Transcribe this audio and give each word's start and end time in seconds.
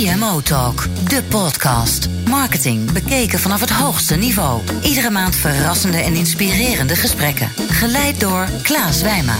CMO 0.00 0.40
Talk, 0.40 0.86
de 1.08 1.22
podcast. 1.28 2.08
Marketing 2.28 2.92
bekeken 2.92 3.38
vanaf 3.38 3.60
het 3.60 3.70
hoogste 3.70 4.16
niveau. 4.16 4.60
Iedere 4.82 5.10
maand 5.10 5.36
verrassende 5.36 5.98
en 5.98 6.14
inspirerende 6.14 6.96
gesprekken. 6.96 7.48
Geleid 7.68 8.20
door 8.20 8.48
Klaas 8.62 9.02
Wijma. 9.02 9.36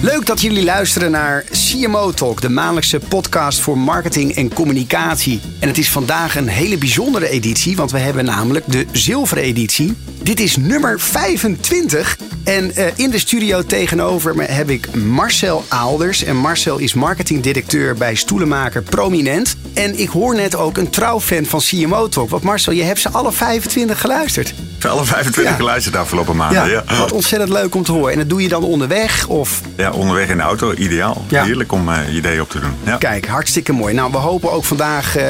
Leuk 0.00 0.26
dat 0.26 0.40
jullie 0.40 0.64
luisteren 0.64 1.10
naar 1.10 1.44
CMO 1.44 2.10
Talk, 2.10 2.40
de 2.40 2.48
maandelijkse 2.48 2.98
podcast 2.98 3.60
voor 3.60 3.78
marketing 3.78 4.34
en 4.34 4.54
communicatie. 4.54 5.40
En 5.58 5.68
het 5.68 5.78
is 5.78 5.90
vandaag 5.90 6.36
een 6.36 6.48
hele 6.48 6.78
bijzondere 6.78 7.28
editie, 7.28 7.76
want 7.76 7.90
we 7.90 7.98
hebben 7.98 8.24
namelijk 8.24 8.64
de 8.72 8.86
zilveren 8.92 9.44
editie. 9.44 9.96
Dit 10.30 10.40
is 10.40 10.56
nummer 10.56 11.00
25. 11.00 12.16
En 12.44 12.72
uh, 12.78 12.86
in 12.96 13.10
de 13.10 13.18
studio 13.18 13.62
tegenover 13.62 14.36
me 14.36 14.44
heb 14.44 14.70
ik 14.70 14.94
Marcel 14.94 15.64
Aalders. 15.68 16.24
En 16.24 16.36
Marcel 16.36 16.78
is 16.78 16.94
marketingdirecteur 16.94 17.94
bij 17.94 18.14
stoelenmaker 18.14 18.82
Prominent. 18.82 19.56
En 19.74 19.98
ik 19.98 20.08
hoor 20.08 20.34
net 20.34 20.56
ook 20.56 20.76
een 20.76 20.90
trouwfan 20.90 21.44
van 21.44 21.60
CMO 21.60 22.08
Talk. 22.08 22.30
Want 22.30 22.42
Marcel, 22.42 22.72
je 22.72 22.82
hebt 22.82 23.00
ze 23.00 23.08
alle 23.08 23.32
25 23.32 24.00
geluisterd. 24.00 24.54
Alle 24.88 25.04
25 25.04 25.52
Ja. 25.52 25.58
geluisterd 25.58 25.94
de 25.94 26.00
afgelopen 26.00 26.36
maanden. 26.36 26.70
Ja. 26.70 26.84
Wat 26.98 27.12
ontzettend 27.12 27.52
leuk 27.52 27.74
om 27.74 27.82
te 27.82 27.92
horen. 27.92 28.12
En 28.12 28.18
dat 28.18 28.28
doe 28.28 28.42
je 28.42 28.48
dan 28.48 28.62
onderweg 28.62 29.26
of... 29.26 29.60
Ja, 29.76 29.90
onderweg 29.90 30.28
in 30.28 30.36
de 30.36 30.42
auto, 30.42 30.74
ideaal. 30.74 31.24
Ja. 31.28 31.44
Heerlijk 31.44 31.72
om 31.72 31.88
eh 31.88 32.14
ideeën 32.14 32.40
op 32.40 32.50
te 32.50 32.60
doen. 32.60 32.72
Ja. 32.84 32.96
Kijk, 32.96 33.26
hartstikke 33.26 33.72
mooi. 33.72 33.94
Nou, 33.94 34.10
we 34.10 34.16
hopen 34.16 34.52
ook 34.52 34.64
vandaag 34.64 35.16
eh, 35.16 35.24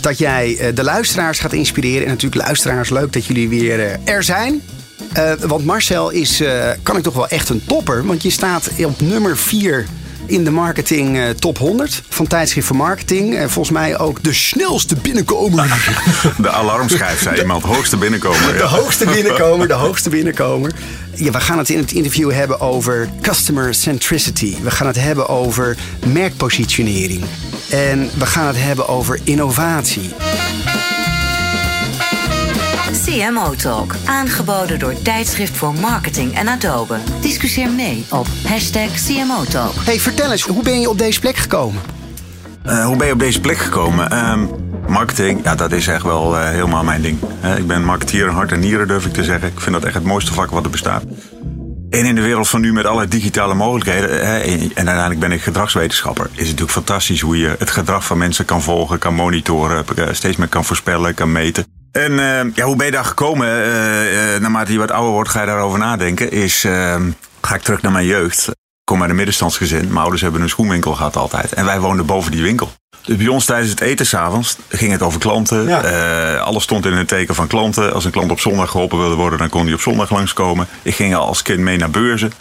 dat 0.00 0.18
jij 0.18 0.56
eh, 0.58 0.74
de 0.74 0.82
luisteraars 0.82 1.38
gaat 1.38 1.52
inspireren. 1.52 2.02
En 2.02 2.08
natuurlijk 2.08 2.42
luisteraars, 2.42 2.90
leuk 2.90 3.12
dat 3.12 3.26
jullie 3.26 3.48
weer 3.48 3.80
eh, 3.80 4.14
er 4.14 4.24
zijn. 4.28 4.62
Eh, 5.12 5.32
want 5.40 5.64
Marcel 5.64 6.10
is, 6.10 6.40
eh, 6.40 6.70
kan 6.82 6.96
ik 6.96 7.02
toch 7.02 7.14
wel 7.14 7.28
echt 7.28 7.48
een 7.48 7.62
topper. 7.66 8.06
Want 8.06 8.22
je 8.22 8.30
staat 8.30 8.70
op 8.84 9.00
nummer 9.00 9.36
4 9.36 9.86
in 10.26 10.44
de 10.44 10.50
marketing 10.50 11.18
eh, 11.18 11.28
top 11.28 11.58
100 11.58 12.02
van 12.08 12.26
tijdschrift 12.26 12.66
voor 12.66 12.76
marketing. 12.76 13.36
En 13.36 13.50
volgens 13.50 13.74
mij 13.74 13.98
ook 13.98 14.22
de 14.22 14.32
snelste 14.32 14.96
binnenkomer. 15.02 15.92
De 16.38 16.50
alarmschijf, 16.50 17.22
zei 17.22 17.40
iemand. 17.40 17.62
Hoogste 17.62 17.96
binnenkomen. 17.96 18.52
De 18.52 18.58
ja. 18.58 18.66
hoogste 18.66 19.04
binnenkomer, 19.04 19.68
de 19.68 19.74
hoogste 19.74 20.10
binnenkomer. 20.10 20.72
Ja, 21.14 21.30
we 21.30 21.40
gaan 21.40 21.58
het 21.58 21.70
in 21.70 21.78
het 21.78 21.92
interview 21.92 22.32
hebben 22.32 22.60
over 22.60 23.08
customer 23.22 23.74
centricity. 23.74 24.56
We 24.62 24.70
gaan 24.70 24.86
het 24.86 25.00
hebben 25.00 25.28
over 25.28 25.76
merkpositionering. 26.06 27.24
En 27.70 28.10
we 28.18 28.26
gaan 28.26 28.46
het 28.46 28.56
hebben 28.58 28.88
over 28.88 29.20
innovatie. 29.24 30.10
CMO 33.08 33.54
Talk, 33.54 33.94
aangeboden 34.04 34.78
door 34.78 35.02
Tijdschrift 35.02 35.56
voor 35.56 35.74
Marketing 35.74 36.34
en 36.34 36.48
Adobe. 36.48 36.98
Discussieer 37.20 37.70
mee 37.70 38.04
op 38.10 38.26
hashtag 38.46 38.90
CMO 39.06 39.44
Talk. 39.44 39.72
hey, 39.74 40.00
vertel 40.00 40.30
eens, 40.30 40.42
hoe 40.42 40.62
ben 40.62 40.80
je 40.80 40.88
op 40.88 40.98
deze 40.98 41.20
plek 41.20 41.36
gekomen? 41.36 41.82
Eh, 42.62 42.84
hoe 42.84 42.96
ben 42.96 43.06
je 43.06 43.12
op 43.12 43.18
deze 43.18 43.40
plek 43.40 43.56
gekomen? 43.56 44.10
Ehm, 44.10 44.46
marketing, 44.88 45.40
ja, 45.44 45.54
dat 45.54 45.72
is 45.72 45.86
echt 45.86 46.02
wel 46.02 46.38
eh, 46.38 46.48
helemaal 46.48 46.84
mijn 46.84 47.02
ding. 47.02 47.18
Hè, 47.40 47.56
ik 47.56 47.66
ben 47.66 47.84
marketeer 47.84 48.26
in 48.26 48.34
hart 48.34 48.52
en 48.52 48.60
nieren, 48.60 48.88
durf 48.88 49.06
ik 49.06 49.12
te 49.12 49.24
zeggen. 49.24 49.48
Ik 49.48 49.60
vind 49.60 49.74
dat 49.74 49.84
echt 49.84 49.94
het 49.94 50.04
mooiste 50.04 50.32
vak 50.32 50.50
wat 50.50 50.64
er 50.64 50.70
bestaat. 50.70 51.02
En 51.90 52.04
in 52.04 52.14
de 52.14 52.22
wereld 52.22 52.48
van 52.48 52.60
nu 52.60 52.72
met 52.72 52.86
alle 52.86 53.08
digitale 53.08 53.54
mogelijkheden, 53.54 54.10
hè, 54.10 54.38
en 54.38 54.60
en 54.60 54.70
uiteindelijk 54.74 55.20
ben 55.20 55.32
ik 55.32 55.42
gedragswetenschapper, 55.42 56.24
is 56.24 56.30
het 56.30 56.38
natuurlijk 56.38 56.70
fantastisch 56.70 57.20
hoe 57.20 57.38
je 57.38 57.54
het 57.58 57.70
gedrag 57.70 58.04
van 58.04 58.18
mensen 58.18 58.44
kan 58.44 58.62
volgen, 58.62 58.98
kan 58.98 59.14
monitoren, 59.14 59.84
eh, 59.96 60.06
steeds 60.12 60.36
meer 60.36 60.48
kan 60.48 60.64
voorspellen, 60.64 61.14
kan 61.14 61.32
meten. 61.32 61.77
En 61.92 62.18
eh, 62.18 62.54
ja, 62.54 62.64
hoe 62.64 62.76
ben 62.76 62.86
je 62.86 62.92
daar 62.92 63.04
gekomen? 63.04 63.46
Eh, 63.48 64.34
eh, 64.34 64.40
naarmate 64.40 64.72
je 64.72 64.78
wat 64.78 64.90
ouder 64.90 65.12
wordt, 65.12 65.30
ga 65.30 65.40
je 65.40 65.46
daarover 65.46 65.78
nadenken. 65.78 66.30
Is, 66.30 66.64
eh, 66.64 66.96
ga 67.42 67.54
ik 67.54 67.62
terug 67.62 67.82
naar 67.82 67.92
mijn 67.92 68.06
jeugd. 68.06 68.48
Ik 68.48 68.54
kom 68.84 69.00
uit 69.00 69.10
een 69.10 69.16
middenstandsgezin. 69.16 69.86
Mijn 69.86 69.98
ouders 69.98 70.22
hebben 70.22 70.40
een 70.40 70.48
schoenwinkel 70.48 70.94
gehad 70.94 71.16
altijd. 71.16 71.52
En 71.52 71.64
wij 71.64 71.80
woonden 71.80 72.06
boven 72.06 72.30
die 72.30 72.42
winkel. 72.42 72.72
Dus 73.04 73.16
bij 73.16 73.28
ons 73.28 73.44
tijdens 73.44 73.70
het 73.70 73.80
eten 73.80 74.06
s'avonds 74.06 74.56
ging 74.68 74.92
het 74.92 75.02
over 75.02 75.20
klanten. 75.20 75.68
Ja. 75.68 75.82
Eh, 75.82 76.40
alles 76.42 76.62
stond 76.62 76.86
in 76.86 76.92
het 76.92 77.08
teken 77.08 77.34
van 77.34 77.46
klanten. 77.46 77.92
Als 77.94 78.04
een 78.04 78.10
klant 78.10 78.30
op 78.30 78.40
zondag 78.40 78.70
geholpen 78.70 78.98
wilde 78.98 79.14
worden, 79.14 79.38
dan 79.38 79.48
kon 79.48 79.64
hij 79.64 79.74
op 79.74 79.80
zondag 79.80 80.10
langskomen. 80.10 80.68
Ik 80.82 80.94
ging 80.94 81.14
al 81.14 81.26
als 81.26 81.42
kind 81.42 81.58
mee 81.58 81.76
naar 81.78 81.90
beurzen. 81.90 82.32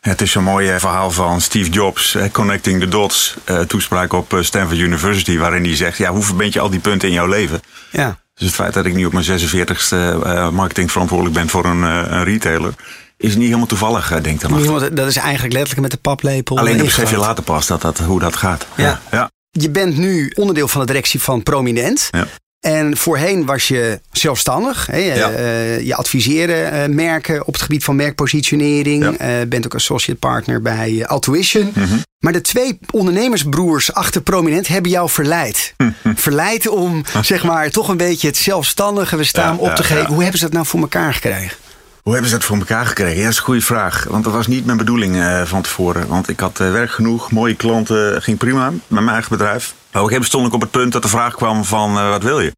Het 0.00 0.20
is 0.20 0.30
zo'n 0.30 0.42
mooi 0.44 0.78
verhaal 0.78 1.10
van 1.10 1.40
Steve 1.40 1.70
Jobs, 1.70 2.16
Connecting 2.32 2.80
the 2.80 2.88
Dots. 2.88 3.36
toespraak 3.66 4.12
op 4.12 4.38
Stanford 4.40 4.78
University, 4.78 5.38
waarin 5.38 5.64
hij 5.64 5.76
zegt: 5.76 5.98
ja, 5.98 6.10
hoe 6.10 6.22
verbind 6.22 6.52
je 6.52 6.60
al 6.60 6.70
die 6.70 6.80
punten 6.80 7.08
in 7.08 7.14
jouw 7.14 7.26
leven? 7.26 7.60
Ja, 7.90 8.18
Dus 8.34 8.46
het 8.46 8.56
feit 8.56 8.74
dat 8.74 8.84
ik 8.84 8.94
nu 8.94 9.04
op 9.04 9.12
mijn 9.12 9.24
46ste 9.24 10.22
eh, 10.22 10.50
marketingverantwoordelijk 10.50 11.36
ben 11.36 11.48
voor 11.48 11.64
een, 11.64 11.84
eh, 11.84 12.12
een 12.12 12.24
retailer, 12.24 12.74
is 13.16 13.34
niet 13.34 13.44
helemaal 13.44 13.66
toevallig, 13.66 14.12
eh, 14.12 14.22
denk 14.22 14.42
ik 14.42 14.48
dan. 14.48 14.94
Dat 14.94 15.08
is 15.08 15.16
eigenlijk 15.16 15.54
letterlijk 15.54 15.80
met 15.80 15.90
de 15.90 15.96
paplepel. 15.96 16.58
Alleen 16.58 16.76
dat 16.76 16.86
besef 16.86 17.10
je 17.10 17.16
later 17.16 17.44
pas 17.44 17.66
dat 17.66 17.80
dat, 17.80 17.98
hoe 17.98 18.20
dat 18.20 18.36
gaat. 18.36 18.66
Ja. 18.76 19.00
ja. 19.10 19.30
Je 19.50 19.70
bent 19.70 19.96
nu 19.96 20.32
onderdeel 20.34 20.68
van 20.68 20.80
de 20.80 20.86
directie 20.86 21.22
van 21.22 21.42
Prominent. 21.42 22.08
Ja. 22.10 22.26
En 22.64 22.96
voorheen 22.96 23.44
was 23.44 23.68
je 23.68 24.00
zelfstandig. 24.12 24.86
Hè? 24.86 24.96
Je, 24.96 25.14
Ja. 25.14 25.30
eh, 25.30 25.80
je 25.80 25.94
adviseerde 25.94 26.52
eh, 26.54 26.88
merken 26.88 27.46
op 27.46 27.52
het 27.52 27.62
gebied 27.62 27.84
van 27.84 27.96
merkpositionering. 27.96 29.02
Ja. 29.02 29.10
Mhm. 29.10 29.22
Eh, 29.22 29.46
bent 29.48 29.64
ook 29.64 29.74
associate 29.74 30.18
partner 30.18 30.62
bij 30.62 31.06
Altuition. 31.06 31.72
Maar 32.18 32.32
de 32.32 32.40
twee 32.40 32.78
ondernemersbroers 32.90 33.92
achter 33.92 34.20
Prominent 34.20 34.68
hebben 34.68 34.90
jou 34.90 35.10
verleid. 35.10 35.74
verleid 36.14 36.68
om 36.68 37.04
zeg 37.22 37.44
maar 37.44 37.70
toch 37.70 37.88
een 37.88 37.96
beetje 37.96 38.26
het 38.26 38.36
zelfstandige 38.36 39.16
bestaan 39.16 39.54
Ja, 39.56 39.60
op 39.60 39.74
te 39.74 39.84
geven. 39.84 40.06
Hoe 40.06 40.20
hebben 40.22 40.38
ze 40.38 40.44
dat 40.44 40.54
nou 40.54 40.66
voor 40.66 40.80
elkaar 40.80 41.14
gekregen? 41.14 41.56
Hoe 42.04 42.12
hebben 42.12 42.30
ze 42.30 42.36
dat 42.36 42.46
voor 42.46 42.56
elkaar 42.56 42.86
gekregen? 42.86 43.16
Ja, 43.16 43.22
dat 43.22 43.32
is 43.32 43.38
een 43.38 43.44
goede 43.44 43.60
vraag. 43.60 44.04
Want 44.04 44.24
dat 44.24 44.32
was 44.32 44.46
niet 44.46 44.64
mijn 44.64 44.78
bedoeling 44.78 45.16
eh, 45.16 45.42
van 45.42 45.62
tevoren. 45.62 46.08
Want 46.08 46.28
ik 46.28 46.40
had 46.40 46.60
eh, 46.60 46.70
werk 46.70 46.90
genoeg, 46.90 47.30
mooie 47.30 47.54
klanten, 47.54 48.22
ging 48.22 48.38
prima 48.38 48.70
met 48.70 48.80
mijn 48.88 49.08
eigen 49.08 49.30
bedrijf. 49.30 49.64
Maar 49.64 49.72
op 49.74 49.84
een 49.84 49.90
gegeven 49.92 50.10
moment 50.10 50.26
stond 50.26 50.46
ik 50.46 50.52
op 50.52 50.60
het 50.60 50.70
punt 50.70 50.92
dat 50.92 51.02
de 51.02 51.08
vraag 51.08 51.34
kwam 51.34 51.64
van 51.64 51.98
eh, 51.98 52.08
wat 52.08 52.22
wil 52.22 52.40
je? 52.40 52.52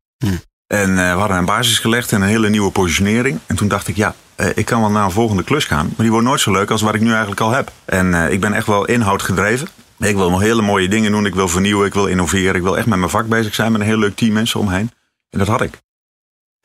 En 0.67 0.99
eh, 0.99 1.13
we 1.13 1.19
hadden 1.19 1.37
een 1.37 1.45
basis 1.45 1.79
gelegd 1.79 2.13
en 2.13 2.23
een 2.23 2.29
hele 2.29 2.49
nieuwe 2.49 2.71
positionering. 2.71 3.39
En 3.47 3.57
toen 3.57 3.69
dacht 3.69 3.89
ik, 3.89 3.97
ja, 3.97 4.15
ik 4.55 4.65
kan 4.65 4.81
wel 4.81 4.91
naar 4.91 5.05
een 5.05 5.11
volgende 5.11 5.43
klus 5.45 5.65
gaan. 5.65 5.87
Maar 5.87 5.97
die 5.97 6.11
wordt 6.11 6.27
nooit 6.27 6.41
zo 6.41 6.53
leuk 6.53 6.71
als 6.71 6.83
wat 6.83 6.95
ik 6.95 7.01
nu 7.01 7.11
eigenlijk 7.11 7.41
al 7.41 7.53
heb. 7.53 7.73
En 7.85 8.15
ik 8.15 8.41
ben 8.41 8.53
echt 8.53 8.67
wel 8.67 8.85
inhoud 8.85 9.23
gedreven. 9.23 9.69
Ik 9.99 10.17
wil 10.17 10.31
nog 10.31 10.41
hele 10.41 10.63
mooie 10.63 10.89
dingen 10.89 11.13
doen. 11.13 11.27
Ik 11.27 11.35
wil 11.35 11.49
vernieuwen, 11.49 11.87
ik 11.87 11.95
wil 11.95 12.07
innoveren. 12.07 12.55
Ik 12.55 12.63
wil 12.63 12.77
echt 12.77 12.87
met 12.87 12.99
mijn 12.99 13.11
vak 13.11 13.27
bezig 13.27 13.55
zijn 13.55 13.73
met 13.73 13.81
een 13.81 13.87
heel 13.87 13.99
leuk 13.99 14.17
team 14.17 14.33
mensen 14.33 14.61
omheen. 14.61 14.91
En 15.31 15.39
dat 15.39 15.49
had 15.49 15.61
ik. 15.63 15.79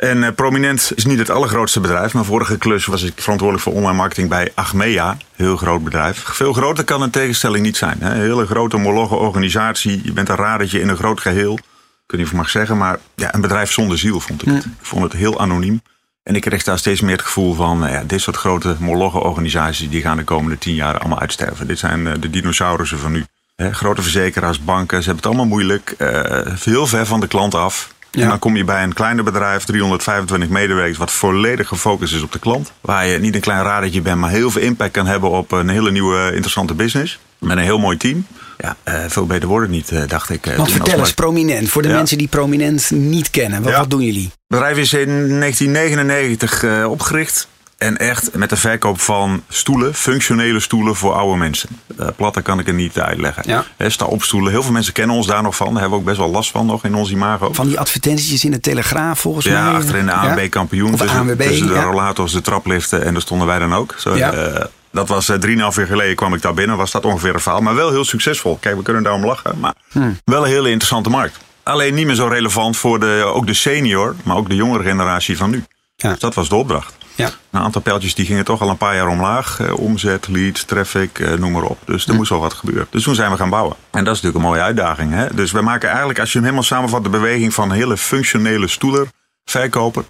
En 0.01 0.23
eh, 0.23 0.33
Prominent 0.35 0.91
is 0.95 1.05
niet 1.05 1.19
het 1.19 1.29
allergrootste 1.29 1.79
bedrijf. 1.79 2.13
Mijn 2.13 2.25
vorige 2.25 2.57
klus 2.57 2.85
was 2.85 3.03
ik 3.03 3.13
verantwoordelijk 3.15 3.67
voor 3.67 3.77
online 3.77 3.97
marketing 3.97 4.29
bij 4.29 4.51
Achmea. 4.55 5.17
Heel 5.35 5.57
groot 5.57 5.83
bedrijf. 5.83 6.23
Veel 6.23 6.53
groter 6.53 6.83
kan 6.83 7.01
een 7.01 7.09
tegenstelling 7.09 7.65
niet 7.65 7.77
zijn. 7.77 7.97
Hè? 7.99 8.13
Een 8.13 8.19
hele 8.21 8.45
grote 8.45 8.77
mologe 8.77 9.15
organisatie. 9.15 10.01
Je 10.03 10.13
bent 10.13 10.29
een 10.29 10.35
radertje 10.35 10.79
in 10.79 10.87
een 10.89 10.97
groot 10.97 11.19
geheel. 11.19 11.53
Ik 11.53 11.61
weet 12.07 12.17
niet 12.19 12.25
of 12.25 12.31
ik 12.31 12.37
mag 12.37 12.49
zeggen, 12.49 12.77
maar 12.77 12.99
ja, 13.15 13.33
een 13.33 13.41
bedrijf 13.41 13.71
zonder 13.71 13.97
ziel 13.97 14.19
vond 14.19 14.41
ik 14.41 14.47
het. 14.53 14.65
Ik 14.65 14.71
vond 14.81 15.03
het 15.03 15.13
heel 15.13 15.39
anoniem. 15.39 15.81
En 16.23 16.35
ik 16.35 16.41
kreeg 16.41 16.63
daar 16.63 16.77
steeds 16.77 17.01
meer 17.01 17.15
het 17.15 17.25
gevoel 17.25 17.53
van, 17.53 17.79
nou 17.79 17.91
ja, 17.91 18.03
dit 18.03 18.21
soort 18.21 18.37
grote 18.37 18.75
mologe 18.79 19.19
organisaties, 19.19 19.89
die 19.89 20.01
gaan 20.01 20.17
de 20.17 20.23
komende 20.23 20.57
tien 20.57 20.75
jaar 20.75 20.97
allemaal 20.97 21.19
uitsterven. 21.19 21.67
Dit 21.67 21.79
zijn 21.79 22.07
eh, 22.07 22.13
de 22.19 22.29
dinosaurussen 22.29 22.99
van 22.99 23.11
nu. 23.11 23.25
Grote 23.71 24.01
verzekeraars, 24.01 24.63
banken, 24.63 25.03
ze 25.03 25.09
hebben 25.09 25.15
het 25.15 25.25
allemaal 25.25 25.57
moeilijk. 25.57 25.95
eh, 25.97 26.55
heel 26.63 26.87
ver 26.87 27.05
van 27.05 27.19
de 27.19 27.27
klant 27.27 27.55
af. 27.55 27.93
Ja. 28.11 28.21
En 28.23 28.29
dan 28.29 28.39
kom 28.39 28.55
je 28.57 28.63
bij 28.63 28.83
een 28.83 28.93
kleiner 28.93 29.23
bedrijf, 29.23 29.63
325 29.63 30.49
medewerkers, 30.49 30.97
wat 30.97 31.11
volledig 31.11 31.67
gefocust 31.67 32.13
is 32.13 32.21
op 32.21 32.31
de 32.31 32.39
klant. 32.39 32.71
Waar 32.81 33.07
je 33.07 33.17
niet 33.19 33.35
een 33.35 33.41
klein 33.41 33.63
radertje 33.63 34.01
bent, 34.01 34.17
maar 34.19 34.29
heel 34.29 34.51
veel 34.51 34.61
impact 34.61 34.91
kan 34.91 35.05
hebben 35.05 35.29
op 35.29 35.51
een 35.51 35.69
hele 35.69 35.91
nieuwe 35.91 36.25
interessante 36.31 36.73
business. 36.73 37.19
Met 37.39 37.57
een 37.57 37.63
heel 37.63 37.79
mooi 37.79 37.97
team. 37.97 38.25
Ja, 38.57 38.75
eh, 38.83 38.95
veel 39.07 39.25
beter 39.25 39.47
wordt 39.47 39.65
het 39.67 39.75
niet, 39.75 39.91
eh, 39.91 40.01
dacht 40.07 40.29
ik. 40.29 40.45
eh, 40.45 40.55
Want 40.57 40.71
vertel 40.71 40.99
eens, 40.99 41.13
Prominent. 41.13 41.69
Voor 41.69 41.81
de 41.81 41.87
Ja. 41.87 41.95
mensen 41.95 42.17
die 42.17 42.27
Prominent 42.27 42.91
niet 42.91 43.29
kennen. 43.29 43.61
Wat, 43.61 43.71
Ja. 43.71 43.77
wat 43.79 43.89
doen 43.89 44.01
jullie? 44.01 44.23
Het 44.23 44.33
bedrijf 44.47 44.77
is 44.77 44.93
in 44.93 45.37
1999 45.39 46.63
eh, 46.63 46.85
opgericht. 46.89 47.47
En 47.81 47.97
echt 47.97 48.35
met 48.35 48.49
de 48.49 48.55
verkoop 48.57 48.99
van 49.01 49.43
stoelen, 49.49 49.93
functionele 49.93 50.59
stoelen 50.59 50.95
voor 50.95 51.13
oude 51.13 51.37
mensen. 51.37 51.69
Uh, 51.99 52.07
platter 52.15 52.41
kan 52.41 52.59
ik 52.59 52.65
het 52.65 52.75
niet 52.75 52.99
uitleggen. 52.99 53.43
Ja. 53.45 53.63
Hè, 53.77 53.89
sta 53.89 54.05
op 54.05 54.23
stoelen. 54.23 54.51
Heel 54.51 54.63
veel 54.63 54.71
mensen 54.71 54.93
kennen 54.93 55.15
ons 55.15 55.27
daar 55.27 55.43
nog 55.43 55.55
van. 55.55 55.71
Daar 55.71 55.81
hebben 55.81 55.91
we 55.91 56.03
ook 56.03 56.09
best 56.09 56.17
wel 56.17 56.29
last 56.31 56.51
van 56.51 56.65
nog 56.65 56.83
in 56.85 56.95
ons 56.95 57.11
imago. 57.11 57.53
Van 57.53 57.67
die 57.67 57.79
advertenties 57.79 58.45
in 58.45 58.51
de 58.51 58.59
Telegraaf 58.59 59.19
volgens 59.19 59.45
mij. 59.45 59.53
ja, 59.53 59.71
achterin 59.71 60.05
de 60.05 60.11
ANB 60.13 60.39
Ja? 60.39 60.47
kampioen. 60.49 60.93
Of 60.93 60.99
tussen, 60.99 61.19
ANWB, 61.19 61.41
tussen 61.41 61.67
de 61.67 61.73
ja. 61.73 61.83
rollators, 61.83 62.31
de 62.31 62.41
trapliften. 62.41 63.05
En 63.05 63.13
daar 63.13 63.21
stonden 63.21 63.47
wij 63.47 63.59
dan 63.59 63.73
ook. 63.73 63.95
Zo, 63.97 64.15
Ja. 64.15 64.31
eh, 64.31 64.65
dat 64.91 65.07
was 65.07 65.29
eh, 65.29 65.37
drieënhalf 65.37 65.75
jaar 65.75 65.87
geleden 65.87 66.15
kwam 66.15 66.33
ik 66.33 66.41
daar 66.41 66.53
binnen. 66.53 66.77
Was 66.77 66.91
dat 66.91 67.05
ongeveer 67.05 67.33
een 67.33 67.39
verhaal. 67.39 67.61
Maar 67.61 67.75
wel 67.75 67.89
heel 67.91 68.05
succesvol. 68.05 68.57
Kijk, 68.59 68.75
we 68.77 68.83
kunnen 68.83 69.03
daarom 69.03 69.25
lachen. 69.25 69.59
Maar 69.59 69.73
Hmm. 69.91 70.17
wel 70.25 70.43
een 70.43 70.49
hele 70.51 70.69
interessante 70.69 71.09
markt. 71.09 71.37
Alleen 71.63 71.93
niet 71.93 72.05
meer 72.05 72.15
zo 72.15 72.27
relevant 72.27 72.77
voor 72.77 72.99
de, 72.99 73.23
ook 73.33 73.47
de 73.47 73.53
senior. 73.53 74.15
Maar 74.23 74.35
ook 74.37 74.49
de 74.49 74.55
jongere 74.55 74.83
generatie 74.83 75.37
van 75.37 75.49
nu. 75.49 75.63
Ja. 75.95 76.09
Dus 76.09 76.19
dat 76.19 76.33
was 76.33 76.49
de 76.49 76.55
opdracht. 76.55 76.93
Ja. 77.15 77.29
Een 77.51 77.59
aantal 77.61 77.81
pijltjes 77.81 78.15
die 78.15 78.25
gingen 78.25 78.45
toch 78.45 78.61
al 78.61 78.69
een 78.69 78.77
paar 78.77 78.95
jaar 78.95 79.07
omlaag. 79.07 79.59
Eh, 79.59 79.77
omzet, 79.77 80.27
leads, 80.27 80.63
traffic, 80.63 81.19
eh, 81.19 81.33
noem 81.33 81.51
maar 81.51 81.63
op. 81.63 81.79
Dus 81.85 82.07
er 82.07 82.15
moest 82.15 82.29
wel 82.29 82.39
wat 82.39 82.53
gebeuren. 82.53 82.87
Dus 82.89 83.03
toen 83.03 83.15
zijn 83.15 83.31
we 83.31 83.37
gaan 83.37 83.49
bouwen. 83.49 83.75
En 83.91 84.03
dat 84.03 84.15
is 84.15 84.21
natuurlijk 84.21 84.35
een 84.35 84.49
mooie 84.51 84.61
uitdaging. 84.61 85.13
Hè? 85.13 85.27
Dus 85.35 85.51
we 85.51 85.61
maken 85.61 85.89
eigenlijk, 85.89 86.19
als 86.19 86.27
je 86.27 86.33
hem 86.33 86.43
helemaal 86.43 86.65
samenvat, 86.65 87.03
de 87.03 87.09
beweging 87.09 87.53
van 87.53 87.69
een 87.69 87.75
hele 87.75 87.97
functionele 87.97 88.67
stoeler, 88.67 89.07
verkoper, 89.45 90.03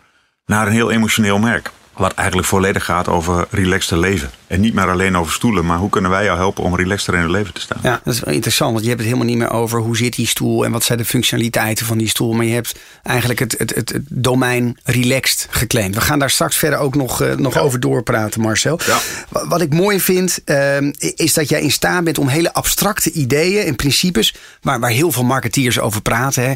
naar 0.45 0.68
een 0.68 0.74
heel 0.74 0.92
emotioneel 0.92 1.39
merk. 1.39 1.71
Wat 2.01 2.13
eigenlijk 2.13 2.48
volledig 2.48 2.86
gaat 2.86 3.07
over 3.07 3.48
relaxed 3.50 3.98
leven. 3.98 4.30
En 4.48 4.62
niet 4.62 4.74
meer 4.74 4.89
alleen 4.89 5.18
over 5.18 5.33
stoelen, 5.33 5.65
maar 5.65 5.77
hoe 5.77 5.89
kunnen 5.89 6.12
wij 6.12 6.24
jou 6.24 6.38
helpen 6.38 6.63
om 6.63 6.75
relaxter 6.75 7.13
in 7.13 7.19
het 7.21 7.30
leven 7.30 7.53
te 7.53 7.62
staan? 7.62 7.80
Ja, 7.83 8.01
dat 8.03 8.13
is 8.13 8.19
wel 8.19 8.33
interessant, 8.33 8.71
want 8.71 8.83
je 8.83 8.89
hebt 8.89 9.01
het 9.01 9.12
helemaal 9.12 9.31
niet 9.33 9.42
meer 9.44 9.51
over 9.51 9.80
hoe 9.80 9.98
zit 9.98 10.15
die 10.15 10.27
stoel 10.27 10.65
en 10.65 10.71
wat 10.71 10.83
zijn 10.83 10.98
de 10.98 11.06
functionaliteiten 11.06 11.86
van 11.86 11.98
die 11.98 12.07
stoel. 12.07 12.33
Maar 12.33 12.45
je 12.45 12.53
hebt 12.53 12.75
eigenlijk 13.03 13.39
het, 13.39 13.56
het, 13.57 13.75
het, 13.75 13.89
het 13.89 14.03
domein 14.09 14.77
relaxed 14.83 15.48
geclaimd. 15.50 15.95
We 15.95 16.01
gaan 16.01 16.19
daar 16.19 16.30
straks 16.30 16.57
verder 16.57 16.80
ook 16.80 16.95
nog, 16.95 17.21
uh, 17.21 17.36
nog 17.36 17.57
over 17.57 17.80
doorpraten, 17.80 18.42
Marcel. 18.42 18.80
Ja. 18.86 19.00
Wat 19.30 19.62
ik 19.62 19.74
mooi 19.74 20.00
vind, 20.00 20.39
uh, 20.45 20.77
is 21.15 21.33
dat 21.33 21.50
jij 21.50 21.62
in 21.62 21.71
staat 21.71 22.04
bent 22.04 22.18
om 22.18 22.27
hele 22.27 22.54
abstracte 22.54 23.12
ideeën 23.12 23.65
en 23.65 23.75
principes, 23.75 24.36
waar, 24.62 24.80
waar 24.80 24.92
heel 24.92 25.12
veel 25.12 25.24
marketeers 25.24 25.80
over 25.80 26.01
praten. 26.01 26.44
Hè. 26.44 26.54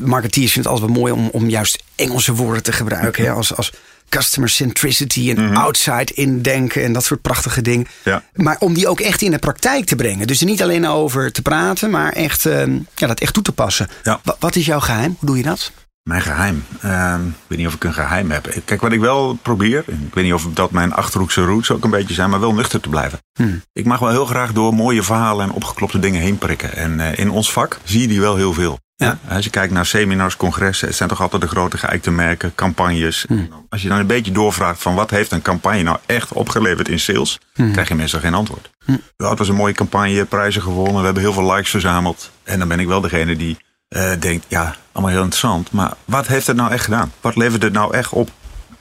Marketeers 0.00 0.52
vinden 0.52 0.72
het 0.72 0.80
altijd 0.80 0.98
wel 0.98 1.10
mooi 1.10 1.22
om, 1.22 1.28
om 1.32 1.48
juist 1.48 1.82
Engelse 1.96 2.34
woorden 2.34 2.62
te 2.62 2.72
gebruiken. 2.72 3.24
Hè, 3.24 3.30
als, 3.30 3.56
als 3.56 3.72
customer 4.10 4.48
centricity 4.48 5.30
en 5.30 5.40
mm 5.40 5.46
-hmm. 5.46 5.56
outside 5.56 6.12
indenken 6.14 6.82
en 6.82 6.92
dat 6.92 7.04
soort 7.04 7.22
prachtige 7.22 7.62
dingen. 7.62 7.86
Ja. 8.04 8.22
Maar 8.34 8.56
om 8.58 8.74
die 8.74 8.88
ook 8.88 9.00
echt 9.00 9.22
in 9.22 9.30
de 9.30 9.38
praktijk 9.38 9.84
te 9.84 9.96
brengen. 9.96 10.26
Dus 10.26 10.40
er 10.40 10.46
niet 10.46 10.62
alleen 10.62 10.86
over 10.86 11.32
te 11.32 11.42
praten, 11.42 11.90
maar 11.90 12.12
echt, 12.12 12.46
uh, 12.46 12.66
ja, 12.94 13.06
dat 13.06 13.20
echt 13.20 13.34
toe 13.34 13.42
te 13.42 13.52
passen. 13.52 13.88
Ja. 14.02 14.20
Wat, 14.38 14.56
is 14.56 14.66
jouw 14.66 14.80
geheim? 14.80 15.16
Hoe 15.18 15.28
doe 15.28 15.36
je 15.36 15.42
dat? 15.42 15.72
Mijn 16.02 16.22
geheim? 16.22 16.64
Uh, 16.84 17.14
ik 17.26 17.44
weet 17.46 17.58
niet 17.58 17.66
of 17.66 17.74
ik 17.74 17.84
een 17.84 17.92
geheim 17.92 18.30
heb. 18.30 18.54
Kijk, 18.64 18.80
wat 18.80 18.92
ik 18.92 19.00
wel 19.00 19.38
probeer, 19.42 19.84
ik 19.86 20.14
weet 20.14 20.24
niet 20.24 20.32
of 20.32 20.46
dat 20.54 20.70
mijn 20.70 20.92
achterhoekse 20.92 21.44
roots 21.44 21.70
ook 21.70 21.84
een 21.84 21.90
beetje 21.90 22.14
zijn, 22.14 22.30
maar 22.30 22.40
wel 22.40 22.54
nuchter 22.54 22.80
te 22.80 22.88
blijven. 22.88 23.18
Hmm. 23.32 23.62
Ik 23.72 23.84
mag 23.84 23.98
wel 23.98 24.10
heel 24.10 24.26
graag 24.26 24.52
door 24.52 24.74
mooie 24.74 25.02
verhalen 25.02 25.48
en 25.48 25.52
opgeklopte 25.52 25.98
dingen 25.98 26.20
heen 26.20 26.38
prikken. 26.38 26.76
En 26.76 26.98
uh, 26.98 27.18
in 27.18 27.30
ons 27.30 27.52
vak 27.52 27.78
zie 27.84 28.00
je 28.00 28.08
die 28.08 28.20
wel 28.20 28.36
heel 28.36 28.52
veel. 28.52 28.78
Ja. 29.04 29.18
Als 29.28 29.44
je 29.44 29.50
kijkt 29.50 29.72
naar 29.72 29.86
seminars, 29.86 30.36
congressen, 30.36 30.88
het 30.88 30.96
zijn 30.96 31.08
toch 31.08 31.20
altijd 31.20 31.42
de 31.42 31.48
grote 31.48 31.78
geëikte 31.78 32.10
merken, 32.10 32.54
campagnes. 32.54 33.24
Hmm. 33.28 33.48
Als 33.68 33.82
je 33.82 33.88
dan 33.88 33.98
een 33.98 34.06
beetje 34.06 34.32
doorvraagt 34.32 34.82
van 34.82 34.94
wat 34.94 35.10
heeft 35.10 35.32
een 35.32 35.42
campagne 35.42 35.82
nou 35.82 35.98
echt 36.06 36.32
opgeleverd 36.32 36.88
in 36.88 37.00
sales, 37.00 37.38
Hmm. 37.54 37.72
krijg 37.72 37.88
je 37.88 37.94
meestal 37.94 38.20
geen 38.20 38.34
antwoord. 38.34 38.70
Ja, 39.16 39.28
het 39.30 39.38
was 39.38 39.48
een 39.48 39.54
mooie 39.54 39.72
campagne, 39.72 40.24
prijzen 40.24 40.62
gewonnen, 40.62 40.98
we 40.98 41.04
hebben 41.04 41.22
heel 41.22 41.32
veel 41.32 41.52
likes 41.52 41.70
verzameld. 41.70 42.30
En 42.42 42.58
dan 42.58 42.68
ben 42.68 42.80
ik 42.80 42.86
wel 42.86 43.00
degene 43.00 43.36
die 43.36 43.56
uh, 43.96 44.10
denkt, 44.18 44.44
ja, 44.48 44.76
allemaal 44.92 45.12
heel 45.12 45.22
interessant. 45.22 45.70
Maar 45.72 45.92
wat 46.04 46.26
heeft 46.26 46.46
het 46.46 46.56
nou 46.56 46.72
echt 46.72 46.84
gedaan? 46.84 47.12
Wat 47.20 47.36
levert 47.36 47.62
het 47.62 47.72
nou 47.72 47.94
echt 47.94 48.12
op? 48.12 48.30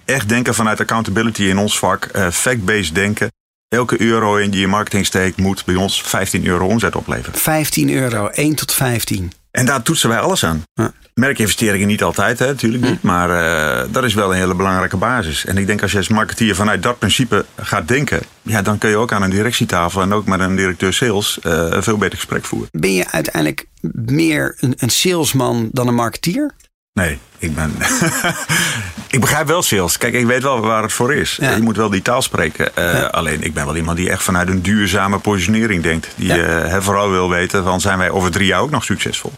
Echt 0.06 0.30
denken 0.30 0.54
vanuit 0.56 0.80
accountability 0.80 1.44
in 1.44 1.58
ons 1.58 1.80
vak, 1.80 2.10
uh, 2.16 2.30
fact-based 2.30 2.96
denken. 2.96 3.32
Elke 3.68 4.02
euro 4.02 4.36
in 4.36 4.50
die 4.50 4.60
je 4.60 4.68
marketing 4.68 5.06
steekt 5.06 5.38
moet 5.38 5.66
bij 5.66 5.76
ons 5.76 6.02
15 6.02 6.46
euro 6.46 6.68
omzet 6.68 6.96
opleveren. 6.96 7.40
15 7.40 7.90
euro, 7.90 8.28
1 8.28 8.56
tot 8.56 8.74
15. 8.74 9.32
En 9.52 9.66
daar 9.66 9.82
toetsen 9.82 10.10
wij 10.10 10.20
alles 10.20 10.46
aan. 10.46 10.64
Ja. 10.74 10.92
Merkinvesteringen 11.14 11.88
niet 11.88 12.04
altijd, 12.04 12.40
hè, 12.40 12.46
natuurlijk 12.46 12.84
niet. 12.84 13.02
Maar 13.02 13.30
uh, 13.30 13.94
dat 13.94 14.04
is 14.04 14.14
wel 14.14 14.32
een 14.32 14.38
hele 14.38 14.56
belangrijke 14.56 14.98
basis. 14.98 15.46
En 15.46 15.58
ik 15.58 15.68
denk 15.68 15.82
als 15.82 15.92
je 15.92 15.98
als 15.98 16.08
marketeer 16.08 16.56
vanuit 16.56 16.84
dat 16.84 17.00
principe 17.00 17.46
gaat 17.56 17.88
denken... 17.88 18.22
Ja, 18.42 18.62
dan 18.62 18.78
kun 18.78 18.90
je 18.90 18.98
ook 18.98 19.12
aan 19.12 19.22
een 19.22 19.30
directietafel 19.30 20.02
en 20.02 20.14
ook 20.14 20.26
met 20.26 20.40
een 20.40 20.56
directeur 20.56 20.94
sales... 20.94 21.40
Uh, 21.44 21.54
een 21.70 21.84
veel 21.84 21.98
beter 21.98 22.18
gesprek 22.18 22.46
voeren. 22.46 22.70
Ben 22.72 22.94
je 22.94 23.12
uiteindelijk 23.12 23.66
meer 23.94 24.56
een, 24.60 24.74
een 24.78 24.90
salesman 24.90 25.70
dan 25.72 25.88
een 25.88 25.96
marketeer? 25.96 26.52
Nee, 27.00 27.20
ik 27.38 27.56
ben. 27.56 27.76
ik 29.16 29.20
begrijp 29.20 29.48
wel 29.48 29.62
sales. 29.62 29.98
Kijk, 29.98 30.14
ik 30.14 30.26
weet 30.26 30.44
wel 30.44 30.60
waar 30.60 30.84
het 30.84 30.94
voor 30.94 31.14
is. 31.14 31.38
Ja. 31.42 31.56
Je 31.56 31.62
moet 31.62 31.78
wel 31.78 31.90
die 31.90 32.02
taal 32.02 32.22
spreken. 32.22 32.72
Uh, 32.80 32.94
ja. 32.94 33.06
Alleen, 33.06 33.44
ik 33.44 33.54
ben 33.54 33.66
wel 33.66 33.76
iemand 33.76 33.98
die 33.98 34.10
echt 34.10 34.24
vanuit 34.24 34.48
een 34.48 34.62
duurzame 34.62 35.20
positionering 35.20 35.84
denkt. 35.84 36.08
Die 36.16 36.28
ja. 36.28 36.66
uh, 36.66 36.82
vooral 36.82 37.10
wil 37.10 37.30
weten: 37.30 37.64
van 37.64 37.82
zijn 37.82 37.98
wij 37.98 38.10
over 38.10 38.32
drie 38.32 38.48
jaar 38.48 38.62
ook 38.62 38.70
nog 38.70 38.84
succesvol? 38.84 39.32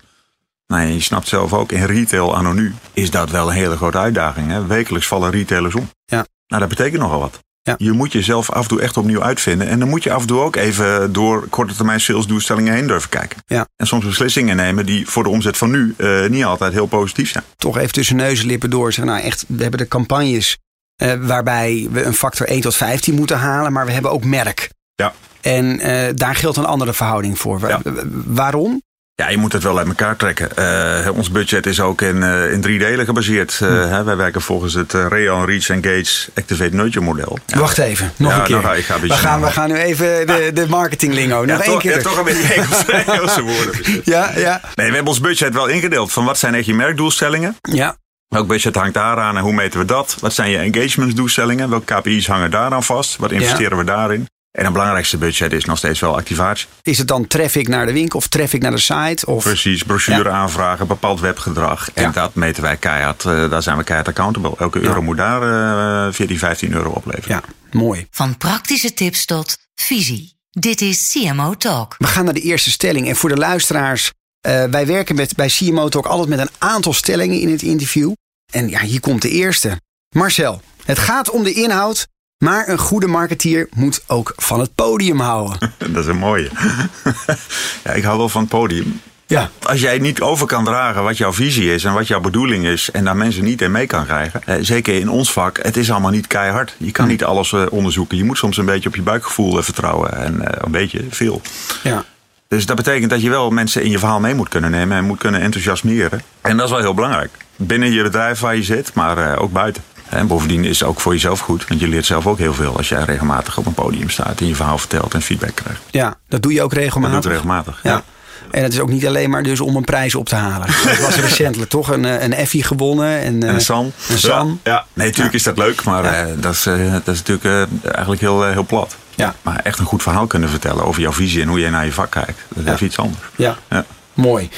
Nou, 0.67 0.87
je 0.87 1.01
snapt 1.01 1.27
zelf 1.27 1.53
ook, 1.53 1.71
in 1.71 1.85
retail 1.85 2.35
anno 2.35 2.51
nu 2.51 2.73
is 2.93 3.11
dat 3.11 3.29
wel 3.29 3.47
een 3.47 3.55
hele 3.55 3.75
grote 3.75 3.97
uitdaging. 3.97 4.51
Hè? 4.51 4.65
Wekelijks 4.65 5.07
vallen 5.07 5.31
retailers 5.31 5.75
om. 5.75 5.89
Ja. 6.05 6.25
Nou, 6.47 6.61
dat 6.61 6.69
betekent 6.69 7.01
nogal 7.01 7.19
wat. 7.19 7.39
Ja. 7.63 7.75
Je 7.77 7.91
moet 7.91 8.11
jezelf 8.11 8.51
af 8.51 8.61
en 8.61 8.67
toe 8.67 8.81
echt 8.81 8.97
opnieuw 8.97 9.23
uitvinden. 9.23 9.67
En 9.67 9.79
dan 9.79 9.89
moet 9.89 10.03
je 10.03 10.11
af 10.11 10.21
en 10.21 10.27
toe 10.27 10.39
ook 10.39 10.55
even 10.55 11.13
door 11.13 11.47
korte 11.47 11.75
termijn 11.75 12.01
salesdoelstellingen 12.01 12.73
heen 12.73 12.87
durven 12.87 13.09
kijken. 13.09 13.43
Ja. 13.45 13.67
En 13.75 13.87
soms 13.87 14.05
beslissingen 14.05 14.55
nemen 14.55 14.85
die 14.85 15.07
voor 15.07 15.23
de 15.23 15.29
omzet 15.29 15.57
van 15.57 15.71
nu 15.71 15.93
uh, 15.97 16.29
niet 16.29 16.43
altijd 16.43 16.73
heel 16.73 16.85
positief 16.85 17.31
zijn. 17.31 17.43
Toch 17.55 17.77
even 17.77 17.91
tussen 17.91 18.15
neus 18.15 18.39
en 18.39 18.45
lippen 18.45 18.69
door 18.69 18.93
zeggen, 18.93 19.13
nou 19.13 19.25
echt, 19.25 19.45
we 19.47 19.61
hebben 19.61 19.79
de 19.79 19.87
campagnes 19.87 20.57
uh, 21.03 21.13
waarbij 21.13 21.87
we 21.91 22.03
een 22.03 22.13
factor 22.13 22.47
1 22.47 22.61
tot 22.61 22.75
15 22.75 23.15
moeten 23.15 23.37
halen, 23.37 23.73
maar 23.73 23.85
we 23.85 23.91
hebben 23.91 24.11
ook 24.11 24.23
merk. 24.23 24.69
Ja. 24.95 25.13
En 25.41 25.87
uh, 25.87 26.09
daar 26.15 26.35
geldt 26.35 26.57
een 26.57 26.65
andere 26.65 26.93
verhouding 26.93 27.39
voor. 27.39 27.67
Ja. 27.67 27.81
Waarom? 28.25 28.81
Ja, 29.21 29.29
je 29.29 29.37
moet 29.37 29.53
het 29.53 29.63
wel 29.63 29.77
uit 29.77 29.87
elkaar 29.87 30.15
trekken. 30.15 30.49
Uh, 30.59 31.17
ons 31.17 31.31
budget 31.31 31.65
is 31.65 31.79
ook 31.79 32.01
in, 32.01 32.15
uh, 32.15 32.51
in 32.51 32.61
drie 32.61 32.79
delen 32.79 33.05
gebaseerd. 33.05 33.59
Uh, 33.63 33.89
hè, 33.89 34.03
wij 34.03 34.15
werken 34.15 34.41
volgens 34.41 34.73
het 34.73 34.93
Real 34.93 35.45
Reach 35.45 35.69
Engage 35.69 36.29
Activate 36.35 36.75
Nurture 36.75 37.05
model. 37.05 37.39
Ja. 37.45 37.59
Wacht 37.59 37.77
even, 37.77 38.11
nog 38.15 38.31
ja, 38.31 38.37
een 38.37 38.43
keer. 38.43 38.59
Ga, 38.61 38.73
ik 38.73 38.85
ga 38.85 38.95
een 38.95 39.01
we, 39.01 39.09
gaan, 39.13 39.41
we 39.41 39.51
gaan 39.51 39.69
nu 39.69 39.75
even 39.75 40.27
de, 40.27 40.51
de 40.53 40.67
marketinglingo. 40.67 41.45
Nog 41.45 41.57
ja, 41.57 41.63
één 41.63 41.71
toch, 41.71 41.81
keer. 41.81 42.03
Toch 42.03 42.17
een 42.17 42.23
beetje 42.23 42.53
Engelse, 42.53 42.91
Engelse 42.91 43.41
woorden. 43.41 44.01
ja, 44.03 44.31
ja. 44.35 44.61
Nee, 44.75 44.87
we 44.87 44.93
hebben 44.93 45.11
ons 45.11 45.19
budget 45.19 45.53
wel 45.53 45.67
ingedeeld 45.67 46.11
van 46.11 46.25
wat 46.25 46.37
zijn 46.37 46.55
echt 46.55 46.65
je 46.65 46.73
merkdoelstellingen. 46.73 47.57
Ja. 47.61 47.95
Welk 48.27 48.47
budget 48.47 48.75
hangt 48.75 48.93
daaraan 48.93 49.37
en 49.37 49.43
hoe 49.43 49.53
meten 49.53 49.79
we 49.79 49.85
dat? 49.85 50.17
Wat 50.19 50.33
zijn 50.33 50.49
je 50.49 50.57
engagementsdoelstellingen? 50.57 51.69
Welke 51.69 51.95
KPI's 51.95 52.27
hangen 52.27 52.51
daaraan 52.51 52.83
vast? 52.83 53.17
Wat 53.17 53.31
investeren 53.31 53.77
we 53.77 53.83
daarin? 53.83 54.27
En 54.51 54.63
het 54.63 54.73
belangrijkste 54.73 55.17
budget 55.17 55.51
is 55.51 55.65
nog 55.65 55.77
steeds 55.77 55.99
wel 55.99 56.15
activatie. 56.17 56.67
Is 56.81 56.97
het 56.97 57.07
dan 57.07 57.27
traffic 57.27 57.67
naar 57.67 57.85
de 57.85 57.91
winkel 57.93 58.19
of 58.19 58.27
traffic 58.27 58.61
naar 58.61 58.71
de 58.71 58.77
site? 58.77 59.25
Of... 59.25 59.43
Precies, 59.43 59.83
brochure 59.83 60.23
ja. 60.29 60.35
aanvragen, 60.35 60.87
bepaald 60.87 61.19
webgedrag. 61.19 61.91
En 61.93 62.03
Ja. 62.03 62.09
dat 62.11 62.35
meten 62.35 62.63
wij 62.63 62.77
keihard. 62.77 63.23
Uh, 63.23 63.49
daar 63.49 63.63
zijn 63.63 63.77
we 63.77 63.83
keihard 63.83 64.09
accountable. 64.09 64.53
Elke 64.57 64.79
euro 64.81 64.99
Ja. 64.99 65.01
moet 65.01 65.17
daar 65.17 66.07
uh, 66.07 66.13
14, 66.13 66.37
15 66.37 66.71
euro 66.73 66.89
opleveren. 66.89 67.29
Ja, 67.35 67.41
mooi. 67.79 68.07
Van 68.11 68.37
praktische 68.37 68.93
tips 68.93 69.25
tot 69.25 69.57
visie. 69.75 70.35
Dit 70.49 70.81
is 70.81 71.11
CMO 71.11 71.53
Talk. 71.55 71.95
We 71.97 72.07
gaan 72.07 72.25
naar 72.25 72.33
de 72.33 72.41
eerste 72.41 72.71
stelling. 72.71 73.07
En 73.07 73.15
voor 73.15 73.29
de 73.29 73.37
luisteraars, 73.37 74.05
uh, 74.47 74.63
wij 74.63 74.85
werken 74.85 75.15
met, 75.15 75.35
bij 75.35 75.47
CMO 75.47 75.89
Talk 75.89 76.05
altijd 76.05 76.29
met 76.29 76.39
een 76.39 76.49
aantal 76.57 76.93
stellingen 76.93 77.39
in 77.39 77.51
het 77.51 77.61
interview. 77.61 78.13
En 78.51 78.69
ja, 78.69 78.79
hier 78.81 78.99
komt 78.99 79.21
de 79.21 79.29
eerste. 79.29 79.79
Marcel, 80.15 80.61
het 80.85 80.99
gaat 80.99 81.29
om 81.29 81.43
de 81.43 81.53
inhoud, 81.53 82.07
maar 82.41 82.67
een 82.67 82.77
goede 82.77 83.07
marketeer 83.07 83.67
moet 83.73 84.03
ook 84.07 84.33
van 84.35 84.59
het 84.59 84.75
podium 84.75 85.19
houden. 85.19 85.57
Dat 85.77 86.03
is 86.03 86.07
een 86.07 86.17
mooie. 86.17 86.49
ja, 87.83 87.91
ik 87.91 88.03
hou 88.03 88.17
wel 88.17 88.29
van 88.29 88.41
het 88.41 88.49
podium. 88.49 89.01
Ja. 89.27 89.49
Als 89.61 89.81
jij 89.81 89.97
niet 89.97 90.21
over 90.21 90.47
kan 90.47 90.63
dragen 90.63 91.03
wat 91.03 91.17
jouw 91.17 91.33
visie 91.33 91.73
is 91.73 91.83
en 91.83 91.93
wat 91.93 92.07
jouw 92.07 92.19
bedoeling 92.19 92.65
is 92.65 92.91
en 92.91 93.03
daar 93.03 93.17
mensen 93.17 93.43
niet 93.43 93.61
in 93.61 93.71
mee 93.71 93.87
kan 93.87 94.05
krijgen, 94.05 94.43
eh, 94.45 94.55
zeker 94.61 94.93
in 94.93 95.09
ons 95.09 95.31
vak, 95.31 95.59
het 95.61 95.77
is 95.77 95.91
allemaal 95.91 96.11
niet 96.11 96.27
keihard. 96.27 96.75
Je 96.77 96.91
kan 96.91 97.07
niet 97.07 97.23
alles 97.23 97.53
eh, 97.53 97.65
onderzoeken. 97.69 98.17
Je 98.17 98.23
moet 98.23 98.37
soms 98.37 98.57
een 98.57 98.65
beetje 98.65 98.89
op 98.89 98.95
je 98.95 99.01
buikgevoel 99.01 99.57
eh, 99.57 99.63
vertrouwen 99.63 100.13
en 100.13 100.47
eh, 100.47 100.61
een 100.65 100.71
beetje 100.71 101.05
veel. 101.09 101.41
Ja. 101.83 102.05
Dus 102.51 102.65
dat 102.65 102.75
betekent 102.75 103.09
dat 103.09 103.21
je 103.21 103.29
wel 103.29 103.49
mensen 103.49 103.83
in 103.83 103.89
je 103.89 103.99
verhaal 103.99 104.19
mee 104.19 104.35
moet 104.35 104.49
kunnen 104.49 104.71
nemen 104.71 104.97
en 104.97 105.05
moet 105.05 105.19
kunnen 105.19 105.41
enthousiasmeren. 105.41 106.21
En 106.41 106.57
dat 106.57 106.65
is 106.65 106.71
wel 106.71 106.81
heel 106.81 106.93
belangrijk. 106.93 107.31
Binnen 107.55 107.91
je 107.91 108.03
bedrijf 108.03 108.39
waar 108.39 108.55
je 108.55 108.63
zit, 108.63 108.93
maar 108.93 109.17
eh, 109.17 109.41
ook 109.41 109.51
buiten. 109.51 109.83
En 110.11 110.27
bovendien 110.27 110.63
is 110.65 110.79
het 110.79 110.87
ook 110.89 110.99
voor 110.99 111.13
jezelf 111.13 111.39
goed, 111.39 111.67
want 111.67 111.79
je 111.79 111.87
leert 111.87 112.05
zelf 112.05 112.27
ook 112.27 112.37
heel 112.37 112.53
veel 112.53 112.77
als 112.77 112.89
jij 112.89 113.03
regelmatig 113.03 113.57
op 113.57 113.65
een 113.65 113.73
podium 113.73 114.09
staat 114.09 114.39
en 114.39 114.47
je 114.47 114.55
verhaal 114.55 114.77
vertelt 114.77 115.13
en 115.13 115.21
feedback 115.21 115.55
krijgt. 115.55 115.81
ja, 115.91 116.15
dat 116.27 116.41
doe 116.41 116.53
je 116.53 116.61
ook 116.63 116.69
Dat 116.73 116.79
regelmatig. 116.79 117.21
doe 117.21 117.31
ik 117.31 117.37
regelmatig. 117.37 117.79
Ja. 117.83 118.03
En 118.51 118.63
het 118.63 118.73
is 118.73 118.79
ook 118.79 118.89
niet 118.89 119.07
alleen 119.07 119.29
maar 119.29 119.43
dus 119.43 119.59
om 119.59 119.75
een 119.75 119.83
prijs 119.83 120.15
op 120.15 120.27
te 120.29 120.35
halen. 120.35 120.67
Dat 120.85 120.99
was 120.99 121.15
recentelijk 121.15 121.69
toch 121.69 121.87
een, 121.91 122.05
eh, 122.05 122.23
een 122.23 122.33
Effie 122.33 122.63
gewonnen. 122.63 123.19
En, 123.19 123.43
En 123.43 123.53
een 123.53 123.61
San. 123.61 123.91
Een 124.09 124.17
San. 124.17 124.59
Ja, 124.63 124.71
ja. 124.71 124.85
nee, 124.93 125.07
natuurlijk 125.07 125.35
is 125.35 125.43
dat 125.43 125.57
leuk, 125.57 125.83
maar 125.83 126.03
Ja. 126.03 126.13
eh, 126.13 126.27
dat, 126.39 126.53
is, 126.53 126.65
eh, 126.65 126.91
dat 126.91 127.07
is 127.15 127.23
natuurlijk 127.23 127.45
eh, 127.83 127.91
eigenlijk 127.91 128.21
heel, 128.21 128.45
eh, 128.45 128.51
heel 128.51 128.65
plat. 128.65 128.95
Ja. 129.15 129.35
Maar 129.41 129.59
echt 129.63 129.79
een 129.79 129.85
goed 129.85 130.01
verhaal 130.03 130.27
kunnen 130.27 130.49
vertellen 130.49 130.85
over 130.85 131.01
jouw 131.01 131.11
visie 131.13 131.41
en 131.41 131.47
hoe 131.47 131.59
jij 131.59 131.69
naar 131.69 131.85
je 131.85 131.93
vak 131.93 132.11
kijkt, 132.11 132.39
dat 132.55 132.73
is 132.75 132.81
iets 132.81 132.97
anders. 132.97 133.23
Ja, 133.35 133.57
Ja. 133.69 133.85
mooi. 134.13 134.49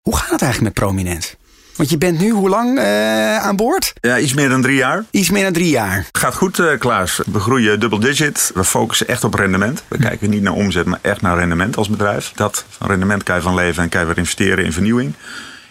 Hoe 0.00 0.16
gaat 0.16 0.30
het 0.30 0.42
eigenlijk 0.42 0.74
met 0.74 0.84
Prominent? 0.84 1.36
Want 1.76 1.90
je 1.90 1.98
bent 1.98 2.18
nu 2.18 2.30
hoe 2.30 2.48
lang 2.48 2.78
eh, 2.78 3.36
aan 3.38 3.56
boord? 3.56 3.92
Ja, 4.00 4.18
iets 4.18 4.34
meer 4.34 4.48
dan 4.48 4.62
drie 4.62 4.76
jaar. 4.76 5.04
Iets 5.10 5.30
meer 5.30 5.42
dan 5.42 5.52
drie 5.52 5.70
jaar. 5.70 6.06
Gaat 6.12 6.34
goed, 6.34 6.58
eh, 6.58 6.78
Klaas. 6.78 7.20
We 7.32 7.38
groeien 7.40 7.80
dubbel 7.80 7.98
digit. 7.98 8.50
We 8.54 8.64
focussen 8.64 9.08
echt 9.08 9.24
op 9.24 9.34
rendement. 9.34 9.82
We 9.88 9.98
kijken 9.98 10.30
niet 10.30 10.42
naar 10.42 10.52
omzet, 10.52 10.86
maar 10.86 10.98
echt 11.02 11.20
naar 11.20 11.38
rendement 11.38 11.76
als 11.76 11.88
bedrijf. 11.88 12.32
Dat 12.34 12.64
van 12.68 12.86
rendement 12.86 13.22
kan 13.22 13.36
je 13.36 13.42
van 13.42 13.54
leven 13.54 13.82
en 13.82 13.88
kan 13.88 14.00
je 14.00 14.06
weer 14.06 14.18
investeren 14.18 14.64
in 14.64 14.72
vernieuwing. 14.72 15.14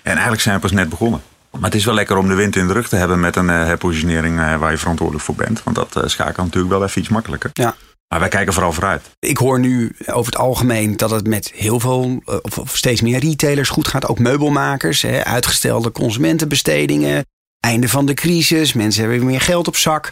En 0.01 0.12
eigenlijk 0.12 0.41
zijn 0.41 0.55
we 0.55 0.62
pas 0.62 0.72
net 0.72 0.89
begonnen. 0.89 1.22
Maar 1.51 1.62
het 1.62 1.75
is 1.75 1.86
wel 1.86 1.93
lekker 1.93 2.17
om 2.17 2.27
de 2.27 2.34
wind 2.34 2.55
in 2.55 2.67
de 2.67 2.74
rug 2.74 2.88
te 2.88 2.96
hebben 2.96 3.20
met 3.20 3.36
een 3.36 3.50
eh, 3.50 3.65
herpositionering 3.65 4.58
waar 4.58 4.72
je 4.72 4.77
verantwoordelijk 4.77 5.25
voor 5.25 5.36
bent. 5.36 5.63
Want 5.63 5.75
dat 5.75 6.12
schakelt 6.12 6.46
natuurlijk 6.46 6.74
wel 6.74 6.84
even 6.84 7.01
iets 7.01 7.10
makkelijker. 7.10 7.50
Ja. 7.53 7.75
Maar 8.12 8.20
wij 8.20 8.30
kijken 8.30 8.53
vooral 8.53 8.74
vooruit. 8.74 9.01
Ik 9.20 9.38
hoor 9.38 9.60
nu 9.60 9.96
over 10.06 10.32
het 10.32 10.41
algemeen 10.41 10.98
dat 10.98 11.12
het 11.12 11.27
met 11.27 11.51
heel 11.56 11.80
veel, 11.80 12.22
eh, 12.25 12.36
of, 12.60 12.77
steeds 12.77 13.01
meer 13.01 13.20
retailers 13.20 13.70
goed 13.70 13.88
gaat. 13.88 14.08
Ook 14.08 14.20
meubelmakers, 14.20 15.01
hè, 15.01 15.24
uitgestelde 15.24 15.91
consumentenbestedingen, 15.91 17.25
einde 17.60 17.89
van 17.89 18.06
de 18.06 18.13
crisis, 18.13 18.74
mensen 18.74 19.01
hebben 19.01 19.20
weer 19.20 19.30
meer 19.30 19.41
geld 19.41 19.68
op 19.68 19.75
zak. 19.75 20.12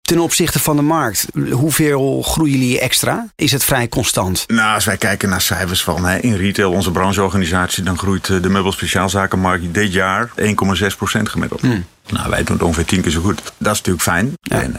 Ten 0.00 0.18
opzichte 0.18 0.58
van 0.58 0.76
de 0.76 0.82
markt, 0.82 1.26
hoeveel 1.50 2.22
groeien 2.22 2.58
jullie 2.58 2.80
extra? 2.80 3.26
Is 3.34 3.52
het 3.52 3.64
vrij 3.64 3.88
constant? 3.88 4.44
Nou, 4.46 4.74
als 4.74 4.84
wij 4.84 4.96
kijken 4.96 5.28
naar 5.28 5.40
cijfers 5.40 5.82
van 5.82 6.04
hè, 6.04 6.18
in 6.18 6.34
retail, 6.34 6.72
onze 6.72 6.90
brancheorganisatie, 6.90 7.82
dan 7.82 7.98
groeit 7.98 8.28
eh, 8.28 8.42
de 8.42 8.48
meubelspeciaalzakenmarkt 8.48 9.74
dit 9.74 9.92
jaar 9.92 10.30
1,6% 10.36 11.22
gemiddeld. 11.22 11.60
Hmm. 11.60 11.84
Nou, 12.08 12.30
wij 12.30 12.44
doen 12.44 12.56
het 12.56 12.64
ongeveer 12.64 12.84
tien 12.84 13.00
keer 13.00 13.12
zo 13.12 13.20
goed. 13.20 13.42
Dat 13.58 13.72
is 13.72 13.78
natuurlijk 13.78 14.02
fijn. 14.02 14.32
En 14.42 14.76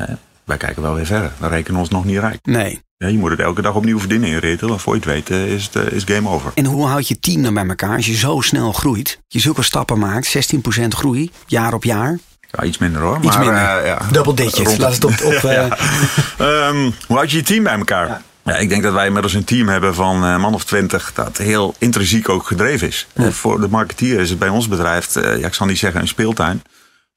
uh, 0.00 0.14
wij 0.58 0.66
kijken 0.66 0.82
wel 0.82 0.94
weer 0.94 1.06
verder. 1.06 1.32
We 1.38 1.48
rekenen 1.48 1.80
ons 1.80 1.88
nog 1.88 2.04
niet 2.04 2.18
rijk. 2.18 2.38
Nee. 2.42 2.82
Ja, 2.96 3.08
je 3.08 3.18
moet 3.18 3.30
het 3.30 3.40
elke 3.40 3.62
dag 3.62 3.74
opnieuw 3.74 3.98
verdienen 3.98 4.28
in 4.28 4.38
retail. 4.38 4.72
En 4.72 4.80
voor 4.80 4.94
je 4.94 5.00
het 5.00 5.08
weet 5.08 5.30
uh, 5.30 5.52
is 5.52 5.70
het 5.72 5.92
is 5.92 6.04
game 6.04 6.28
over. 6.28 6.52
En 6.54 6.64
hoe 6.64 6.86
houd 6.86 7.08
je 7.08 7.18
team 7.18 7.42
dan 7.42 7.54
bij 7.54 7.66
elkaar 7.66 7.96
als 7.96 8.06
je 8.06 8.14
zo 8.14 8.40
snel 8.40 8.72
groeit? 8.72 9.18
Je 9.28 9.40
zulke 9.40 9.62
stappen 9.62 9.98
maakt, 9.98 10.54
16% 10.80 10.86
groei, 10.88 11.30
jaar 11.46 11.74
op 11.74 11.84
jaar. 11.84 12.18
Ja, 12.50 12.62
iets 12.62 12.78
minder 12.78 13.02
hoor. 13.02 13.16
Iets 13.16 13.36
maar, 13.36 13.38
minder. 13.38 13.86
ja, 13.86 14.02
Double 14.10 14.34
digits. 14.34 14.76
Laat 14.76 14.94
het 14.94 15.04
op... 15.04 15.24
op 15.24 15.32
ja. 15.42 16.68
um, 16.68 16.82
hoe 17.08 17.16
houd 17.16 17.30
je 17.30 17.36
je 17.36 17.42
team 17.42 17.62
bij 17.62 17.76
elkaar? 17.76 18.08
Ja. 18.08 18.22
Ja, 18.44 18.56
ik 18.56 18.68
denk 18.68 18.82
dat 18.82 18.92
wij 18.92 19.06
inmiddels 19.06 19.34
een 19.34 19.44
team 19.44 19.68
hebben 19.68 19.94
van 19.94 20.22
een 20.22 20.40
man 20.40 20.54
of 20.54 20.64
twintig 20.64 21.12
dat 21.14 21.36
heel 21.36 21.74
intrinsiek 21.78 22.28
ook 22.28 22.46
gedreven 22.46 22.88
is. 22.88 23.06
Ja. 23.14 23.30
Voor 23.30 23.60
de 23.60 23.68
marketeer 23.68 24.20
is 24.20 24.30
het 24.30 24.38
bij 24.38 24.48
ons 24.48 24.68
bedrijf, 24.68 25.14
ja, 25.14 25.46
ik 25.46 25.54
zal 25.54 25.66
niet 25.66 25.78
zeggen 25.78 26.00
een 26.00 26.08
speeltuin. 26.08 26.62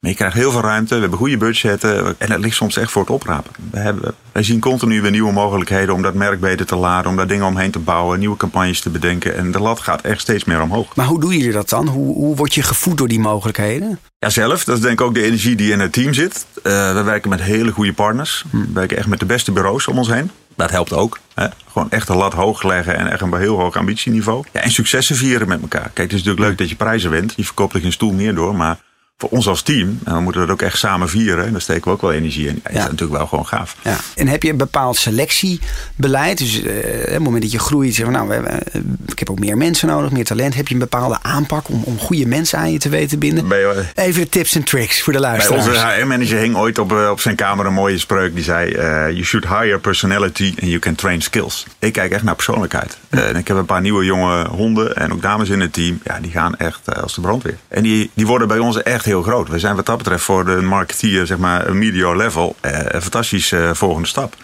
Maar 0.00 0.10
je 0.10 0.16
krijgt 0.16 0.36
heel 0.36 0.50
veel 0.50 0.60
ruimte, 0.60 0.94
we 0.94 1.00
hebben 1.00 1.18
goede 1.18 1.36
budgetten 1.36 2.14
en 2.18 2.32
het 2.32 2.40
ligt 2.40 2.56
soms 2.56 2.76
echt 2.76 2.90
voor 2.90 3.02
het 3.02 3.10
oprapen. 3.10 3.52
We 3.70 3.78
hebben, 3.78 4.14
wij 4.32 4.42
zien 4.42 4.60
continu 4.60 5.02
weer 5.02 5.10
nieuwe 5.10 5.32
mogelijkheden 5.32 5.94
om 5.94 6.02
dat 6.02 6.14
merk 6.14 6.40
beter 6.40 6.66
te 6.66 6.76
laden, 6.76 7.10
om 7.10 7.16
daar 7.16 7.26
dingen 7.26 7.46
omheen 7.46 7.70
te 7.70 7.78
bouwen, 7.78 8.18
nieuwe 8.18 8.36
campagnes 8.36 8.80
te 8.80 8.90
bedenken. 8.90 9.36
En 9.36 9.50
de 9.50 9.60
lat 9.60 9.80
gaat 9.80 10.00
echt 10.00 10.20
steeds 10.20 10.44
meer 10.44 10.62
omhoog. 10.62 10.96
Maar 10.96 11.06
hoe 11.06 11.20
doe 11.20 11.38
je 11.38 11.52
dat 11.52 11.68
dan? 11.68 11.88
Hoe, 11.88 12.14
hoe 12.14 12.36
word 12.36 12.54
je 12.54 12.62
gevoed 12.62 12.98
door 12.98 13.08
die 13.08 13.20
mogelijkheden? 13.20 13.98
Ja, 14.18 14.30
zelf. 14.30 14.64
Dat 14.64 14.76
is 14.76 14.82
denk 14.82 15.00
ik 15.00 15.06
ook 15.06 15.14
de 15.14 15.22
energie 15.22 15.56
die 15.56 15.72
in 15.72 15.80
het 15.80 15.92
team 15.92 16.12
zit. 16.12 16.46
Uh, 16.56 16.94
we 16.94 17.02
werken 17.02 17.30
met 17.30 17.42
hele 17.42 17.70
goede 17.70 17.92
partners. 17.92 18.44
We 18.50 18.66
werken 18.72 18.96
echt 18.96 19.06
met 19.06 19.18
de 19.18 19.26
beste 19.26 19.52
bureaus 19.52 19.88
om 19.88 19.98
ons 19.98 20.08
heen. 20.08 20.30
Dat 20.56 20.70
helpt 20.70 20.92
ook. 20.92 21.18
Hè? 21.34 21.46
Gewoon 21.72 21.90
echt 21.90 22.06
de 22.06 22.14
lat 22.14 22.32
hoog 22.32 22.62
leggen 22.62 22.96
en 22.96 23.10
echt 23.10 23.20
een 23.20 23.36
heel 23.36 23.58
hoog 23.58 23.76
ambitieniveau. 23.76 24.44
Ja, 24.52 24.60
en 24.60 24.70
successen 24.70 25.16
vieren 25.16 25.48
met 25.48 25.60
elkaar. 25.60 25.90
Kijk, 25.92 26.10
het 26.10 26.12
is 26.12 26.22
natuurlijk 26.22 26.46
leuk 26.46 26.58
dat 26.58 26.68
je 26.68 26.76
prijzen 26.76 27.10
wint. 27.10 27.32
Je 27.36 27.44
verkoopt 27.44 27.74
er 27.74 27.80
geen 27.80 27.92
stoel 27.92 28.12
meer 28.12 28.34
door. 28.34 28.54
Maar 28.56 28.78
voor 29.18 29.28
ons 29.28 29.48
als 29.48 29.62
team, 29.62 29.98
en 30.04 30.14
we 30.14 30.20
moeten 30.20 30.40
dat 30.40 30.50
ook 30.50 30.62
echt 30.62 30.78
samen 30.78 31.08
vieren. 31.08 31.46
En 31.46 31.52
daar 31.52 31.60
steken 31.60 31.84
we 31.84 31.90
ook 31.90 32.00
wel 32.00 32.12
energie 32.12 32.48
in. 32.48 32.60
Ja, 32.64 32.70
ja. 32.72 32.78
is 32.78 32.84
natuurlijk 32.84 33.18
wel 33.18 33.26
gewoon 33.26 33.46
gaaf. 33.46 33.76
Ja. 33.82 33.96
En 34.14 34.28
heb 34.28 34.42
je 34.42 34.50
een 34.50 34.56
bepaald 34.56 34.96
selectiebeleid? 34.96 36.38
Dus 36.38 36.62
uh, 36.62 36.66
op 36.66 37.10
het 37.10 37.18
moment 37.18 37.42
dat 37.42 37.52
je 37.52 37.58
groeit, 37.58 37.94
zeg 37.94 38.08
nou, 38.08 38.28
we 38.28 38.34
hebben, 38.34 38.52
uh, 38.52 38.82
ik 39.06 39.18
heb 39.18 39.30
ook 39.30 39.38
meer 39.38 39.56
mensen 39.56 39.88
nodig, 39.88 40.10
meer 40.10 40.24
talent. 40.24 40.54
Heb 40.54 40.68
je 40.68 40.74
een 40.74 40.80
bepaalde 40.80 41.18
aanpak 41.22 41.68
om, 41.68 41.82
om 41.84 41.98
goede 41.98 42.26
mensen 42.26 42.58
aan 42.58 42.72
je 42.72 42.78
te 42.78 42.88
weten 42.88 43.08
te 43.08 43.18
binden? 43.18 43.48
Bij, 43.48 43.62
uh, 43.62 43.70
Even 43.94 44.20
de 44.20 44.28
tips 44.28 44.54
en 44.54 44.64
tricks 44.64 45.02
voor 45.02 45.12
de 45.12 45.20
luisteraars. 45.20 45.64
Bij 45.64 45.74
onze 45.74 45.86
HR-manager 45.86 46.38
hing 46.38 46.56
ooit 46.56 46.78
op, 46.78 46.92
op 46.92 47.20
zijn 47.20 47.36
kamer 47.36 47.66
een 47.66 47.72
mooie 47.72 47.98
spreuk. 47.98 48.34
Die 48.34 48.44
zei, 48.44 48.70
you 49.12 49.24
should 49.24 49.48
hire 49.48 49.78
personality 49.78 50.54
and 50.60 50.68
you 50.68 50.78
can 50.78 50.94
train 50.94 51.22
skills. 51.22 51.66
Ik 51.78 51.92
kijk 51.92 52.12
echt 52.12 52.22
naar 52.22 52.34
persoonlijkheid. 52.34 52.98
en 53.08 53.36
ik 53.36 53.48
heb 53.48 53.56
een 53.56 53.66
paar 53.66 53.80
nieuwe 53.80 54.04
jonge 54.04 54.48
honden 54.48 54.96
en 54.96 55.12
ook 55.12 55.22
dames 55.22 55.48
in 55.48 55.60
het 55.60 55.72
team. 55.72 56.00
Ja, 56.04 56.20
die 56.20 56.30
gaan 56.30 56.56
echt 56.56 57.02
als 57.02 57.14
de 57.14 57.20
brandweer. 57.20 57.56
En 57.68 57.82
die, 57.82 58.10
die 58.14 58.26
worden 58.26 58.48
bij 58.48 58.58
ons 58.58 58.82
echt 58.82 59.04
heel 59.06 59.22
groot. 59.22 59.48
We 59.48 59.58
zijn 59.58 59.76
wat 59.76 59.86
dat 59.86 59.98
betreft 59.98 60.24
voor 60.24 60.44
de 60.44 60.62
marketeer, 60.62 61.26
zeg 61.26 61.38
maar, 61.38 61.68
een 61.68 61.78
medio 61.78 62.16
level, 62.16 62.56
eh, 62.60 62.78
een 62.84 63.02
fantastische 63.02 63.56
uh, 63.56 63.74
volgende 63.74 64.08
stap. 64.08 64.36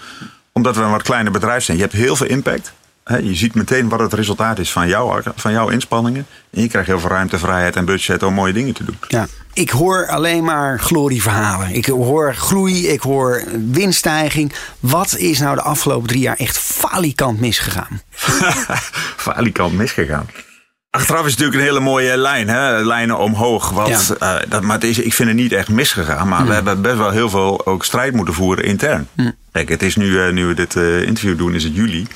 Omdat 0.52 0.76
we 0.76 0.83
een 0.83 0.90
wat 0.90 1.02
kleiner 1.02 1.33
bedrijf 1.33 1.64
zijn. 1.64 1.76
Je 1.76 1.83
hebt 1.83 1.95
heel 1.95 2.16
veel 2.16 2.26
impact. 2.26 2.73
Hè? 3.04 3.16
Je 3.16 3.35
ziet 3.35 3.54
meteen 3.54 3.88
wat 3.88 4.00
het 4.00 4.12
resultaat 4.12 4.59
is 4.59 4.73
van, 4.73 4.88
jou, 4.88 5.23
van 5.35 5.52
jouw 5.52 5.69
inspanningen. 5.69 6.26
En 6.50 6.62
je 6.62 6.69
krijgt 6.69 6.88
heel 6.88 7.00
veel 7.00 7.11
ruimte, 7.11 7.38
vrijheid 7.38 7.76
en 7.76 7.85
budget 7.85 8.23
om 8.23 8.35
mooie 8.35 8.52
dingen 8.52 8.75
te 8.75 8.85
doen. 8.85 8.99
Ja. 9.09 9.26
Ik 9.52 9.71
hoor 9.71 10.09
alleen 10.09 10.45
maar 10.45 10.81
glorieverhalen. 10.81 11.75
Ik 11.75 11.87
hoor 11.87 12.35
groei, 12.35 12.87
ik 12.87 13.00
hoor 13.00 13.42
winststijging. 13.71 14.52
Wat 14.81 15.16
is 15.16 15.38
nou 15.38 15.54
de 15.54 15.62
afgelopen 15.62 16.09
drie 16.09 16.21
jaar 16.21 16.37
echt 16.37 16.59
falikant 16.59 17.40
misgegaan? 17.40 18.02
falikant 19.26 19.73
misgegaan. 19.73 20.26
Achteraf 20.94 21.26
is 21.26 21.30
natuurlijk 21.30 21.58
een 21.58 21.66
hele 21.66 21.80
mooie 21.80 22.16
lijn, 22.16 22.49
hè? 22.49 22.84
lijnen 22.84 23.18
omhoog. 23.18 23.70
Wat, 23.70 24.14
ja. 24.18 24.40
uh, 24.42 24.50
dat, 24.50 24.62
maar 24.62 24.75
het 24.75 24.84
is, 24.84 24.99
ik 24.99 25.14
vind 25.14 25.28
het 25.28 25.38
niet 25.38 25.52
echt 25.52 25.68
misgegaan. 25.68 26.28
Maar 26.28 26.40
mm. 26.40 26.46
we 26.46 26.54
hebben 26.54 26.82
best 26.82 26.96
wel 26.96 27.11
heel 27.11 27.30
veel 27.30 27.66
ook 27.66 27.84
strijd 27.84 28.14
moeten 28.14 28.34
voeren 28.34 28.64
intern. 28.64 29.08
Mm. 29.14 29.32
Kijk, 29.52 29.68
het 29.68 29.82
is 29.82 29.96
nu, 29.96 30.06
uh, 30.06 30.32
nu 30.32 30.46
we 30.46 30.54
dit 30.54 30.75
uh, 30.75 31.02
interview 31.02 31.38
doen, 31.38 31.54
is 31.54 31.64
het 31.64 31.75
juli. 31.75 32.06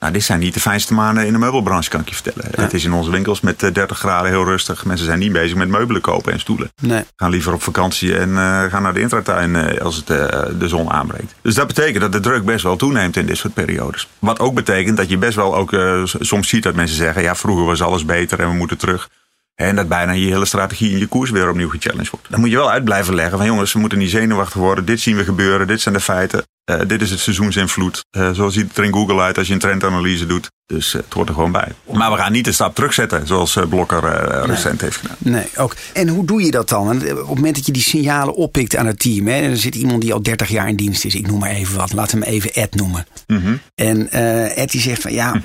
Nou, 0.00 0.12
dit 0.12 0.22
zijn 0.22 0.38
niet 0.38 0.54
de 0.54 0.60
fijste 0.60 0.94
maanden 0.94 1.26
in 1.26 1.32
de 1.32 1.38
meubelbranche, 1.38 1.90
kan 1.90 2.00
ik 2.00 2.08
je 2.08 2.14
vertellen. 2.14 2.50
Ja. 2.56 2.62
Het 2.62 2.74
is 2.74 2.84
in 2.84 2.92
onze 2.92 3.10
winkels 3.10 3.40
met 3.40 3.58
30 3.58 3.98
graden 3.98 4.30
heel 4.30 4.44
rustig. 4.44 4.84
Mensen 4.84 5.06
zijn 5.06 5.18
niet 5.18 5.32
bezig 5.32 5.56
met 5.56 5.68
meubelen 5.68 6.02
kopen 6.02 6.32
en 6.32 6.40
stoelen. 6.40 6.72
Nee. 6.80 7.04
Gaan 7.16 7.30
liever 7.30 7.52
op 7.52 7.62
vakantie 7.62 8.18
en 8.18 8.28
uh, 8.28 8.64
gaan 8.64 8.82
naar 8.82 8.94
de 8.94 9.00
intratuin 9.00 9.54
uh, 9.54 9.80
als 9.80 9.96
het, 9.96 10.10
uh, 10.10 10.18
de 10.58 10.68
zon 10.68 10.90
aanbreekt. 10.90 11.34
Dus 11.42 11.54
dat 11.54 11.66
betekent 11.66 12.00
dat 12.00 12.12
de 12.12 12.20
druk 12.20 12.44
best 12.44 12.62
wel 12.62 12.76
toeneemt 12.76 13.16
in 13.16 13.26
dit 13.26 13.36
soort 13.36 13.54
periodes. 13.54 14.08
Wat 14.18 14.38
ook 14.38 14.54
betekent 14.54 14.96
dat 14.96 15.08
je 15.08 15.18
best 15.18 15.36
wel 15.36 15.56
ook 15.56 15.76
soms 16.04 16.48
ziet 16.48 16.62
dat 16.62 16.74
mensen 16.74 16.96
zeggen... 16.96 17.22
ja, 17.22 17.34
vroeger 17.34 17.64
was 17.64 17.82
alles 17.82 18.04
beter 18.04 18.40
en 18.40 18.48
we 18.48 18.54
moeten 18.54 18.78
terug. 18.78 19.08
En 19.54 19.76
dat 19.76 19.88
bijna 19.88 20.12
je 20.12 20.26
hele 20.26 20.44
strategie 20.44 20.92
en 20.92 20.98
je 20.98 21.06
koers 21.06 21.30
weer 21.30 21.48
opnieuw 21.48 21.68
gechallenged 21.68 22.10
wordt. 22.10 22.30
Dan 22.30 22.40
moet 22.40 22.50
je 22.50 22.56
wel 22.56 22.70
uit 22.70 22.84
blijven 22.84 23.14
leggen 23.14 23.38
van 23.38 23.46
jongens, 23.46 23.72
we 23.72 23.78
moeten 23.78 23.98
niet 23.98 24.10
zenuwachtig 24.10 24.60
worden. 24.60 24.84
Dit 24.84 25.00
zien 25.00 25.16
we 25.16 25.24
gebeuren, 25.24 25.66
dit 25.66 25.80
zijn 25.80 25.94
de 25.94 26.00
feiten. 26.00 26.44
Uh, 26.70 26.80
dit 26.86 27.02
is 27.02 27.10
het 27.10 27.20
seizoensinvloed. 27.20 28.04
Uh, 28.10 28.30
zo 28.30 28.48
ziet 28.48 28.68
het 28.68 28.78
er 28.78 28.84
in 28.84 28.92
Google 28.92 29.20
uit 29.20 29.38
als 29.38 29.46
je 29.46 29.52
een 29.52 29.58
trendanalyse 29.58 30.26
doet. 30.26 30.50
Dus 30.66 30.94
uh, 30.94 31.02
het 31.02 31.12
hoort 31.12 31.28
er 31.28 31.34
gewoon 31.34 31.52
bij. 31.52 31.72
Maar 31.92 32.10
we 32.10 32.16
gaan 32.16 32.32
niet 32.32 32.44
de 32.44 32.52
stap 32.52 32.74
terugzetten 32.74 33.26
zoals 33.26 33.58
Blokker 33.68 34.02
nee. 34.02 34.46
recent 34.46 34.80
heeft 34.80 34.96
gedaan. 34.96 35.16
Nee, 35.18 35.46
ook. 35.56 35.76
En 35.92 36.08
hoe 36.08 36.24
doe 36.24 36.42
je 36.42 36.50
dat 36.50 36.68
dan? 36.68 36.96
Op 36.96 37.02
het 37.02 37.26
moment 37.26 37.54
dat 37.54 37.66
je 37.66 37.72
die 37.72 37.82
signalen 37.82 38.34
oppikt 38.34 38.76
aan 38.76 38.86
het 38.86 38.98
team. 38.98 39.26
Hè, 39.26 39.34
en 39.34 39.50
er 39.50 39.56
zit 39.56 39.74
iemand 39.74 40.00
die 40.00 40.12
al 40.12 40.22
30 40.22 40.48
jaar 40.48 40.68
in 40.68 40.76
dienst 40.76 41.04
is. 41.04 41.14
Ik 41.14 41.26
noem 41.26 41.38
maar 41.38 41.50
even 41.50 41.76
wat. 41.76 41.92
Laat 41.92 42.10
hem 42.10 42.22
even 42.22 42.54
Ed 42.54 42.74
noemen. 42.74 43.06
Mm 43.26 43.42
-hmm. 43.42 43.60
En 43.74 44.10
Ed 44.56 44.70
die 44.70 44.80
zegt 44.80 45.02
van 45.02 45.12
ja... 45.12 45.42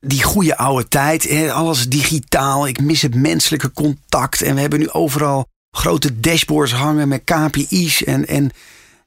die 0.00 0.22
goede 0.22 0.56
oude 0.56 0.88
tijd. 0.88 1.50
Alles 1.50 1.88
digitaal. 1.88 2.68
Ik 2.68 2.80
mis 2.80 3.02
het 3.02 3.14
menselijke 3.14 3.72
contact. 3.72 4.42
En 4.42 4.54
we 4.54 4.60
hebben 4.60 4.78
nu 4.78 4.90
overal 4.90 5.46
grote 5.70 6.20
dashboards 6.20 6.72
hangen 6.72 7.08
met 7.08 7.22
KPI's. 7.24 8.04
En, 8.04 8.26
en 8.26 8.50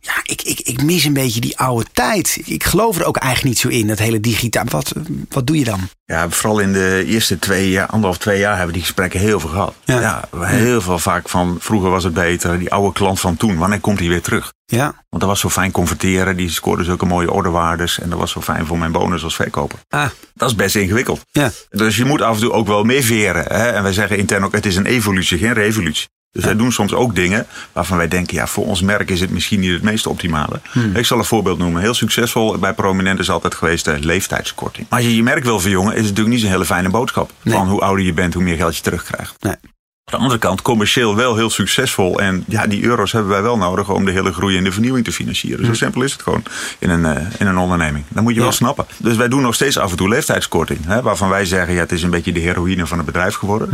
ja, 0.08 0.22
ik, 0.24 0.42
ik, 0.42 0.60
ik 0.60 0.84
mis 0.84 1.04
een 1.04 1.14
beetje 1.14 1.40
die 1.40 1.58
oude 1.58 1.86
tijd. 1.94 2.42
Ik 2.46 2.64
geloof 2.64 3.00
er 3.00 3.06
ook 3.06 3.18
eigenlijk 3.18 3.54
niet 3.54 3.60
zo 3.60 3.80
in, 3.80 3.88
dat 3.88 4.00
hele 4.00 4.20
digitaal. 4.20 4.64
Wat, 4.68 4.94
wat 5.30 5.48
doe 5.48 5.58
je 5.58 5.64
dan? 5.64 5.90
Ja, 6.06 6.30
vooral 6.30 6.60
in 6.60 6.74
de 6.74 7.04
eerste 7.08 7.40
twee 7.40 7.70
jaar, 7.70 7.88
anderhalf, 7.88 8.18
twee 8.18 8.40
jaar 8.40 8.56
hebben 8.56 8.74
die 8.74 8.82
gesprekken 8.82 9.20
heel 9.20 9.40
veel 9.40 9.50
gehad. 9.50 9.76
Ja. 9.86 10.02
ja 10.02 10.46
heel 10.46 10.82
veel 10.82 11.00
vaak 11.00 11.30
van 11.30 11.58
vroeger 11.60 11.90
was 11.90 12.04
het 12.04 12.14
beter. 12.14 12.60
Die 12.60 12.72
oude 12.72 12.94
klant 12.94 13.20
van 13.20 13.38
toen, 13.38 13.58
wanneer 13.58 13.80
komt 13.80 14.00
hij 14.00 14.08
weer 14.08 14.22
terug? 14.22 14.54
Ja. 14.66 14.84
Want 14.84 15.22
dat 15.22 15.30
was 15.30 15.40
zo 15.40 15.50
fijn 15.50 15.72
converteren. 15.72 16.38
Die 16.38 16.50
scoorde 16.50 16.84
zulke 16.84 17.06
mooie 17.06 17.32
orderwaardes. 17.32 18.00
En 18.00 18.10
dat 18.10 18.20
was 18.20 18.32
zo 18.32 18.42
fijn 18.42 18.66
voor 18.66 18.78
mijn 18.78 18.92
bonus 18.92 19.24
als 19.24 19.36
verkoper. 19.36 19.80
Ah. 19.90 20.10
Dat 20.34 20.50
is 20.50 20.56
best 20.56 20.76
ingewikkeld. 20.76 21.22
Ja. 21.32 21.52
Dus 21.70 21.98
je 21.98 22.06
moet 22.06 22.22
af 22.22 22.36
en 22.36 22.42
toe 22.42 22.52
ook 22.52 22.68
wel 22.68 22.84
meeveren. 22.84 23.44
Hè? 23.44 23.70
En 23.70 23.84
wij 23.84 23.94
zeggen 23.94 24.18
intern 24.18 24.44
ook, 24.44 24.54
het 24.54 24.66
is 24.66 24.76
een 24.76 24.86
evolutie, 24.86 25.38
geen 25.38 25.54
revolutie. 25.54 26.08
Dus 26.38 26.46
wij 26.46 26.56
doen 26.56 26.72
soms 26.72 26.94
ook 26.94 27.16
dingen 27.16 27.46
waarvan 27.74 27.98
wij 27.98 28.08
denken, 28.08 28.36
ja, 28.36 28.48
voor 28.48 28.66
ons 28.66 28.82
merk 28.82 29.10
is 29.10 29.20
het 29.20 29.30
misschien 29.30 29.60
niet 29.60 29.72
het 29.72 29.82
meest 29.82 30.08
optimale. 30.08 30.60
Hmm. 30.72 30.96
Ik 30.96 31.06
zal 31.06 31.18
een 31.18 31.26
voorbeeld 31.26 31.58
noemen. 31.58 31.82
Heel 31.82 31.94
succesvol 31.94 32.58
bij 32.58 32.74
Prominent 32.74 33.20
is 33.20 33.30
altijd 33.30 33.56
geweest 33.56 33.86
de 33.86 33.98
leeftijdskorting. 34.00 34.88
Maar 34.90 35.00
als 35.00 35.08
je 35.08 35.16
je 35.16 35.24
merk 35.24 35.44
wil 35.44 35.60
verjongen, 35.60 35.92
is 35.92 35.98
het 36.00 36.04
natuurlijk 36.08 36.30
niet 36.30 36.42
zo'n 36.42 36.50
hele 36.52 36.66
fijne 36.66 36.90
boodschap. 36.90 37.32
Nee. 37.42 37.54
Van 37.56 37.68
hoe 37.68 37.82
ouder 37.82 38.06
je 38.06 38.14
bent, 38.14 38.34
hoe 38.34 38.44
meer 38.44 38.56
geld 38.58 38.76
je 38.76 38.82
terugkrijgt. 38.82 39.36
Nee. 39.40 39.54
Aan 39.54 40.18
de 40.20 40.24
andere 40.24 40.40
kant, 40.40 40.62
commercieel 40.62 41.16
wel 41.16 41.36
heel 41.36 41.50
succesvol. 41.50 42.20
En 42.20 42.44
ja, 42.48 42.68
die 42.68 42.84
euro's 42.84 43.12
hebben 43.12 43.32
wij 43.32 43.42
wel 43.42 43.58
nodig 43.58 43.90
om 43.90 44.06
de 44.06 44.12
hele 44.12 44.34
groei 44.34 44.58
en 44.58 44.64
de 44.64 44.72
vernieuwing 44.72 45.06
te 45.06 45.12
financieren. 45.12 45.66
Zo 45.66 45.74
simpel 45.74 46.02
is 46.02 46.12
het 46.12 46.22
gewoon 46.22 46.44
in 46.80 46.90
een, 46.90 47.18
uh, 47.18 47.24
in 47.38 47.48
een 47.48 47.58
onderneming. 47.58 48.04
Dat 48.10 48.24
moet 48.24 48.32
je 48.34 48.38
Ja. 48.40 48.44
wel 48.46 48.54
snappen. 48.56 48.86
Dus 48.98 49.16
wij 49.16 49.28
doen 49.28 49.42
nog 49.42 49.56
steeds 49.56 49.78
af 49.78 49.92
en 49.92 49.98
toe 49.98 50.10
leeftijdskorting. 50.10 50.80
Hè, 50.86 51.02
waarvan 51.02 51.30
wij 51.30 51.46
zeggen, 51.46 51.74
ja, 51.74 51.80
het 51.80 51.92
is 51.92 52.04
een 52.04 52.10
beetje 52.10 52.32
de 52.32 52.40
heroïne 52.40 52.88
van 52.88 52.98
het 52.98 53.06
bedrijf 53.06 53.36
geworden. 53.36 53.70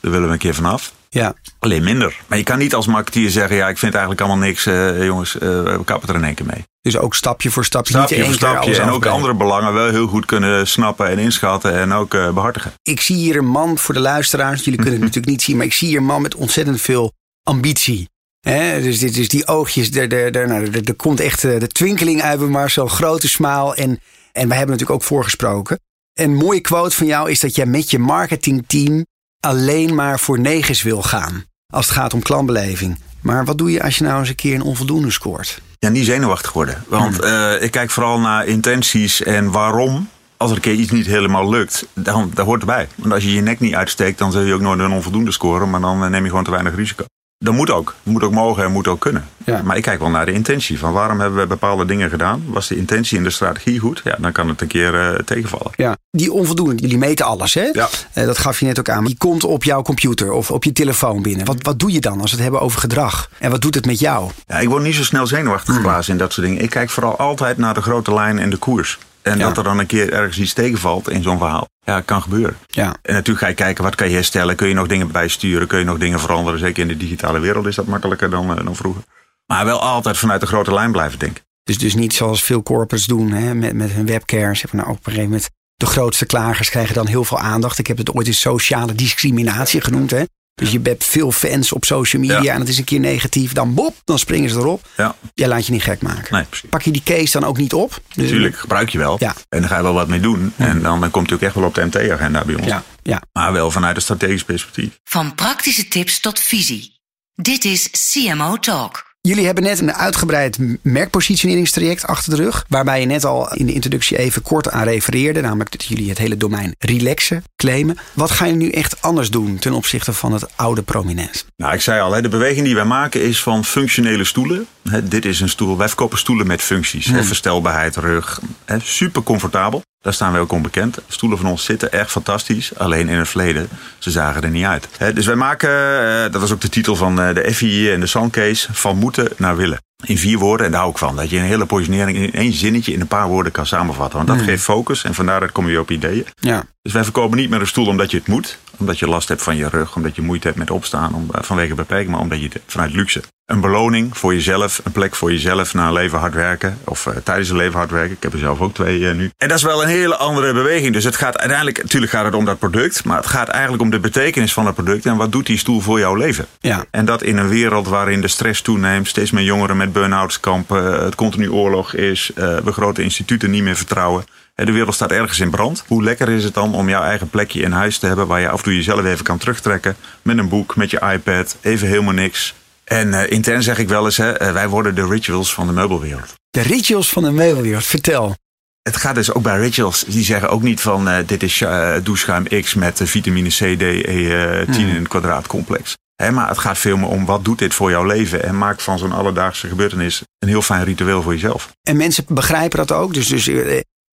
Daar 0.00 0.10
willen 0.12 0.26
we 0.26 0.32
een 0.32 0.38
keer 0.38 0.54
vanaf. 0.54 0.92
Ja. 1.14 1.34
Alleen 1.58 1.84
minder. 1.84 2.20
Maar 2.26 2.38
je 2.38 2.44
kan 2.44 2.58
niet 2.58 2.74
als 2.74 2.86
marketeer 2.86 3.30
zeggen, 3.30 3.56
ja, 3.56 3.68
ik 3.68 3.78
vind 3.78 3.92
eigenlijk 3.92 4.22
allemaal 4.22 4.46
niks. 4.46 4.66
eh, 4.66 5.04
jongens, 5.04 5.38
eh, 5.38 5.40
we 5.48 5.84
kappen 5.84 6.08
er 6.08 6.14
in 6.14 6.24
één 6.24 6.34
keer 6.34 6.46
mee. 6.46 6.64
Dus 6.80 6.96
ook 6.96 7.14
stapje 7.14 7.50
voor 7.50 7.64
stapje. 7.64 7.92
Stapje 7.92 8.16
niet 8.16 8.24
voor 8.24 8.34
stapje. 8.34 8.80
En 8.80 8.90
ook 8.90 9.06
andere 9.06 9.34
belangen 9.34 9.72
wel 9.72 9.90
heel 9.90 10.06
goed 10.06 10.26
kunnen 10.26 10.66
snappen 10.68 11.08
en 11.08 11.18
inschatten. 11.18 11.74
En 11.74 11.92
ook 11.92 12.14
eh, 12.14 12.32
behartigen. 12.32 12.72
Ik 12.82 13.00
zie 13.00 13.16
hier 13.16 13.36
een 13.36 13.46
man 13.46 13.78
voor 13.78 13.94
de 13.94 14.00
luisteraars. 14.00 14.64
Jullie 14.64 14.80
kunnen 14.80 15.00
het 15.00 15.02
natuurlijk 15.08 15.32
niet 15.32 15.42
zien, 15.42 15.56
maar 15.56 15.66
ik 15.66 15.72
zie 15.72 15.88
hier 15.88 15.98
een 15.98 16.04
man 16.04 16.22
met 16.22 16.34
ontzettend 16.34 16.80
veel 16.80 17.12
ambitie. 17.42 18.08
Hè, 18.40 18.82
dus, 18.82 18.98
dit, 18.98 19.14
dus 19.14 19.28
die 19.28 19.46
oogjes, 19.46 19.90
er, 19.90 20.12
er, 20.12 20.36
er, 20.36 20.48
nou, 20.48 20.70
er, 20.70 20.94
komt 20.94 21.20
echt 21.20 21.40
de 21.40 21.66
twinkeling 21.66 22.22
uit 22.22 22.38
bij 22.38 22.48
Marcel. 22.48 22.86
Grote 22.86 23.28
smaal. 23.28 23.74
En, 23.74 24.00
en 24.32 24.48
wij 24.48 24.56
hebben 24.56 24.76
natuurlijk 24.76 24.90
ook 24.90 25.08
voorgesproken. 25.08 25.78
Een 26.12 26.34
mooie 26.34 26.60
quote 26.60 26.96
van 26.96 27.06
jou 27.06 27.30
is 27.30 27.40
dat 27.40 27.54
jij 27.54 27.66
met 27.66 27.90
je 27.90 27.98
marketingteam 27.98 29.04
alleen 29.46 29.94
maar 29.94 30.20
voor 30.20 30.38
negens 30.38 30.82
wil 30.82 31.02
gaan. 31.02 31.44
Als 31.72 31.86
het 31.86 31.94
gaat 31.94 32.14
om 32.14 32.22
klantbeleving. 32.22 32.98
Maar 33.20 33.44
wat 33.44 33.58
doe 33.58 33.70
je 33.70 33.82
als 33.82 33.98
je 33.98 34.04
nou 34.04 34.18
eens 34.18 34.28
een 34.28 34.34
keer 34.34 34.54
een 34.54 34.62
onvoldoende 34.62 35.10
scoort? 35.10 35.60
Ja, 35.78 35.88
niet 35.88 36.04
zenuwachtig 36.04 36.52
worden. 36.52 36.84
Want 36.88 37.20
eh, 37.20 37.62
ik 37.62 37.70
kijk 37.70 37.90
vooral 37.90 38.20
naar 38.20 38.46
intenties 38.46 39.22
en 39.22 39.50
waarom. 39.50 40.08
Als 40.36 40.50
er 40.50 40.56
een 40.56 40.62
keer 40.62 40.74
iets 40.74 40.90
niet 40.90 41.06
helemaal 41.06 41.48
lukt, 41.48 41.86
dan 41.94 42.30
dat 42.34 42.46
hoort 42.46 42.60
erbij. 42.60 42.88
Want 42.94 43.12
als 43.12 43.22
je 43.24 43.34
je 43.34 43.40
nek 43.40 43.60
niet 43.60 43.74
uitsteekt, 43.74 44.18
dan 44.18 44.32
zul 44.32 44.42
je 44.42 44.54
ook 44.54 44.60
nooit 44.60 44.80
een 44.80 44.90
onvoldoende 44.90 45.32
scoren. 45.32 45.70
Maar 45.70 45.80
dan 45.80 46.04
eh, 46.04 46.10
neem 46.10 46.22
je 46.22 46.28
gewoon 46.28 46.44
te 46.44 46.50
weinig 46.50 46.74
risico. 46.74 47.04
Dat 47.44 47.54
moet 47.54 47.70
ook. 47.70 47.94
Dat 48.02 48.12
moet 48.12 48.22
ook 48.22 48.32
mogen 48.32 48.64
en 48.64 48.72
moet 48.72 48.88
ook 48.88 49.00
kunnen. 49.00 49.24
Ja. 49.44 49.60
Maar 49.64 49.76
ik 49.76 49.82
kijk 49.82 49.98
wel 50.00 50.08
naar 50.10 50.26
de 50.26 50.32
intentie. 50.32 50.78
Van 50.78 50.92
waarom 50.92 51.20
hebben 51.20 51.40
we 51.40 51.46
bepaalde 51.46 51.84
dingen 51.84 52.10
gedaan? 52.10 52.42
Was 52.46 52.68
de 52.68 52.76
intentie 52.76 53.18
en 53.18 53.24
de 53.24 53.30
strategie 53.30 53.78
goed? 53.78 54.00
Ja, 54.04 54.16
dan 54.18 54.32
kan 54.32 54.48
het 54.48 54.60
een 54.60 54.66
keer 54.66 54.94
eh, 55.00 55.18
tegenvallen. 55.18 55.70
Ja, 55.76 55.96
die 56.10 56.32
onvoldoende, 56.32 56.82
jullie 56.82 56.98
meten 56.98 57.26
alles, 57.26 57.54
hè? 57.54 57.68
Ja. 57.72 57.88
Eh, 58.12 58.24
dat 58.26 58.38
gaf 58.38 58.60
je 58.60 58.66
net 58.66 58.78
ook 58.78 58.88
aan. 58.88 59.04
Die 59.04 59.16
komt 59.18 59.44
op 59.44 59.64
jouw 59.64 59.82
computer 59.82 60.32
of 60.32 60.50
op 60.50 60.64
je 60.64 60.72
telefoon 60.72 61.22
binnen. 61.22 61.46
Wat, 61.46 61.56
wat 61.62 61.78
doe 61.78 61.92
je 61.92 62.00
dan 62.00 62.20
als 62.20 62.30
we 62.30 62.36
het 62.36 62.42
hebben 62.42 62.60
over 62.60 62.80
gedrag? 62.80 63.28
En 63.38 63.50
wat 63.50 63.60
doet 63.60 63.74
het 63.74 63.86
met 63.86 63.98
jou? 64.00 64.30
Ja, 64.46 64.58
ik 64.58 64.68
word 64.68 64.82
niet 64.82 64.94
zo 64.94 65.02
snel 65.02 65.26
zenuwachtig 65.26 65.74
geblazen 65.74 66.12
in 66.12 66.18
dat 66.18 66.32
soort 66.32 66.46
dingen. 66.46 66.62
Ik 66.62 66.70
kijk 66.70 66.90
vooral 66.90 67.16
altijd 67.16 67.56
naar 67.58 67.74
de 67.74 67.82
grote 67.82 68.14
lijn 68.14 68.38
en 68.38 68.50
de 68.50 68.56
koers. 68.56 68.98
En 69.22 69.38
Ja. 69.38 69.46
dat 69.48 69.56
er 69.56 69.64
dan 69.64 69.78
een 69.78 69.86
keer 69.86 70.12
ergens 70.12 70.38
iets 70.38 70.52
tegenvalt 70.52 71.10
in 71.10 71.22
zo'n 71.22 71.38
verhaal. 71.38 71.68
Ja, 71.84 72.00
kan 72.00 72.22
gebeuren. 72.22 72.56
Ja. 72.66 72.96
En 73.02 73.14
natuurlijk 73.14 73.38
ga 73.38 73.46
je 73.46 73.54
kijken, 73.54 73.84
wat 73.84 73.94
kan 73.94 74.08
je 74.08 74.14
herstellen? 74.14 74.56
Kun 74.56 74.68
je 74.68 74.74
nog 74.74 74.86
dingen 74.86 75.10
bijsturen? 75.10 75.66
Kun 75.66 75.78
je 75.78 75.84
nog 75.84 75.98
dingen 75.98 76.20
veranderen? 76.20 76.58
Zeker 76.58 76.82
in 76.82 76.88
de 76.88 76.96
digitale 76.96 77.38
wereld 77.38 77.66
is 77.66 77.74
dat 77.74 77.86
makkelijker 77.86 78.30
dan, 78.30 78.58
eh, 78.58 78.64
dan 78.64 78.76
vroeger. 78.76 79.02
Maar 79.46 79.64
wel 79.64 79.80
altijd 79.80 80.18
vanuit 80.18 80.40
de 80.40 80.46
grote 80.46 80.74
lijn 80.74 80.92
blijven 80.92 81.18
denken. 81.18 81.42
Dus, 81.64 81.78
dus 81.78 81.94
niet 81.94 82.14
zoals 82.14 82.42
veel 82.42 82.62
corporates 82.62 83.06
doen 83.06 83.30
hè, 83.30 83.54
met, 83.54 83.74
met 83.74 83.90
hun 83.90 84.06
webcares. 84.06 84.60
Zeg 84.60 84.72
maar, 84.72 84.82
nou, 84.82 84.96
op 84.96 85.06
een 85.06 85.12
gegeven 85.12 85.30
moment, 85.30 85.50
de 85.76 85.86
grootste 85.86 86.26
klagers 86.26 86.70
krijgen 86.70 86.94
dan 86.94 87.06
heel 87.06 87.24
veel 87.24 87.38
aandacht. 87.38 87.78
Ik 87.78 87.86
heb 87.86 87.98
het 87.98 88.12
ooit 88.12 88.26
eens 88.26 88.40
sociale 88.40 88.94
discriminatie 88.94 89.80
genoemd. 89.80 90.10
Hè? 90.10 90.22
Dus 90.54 90.70
je 90.72 90.80
hebt 90.82 91.04
veel 91.04 91.32
fans 91.32 91.72
op 91.72 91.84
social 91.84 92.22
media 92.22 92.42
Ja. 92.42 92.52
en 92.54 92.60
het 92.60 92.68
is 92.68 92.78
een 92.78 92.84
keer 92.84 93.00
negatief. 93.00 93.52
Dan 93.52 93.74
bop, 93.74 93.96
dan 94.04 94.18
springen 94.18 94.50
ze 94.50 94.56
erop. 94.58 94.88
Ja, 94.96 95.16
Jij 95.34 95.48
laat 95.48 95.66
je 95.66 95.72
niet 95.72 95.82
gek 95.82 96.02
maken. 96.02 96.34
nee, 96.34 96.44
precies. 96.44 96.68
Pak 96.70 96.82
je 96.82 96.90
die 96.90 97.02
case 97.04 97.40
dan 97.40 97.48
ook 97.48 97.56
niet 97.56 97.72
op? 97.72 97.90
Dus- 98.14 98.24
Natuurlijk, 98.24 98.56
gebruik 98.58 98.88
je 98.88 98.98
wel. 98.98 99.16
Ja. 99.18 99.34
En 99.48 99.60
dan 99.60 99.68
ga 99.68 99.76
je 99.76 99.82
wel 99.82 99.92
wat 99.94 100.08
mee 100.08 100.20
doen. 100.20 100.52
En 100.56 100.82
dan, 100.82 101.00
dan 101.00 101.10
komt 101.10 101.30
het 101.30 101.38
ook 101.38 101.44
echt 101.44 101.54
wel 101.54 101.64
op 101.64 101.74
de 101.74 101.84
MT-agenda 101.84 102.44
bij 102.44 102.54
ons. 102.54 102.66
Ja, 102.66 102.82
ja. 103.02 103.22
Maar 103.32 103.52
wel 103.52 103.70
vanuit 103.70 103.96
een 103.96 104.02
strategisch 104.02 104.44
perspectief. 104.44 104.98
Van 105.04 105.34
praktische 105.34 105.88
tips 105.88 106.20
tot 106.20 106.40
visie. 106.40 107.00
Dit 107.34 107.64
is 107.64 107.90
CMO 108.12 108.56
Talk. 108.58 109.11
Jullie 109.28 109.44
hebben 109.44 109.64
net 109.64 109.80
een 109.80 109.92
uitgebreid 109.92 110.58
merkpositioneringstraject 110.82 112.06
achter 112.06 112.36
de 112.36 112.42
rug. 112.42 112.64
Waarbij 112.68 113.00
je 113.00 113.06
net 113.06 113.24
al 113.24 113.54
in 113.54 113.66
de 113.66 113.72
introductie 113.72 114.18
even 114.18 114.42
kort 114.42 114.70
aan 114.70 114.84
refereerde. 114.84 115.40
Namelijk 115.40 115.70
dat 115.70 115.84
jullie 115.84 116.08
het 116.08 116.18
hele 116.18 116.36
domein 116.36 116.74
relaxen 116.78 117.44
claimen. 117.56 117.96
Wat 118.12 118.30
ga 118.30 118.44
je 118.44 118.52
nu 118.52 118.70
echt 118.70 119.02
anders 119.02 119.30
doen 119.30 119.58
ten 119.58 119.72
opzichte 119.72 120.12
van 120.12 120.32
het 120.32 120.56
oude 120.56 120.82
prominent? 120.82 121.46
Nou, 121.56 121.74
ik 121.74 121.80
zei 121.80 122.00
al, 122.00 122.22
de 122.22 122.28
beweging 122.28 122.64
die 122.64 122.74
wij 122.74 122.84
maken 122.84 123.22
is 123.22 123.42
van 123.42 123.64
functionele 123.64 124.24
stoelen. 124.24 124.66
Dit 125.04 125.24
is 125.24 125.40
een 125.40 125.48
stoel. 125.48 125.76
Wij 125.76 125.88
verkopen 125.88 126.18
stoelen 126.18 126.46
met 126.46 126.62
functies. 126.62 127.06
hè, 127.06 127.22
Verstelbaarheid, 127.24 127.96
rug. 127.96 128.40
Super 128.82 129.22
comfortabel. 129.22 129.82
Daar 130.02 130.12
staan 130.12 130.32
wij 130.32 130.40
ook 130.40 130.52
onbekend. 130.52 130.98
Stoelen 131.08 131.38
van 131.38 131.50
ons 131.50 131.64
zitten 131.64 131.92
echt 131.92 132.10
fantastisch. 132.10 132.76
Alleen 132.78 133.08
in 133.08 133.18
het 133.18 133.28
verleden, 133.28 133.68
ze 133.98 134.10
zagen 134.10 134.42
er 134.42 134.50
niet 134.50 134.64
uit. 134.64 134.88
Dus 135.14 135.26
wij 135.26 135.34
maken, 135.34 135.70
eh, 135.70 136.32
dat 136.32 136.40
was 136.40 136.52
ook 136.52 136.60
de 136.60 136.68
titel 136.68 136.96
van 136.96 137.20
eh, 137.20 137.34
de 137.34 137.54
FI 137.54 137.90
en 137.90 138.00
de 138.00 138.06
Sandcase, 138.06 138.68
van 138.72 138.96
moeten 138.96 139.28
naar 139.36 139.56
willen. 139.56 139.80
In 140.04 140.18
vier 140.18 140.38
woorden, 140.38 140.66
en 140.66 140.72
daar 140.72 140.80
hou 140.80 140.92
ik 140.92 140.98
van. 140.98 141.16
Dat 141.16 141.30
je 141.30 141.36
een 141.36 141.42
hele 141.44 141.66
positionering 141.66 142.18
in 142.18 142.32
één 142.32 142.52
zinnetje 142.52 142.92
in 142.92 143.00
een 143.00 143.06
paar 143.06 143.28
woorden 143.28 143.52
kan 143.52 143.66
samenvatten. 143.66 144.16
Want 144.16 144.28
dat 144.28 144.46
geeft 144.46 144.62
focus 144.62 145.04
en 145.04 145.14
vandaar 145.14 145.52
kom 145.52 145.68
je 145.68 145.80
op 145.80 145.90
ideeën. 145.90 146.26
Ja, 146.40 146.64
Dus 146.82 146.92
wij 146.92 147.04
verkopen 147.04 147.36
niet 147.38 147.50
meer 147.50 147.60
een 147.60 147.66
stoel 147.66 147.86
omdat 147.86 148.10
je 148.10 148.16
het 148.16 148.26
moet. 148.26 148.58
Omdat 148.82 148.98
je 148.98 149.08
last 149.08 149.28
hebt 149.28 149.42
van 149.42 149.56
je 149.56 149.68
rug. 149.68 149.96
Omdat 149.96 150.16
je 150.16 150.22
moeite 150.22 150.46
hebt 150.46 150.58
met 150.58 150.70
opstaan 150.70 151.14
om, 151.14 151.28
eh, 151.32 151.42
vanwege 151.42 151.74
beperking. 151.74 152.10
Maar 152.10 152.20
omdat 152.20 152.40
je 152.40 152.50
vanuit 152.66 152.92
luxe. 152.92 153.22
Een 153.46 153.60
beloning 153.60 154.18
voor 154.18 154.34
jezelf. 154.34 154.80
Een 154.84 154.92
plek 154.92 155.14
voor 155.14 155.32
jezelf 155.32 155.74
na 155.74 155.86
een 155.86 155.92
leven 155.92 156.18
hard 156.18 156.34
werken. 156.34 156.78
Of 156.84 157.06
eh, 157.06 157.16
tijdens 157.16 157.48
een 157.48 157.56
leven 157.56 157.78
hard 157.78 157.90
werken. 157.90 158.16
Ik 158.16 158.22
heb 158.22 158.32
er 158.32 158.38
zelf 158.38 158.60
ook 158.60 158.74
twee 158.74 159.08
eh, 159.08 159.14
nu. 159.14 159.30
En 159.36 159.48
dat 159.48 159.56
is 159.56 159.64
wel 159.64 159.82
een 159.82 159.88
hele 159.88 160.16
andere 160.16 160.52
beweging. 160.52 160.92
Dus 160.92 161.04
het 161.04 161.16
gaat 161.16 161.38
uiteindelijk, 161.38 161.82
natuurlijk 161.82 162.12
gaat 162.12 162.24
het 162.24 162.34
om 162.34 162.44
dat 162.44 162.58
product. 162.58 163.04
Maar 163.04 163.16
het 163.16 163.26
gaat 163.26 163.48
eigenlijk 163.48 163.82
om 163.82 163.90
de 163.90 164.00
betekenis 164.00 164.52
van 164.52 164.66
het 164.66 164.74
product. 164.74 165.06
En 165.06 165.16
wat 165.16 165.32
doet 165.32 165.46
die 165.46 165.58
stoel 165.58 165.80
voor 165.80 165.98
jouw 165.98 166.14
leven? 166.14 166.46
ja. 166.60 166.84
En 166.90 167.04
dat 167.04 167.22
in 167.22 167.36
een 167.36 167.48
wereld 167.48 167.88
waarin 167.88 168.20
de 168.20 168.28
stress 168.28 168.62
toeneemt, 168.62 169.08
steeds 169.08 169.30
meer 169.30 169.44
jongeren 169.44 169.76
met 169.76 169.92
burn-outs 169.92 170.40
kampen, 170.40 171.04
het 171.04 171.14
continu 171.14 171.50
oorlog 171.50 171.94
is, 171.94 172.30
we 172.34 172.72
grote 172.72 173.02
instituten 173.02 173.50
niet 173.50 173.62
meer 173.62 173.76
vertrouwen. 173.76 174.24
De 174.64 174.72
wereld 174.72 174.94
staat 174.94 175.10
ergens 175.10 175.40
in 175.40 175.50
brand. 175.50 175.84
Hoe 175.86 176.02
lekker 176.02 176.28
is 176.28 176.44
het 176.44 176.54
dan 176.54 176.74
om 176.74 176.88
jouw 176.88 177.02
eigen 177.02 177.30
plekje 177.30 177.62
in 177.62 177.72
huis 177.72 177.98
te 177.98 178.06
hebben 178.06 178.26
waar 178.26 178.40
je 178.40 178.48
af 178.48 178.58
en 178.58 178.64
toe 178.64 178.76
jezelf 178.76 179.04
even 179.04 179.24
kan 179.24 179.38
terugtrekken 179.38 179.96
met 180.22 180.38
een 180.38 180.48
boek, 180.48 180.76
met 180.76 180.90
je 180.90 181.00
iPad, 181.12 181.56
even 181.60 181.88
helemaal 181.88 182.12
niks. 182.12 182.54
En 182.84 183.14
eh, 183.14 183.30
intern 183.30 183.62
zeg 183.62 183.78
ik 183.78 183.88
wel 183.88 184.04
eens, 184.04 184.16
hè, 184.16 184.32
eh, 184.32 184.52
wij 184.52 184.68
worden 184.68 184.94
de 184.94 185.06
rituals 185.06 185.54
van 185.54 185.66
de 185.66 185.72
meubelwereld. 185.72 186.34
De 186.50 186.60
rituals 186.60 187.08
van 187.08 187.22
de 187.22 187.30
meubelwereld. 187.30 187.84
Vertel. 187.84 188.34
Het 188.82 188.96
gaat 188.96 189.14
dus 189.14 189.32
ook 189.32 189.42
bij 189.42 189.58
rituals. 189.58 190.04
Die 190.04 190.24
zeggen 190.24 190.48
ook 190.50 190.62
niet 190.62 190.80
van 190.80 191.08
eh, 191.08 191.26
dit 191.26 191.42
is 191.42 191.58
doucheschuim 192.02 192.62
X 192.62 192.74
met 192.74 193.00
vitamine 193.04 193.48
C, 193.48 193.78
D, 193.78 193.82
E, 193.82 194.60
eh 194.60 194.72
10 194.72 194.88
in 194.88 194.94
het 194.94 195.08
kwadraat 195.08 195.46
complex. 195.46 195.94
Hè, 196.22 196.30
maar 196.30 196.48
het 196.48 196.58
gaat 196.58 196.78
veel 196.78 196.96
meer 196.96 197.08
om 197.08 197.24
wat 197.24 197.44
doet 197.44 197.58
dit 197.58 197.74
voor 197.74 197.90
jouw 197.90 198.04
leven. 198.04 198.42
En 198.42 198.58
maakt 198.58 198.82
van 198.82 198.98
zo'n 198.98 199.12
alledaagse 199.12 199.68
gebeurtenis 199.68 200.22
een 200.38 200.48
heel 200.48 200.62
fijn 200.62 200.84
ritueel 200.84 201.22
voor 201.22 201.32
jezelf. 201.32 201.68
En 201.82 201.96
mensen 201.96 202.24
begrijpen 202.28 202.78
dat 202.78 202.92
ook. 202.92 203.14
Dus, 203.14 203.26
dus 203.26 203.44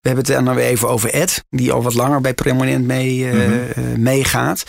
we 0.02 0.08
hebben 0.10 0.26
het 0.36 0.46
dan 0.46 0.56
weer 0.56 0.66
even 0.66 0.90
over 0.90 1.10
Ed. 1.14 1.44
Die 1.50 1.72
al 1.72 1.84
wat 1.84 1.94
langer 1.94 2.22
bij 2.22 2.34
Prominent 2.34 2.86
mee, 2.86 3.30
eh, 3.30 3.34
Mhm. 3.34 3.54
eh, 3.76 3.84
meegaat. 3.98 4.64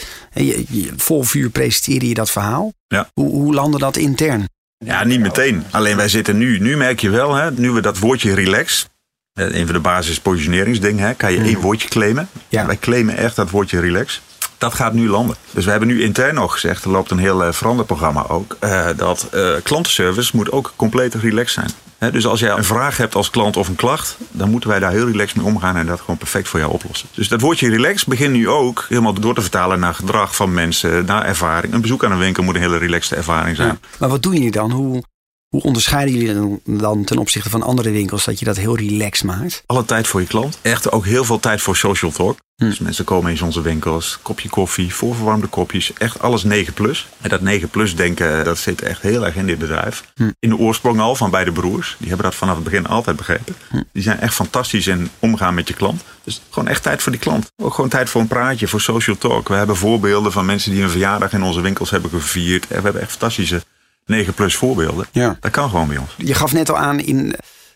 Vol 0.96 1.22
vuur 1.22 1.50
presenteerde 1.50 2.08
je 2.08 2.14
dat 2.14 2.30
verhaal. 2.30 2.72
Ja. 2.86 3.08
Hoe, 3.14 3.30
hoe 3.30 3.54
landde 3.54 3.78
dat 3.78 3.96
intern? 3.96 4.48
Ja, 4.84 5.04
niet 5.04 5.20
meteen. 5.20 5.64
Alleen 5.70 5.96
wij 5.96 6.08
zitten 6.08 6.38
nu. 6.38 6.58
Nu 6.58 6.76
merk 6.76 7.00
je 7.00 7.10
wel, 7.10 7.34
hè, 7.34 7.50
nu 7.50 7.70
we 7.70 7.80
dat 7.80 7.98
woordje 7.98 8.34
relax. 8.34 8.88
eh, 9.32 9.54
Een 9.54 9.64
van 9.64 9.74
de 9.74 9.80
basis 9.80 10.20
positioneringsdingen, 10.20 11.06
hè, 11.06 11.14
kan 11.14 11.32
je 11.32 11.40
één 11.40 11.60
woordje 11.60 11.88
claimen. 11.88 12.28
Ja. 12.48 12.66
Wij 12.66 12.76
claimen 12.78 13.16
echt 13.16 13.36
dat 13.36 13.50
woordje 13.50 13.80
relax. 13.80 14.20
Dat 14.58 14.74
gaat 14.74 14.92
nu 14.92 15.08
landen. 15.08 15.36
Dus 15.50 15.64
we 15.64 15.70
hebben 15.70 15.88
nu 15.88 16.02
intern 16.02 16.34
nog 16.34 16.52
gezegd, 16.52 16.84
er 16.84 16.90
loopt 16.90 17.10
een 17.10 17.18
heel 17.18 17.52
veranderprogramma 17.52 18.26
ook, 18.28 18.56
dat 18.96 19.28
klantenservice 19.62 20.36
moet 20.36 20.52
ook 20.52 20.72
compleet 20.76 21.14
relaxed 21.14 21.52
zijn. 21.64 21.70
Dus 22.08 22.26
als 22.26 22.40
jij 22.40 22.50
een 22.50 22.64
vraag 22.64 22.96
hebt 22.96 23.14
als 23.14 23.30
klant 23.30 23.56
of 23.56 23.68
een 23.68 23.74
klacht, 23.74 24.16
dan 24.30 24.50
moeten 24.50 24.70
wij 24.70 24.78
daar 24.78 24.90
heel 24.90 25.06
relaxed 25.06 25.36
mee 25.36 25.46
omgaan 25.46 25.76
en 25.76 25.86
dat 25.86 26.00
gewoon 26.00 26.16
perfect 26.16 26.48
voor 26.48 26.60
jou 26.60 26.72
oplossen. 26.72 27.08
Dus 27.14 27.28
dat 27.28 27.40
woordje 27.40 27.68
relax 27.70 28.04
begint 28.04 28.32
nu 28.32 28.48
ook 28.48 28.86
helemaal 28.88 29.12
door 29.12 29.34
te 29.34 29.40
vertalen 29.40 29.80
naar 29.80 29.94
gedrag 29.94 30.36
van 30.36 30.54
mensen, 30.54 31.04
naar 31.04 31.24
ervaring. 31.24 31.72
Een 31.72 31.80
bezoek 31.80 32.04
aan 32.04 32.12
een 32.12 32.18
winkel 32.18 32.42
moet 32.42 32.54
een 32.54 32.60
hele 32.60 32.76
relaxte 32.76 33.16
ervaring 33.16 33.56
zijn. 33.56 33.80
Maar 33.98 34.08
wat 34.08 34.22
doen 34.22 34.32
jullie 34.32 34.50
dan? 34.50 34.70
Hoe, 34.70 35.02
hoe 35.50 35.62
onderscheiden 35.62 36.14
jullie 36.14 36.60
dan, 36.64 37.04
ten 37.04 37.18
opzichte 37.18 37.50
van 37.50 37.62
andere 37.62 37.90
winkels 37.90 38.24
dat 38.24 38.38
je 38.38 38.44
dat 38.44 38.56
heel 38.56 38.76
relaxed 38.76 39.24
maakt? 39.24 39.62
Alle 39.66 39.84
tijd 39.84 40.06
voor 40.06 40.20
je 40.20 40.26
klant. 40.26 40.58
Echt 40.62 40.92
ook 40.92 41.04
heel 41.04 41.24
veel 41.24 41.40
tijd 41.40 41.60
voor 41.60 41.76
social 41.76 42.10
talk. 42.10 42.38
Hm. 42.56 42.64
Dus 42.64 42.78
mensen 42.78 43.04
komen 43.04 43.32
in 43.36 43.42
onze 43.42 43.62
winkels, 43.62 44.18
kopje 44.22 44.48
koffie, 44.48 44.94
voorverwarmde 44.94 45.46
kopjes. 45.46 45.92
Echt 45.92 46.20
alles 46.20 46.42
9 46.42 46.72
plus. 46.72 47.08
En 47.20 47.28
dat 47.28 47.40
9 47.40 47.68
plus 47.68 47.96
denken, 47.96 48.44
dat 48.44 48.58
zit 48.58 48.82
echt 48.82 49.02
heel 49.02 49.26
erg 49.26 49.36
in 49.36 49.46
dit 49.46 49.58
bedrijf. 49.58 50.04
Hm. 50.14 50.30
In 50.38 50.48
de 50.48 50.56
oorsprong 50.56 51.00
al 51.00 51.14
van 51.14 51.30
beide 51.30 51.52
broers. 51.52 51.96
Die 51.98 52.08
hebben 52.08 52.26
dat 52.26 52.34
vanaf 52.34 52.54
het 52.54 52.64
begin 52.64 52.86
altijd 52.86 53.16
begrepen. 53.16 53.54
Hm. 53.70 53.82
Die 53.92 54.02
zijn 54.02 54.20
echt 54.20 54.34
fantastisch 54.34 54.86
in 54.86 55.10
omgaan 55.18 55.54
met 55.54 55.68
je 55.68 55.74
klant. 55.74 56.02
Dus 56.24 56.40
gewoon 56.50 56.68
echt 56.68 56.82
tijd 56.82 57.02
voor 57.02 57.12
die 57.12 57.20
klant. 57.20 57.52
Ook 57.56 57.74
gewoon 57.74 57.90
tijd 57.90 58.10
voor 58.10 58.20
een 58.20 58.26
praatje, 58.26 58.68
voor 58.68 58.80
social 58.80 59.16
talk. 59.16 59.48
We 59.48 59.54
hebben 59.54 59.76
voorbeelden 59.76 60.32
van 60.32 60.46
mensen 60.46 60.72
die 60.72 60.82
een 60.82 60.90
verjaardag 60.90 61.32
in 61.32 61.42
onze 61.42 61.60
winkels 61.60 61.90
hebben 61.90 62.10
gevierd. 62.10 62.62
En 62.62 62.76
we 62.76 62.82
hebben 62.82 63.02
echt 63.02 63.10
fantastische 63.10 63.62
9 64.10 64.34
plus 64.34 64.56
voorbeelden. 64.56 65.06
Ja. 65.12 65.36
Dat 65.40 65.50
kan 65.50 65.70
gewoon 65.70 65.88
bij 65.88 65.96
ons. 65.96 66.10
Je 66.16 66.34
gaf 66.34 66.52
net 66.52 66.70
al 66.70 66.76
aan 66.78 67.00
in, 67.00 67.34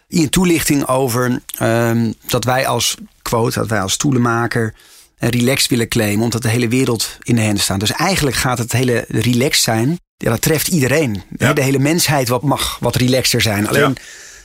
in 0.08 0.20
je 0.20 0.28
toelichting 0.28 0.86
over 0.86 1.40
ehm, 1.58 2.12
dat 2.26 2.44
wij 2.44 2.66
als 2.66 2.96
quote, 3.22 3.58
dat 3.58 3.68
wij 3.68 3.80
als 3.80 3.92
stoelenmaker 3.92 4.74
eh, 5.18 5.28
relaxed 5.28 5.70
willen 5.70 5.88
claimen, 5.88 6.24
omdat 6.24 6.42
de 6.42 6.48
hele 6.48 6.68
wereld 6.68 7.16
in 7.22 7.34
de 7.34 7.42
handen 7.42 7.62
staat. 7.62 7.80
Dus 7.80 7.92
eigenlijk 7.92 8.36
gaat 8.36 8.58
het 8.58 8.72
hele 8.72 9.04
relaxed 9.08 9.62
zijn, 9.62 9.98
ja, 10.16 10.30
dat 10.30 10.42
treft 10.42 10.68
iedereen. 10.68 11.22
Ja. 11.36 11.52
De 11.52 11.62
hele 11.62 11.78
mensheid 11.78 12.28
wat 12.28 12.42
mag 12.42 12.78
wat 12.80 12.96
relaxter 12.96 13.40
zijn. 13.40 13.68
Alleen, 13.68 13.82
Ja. 13.82 13.92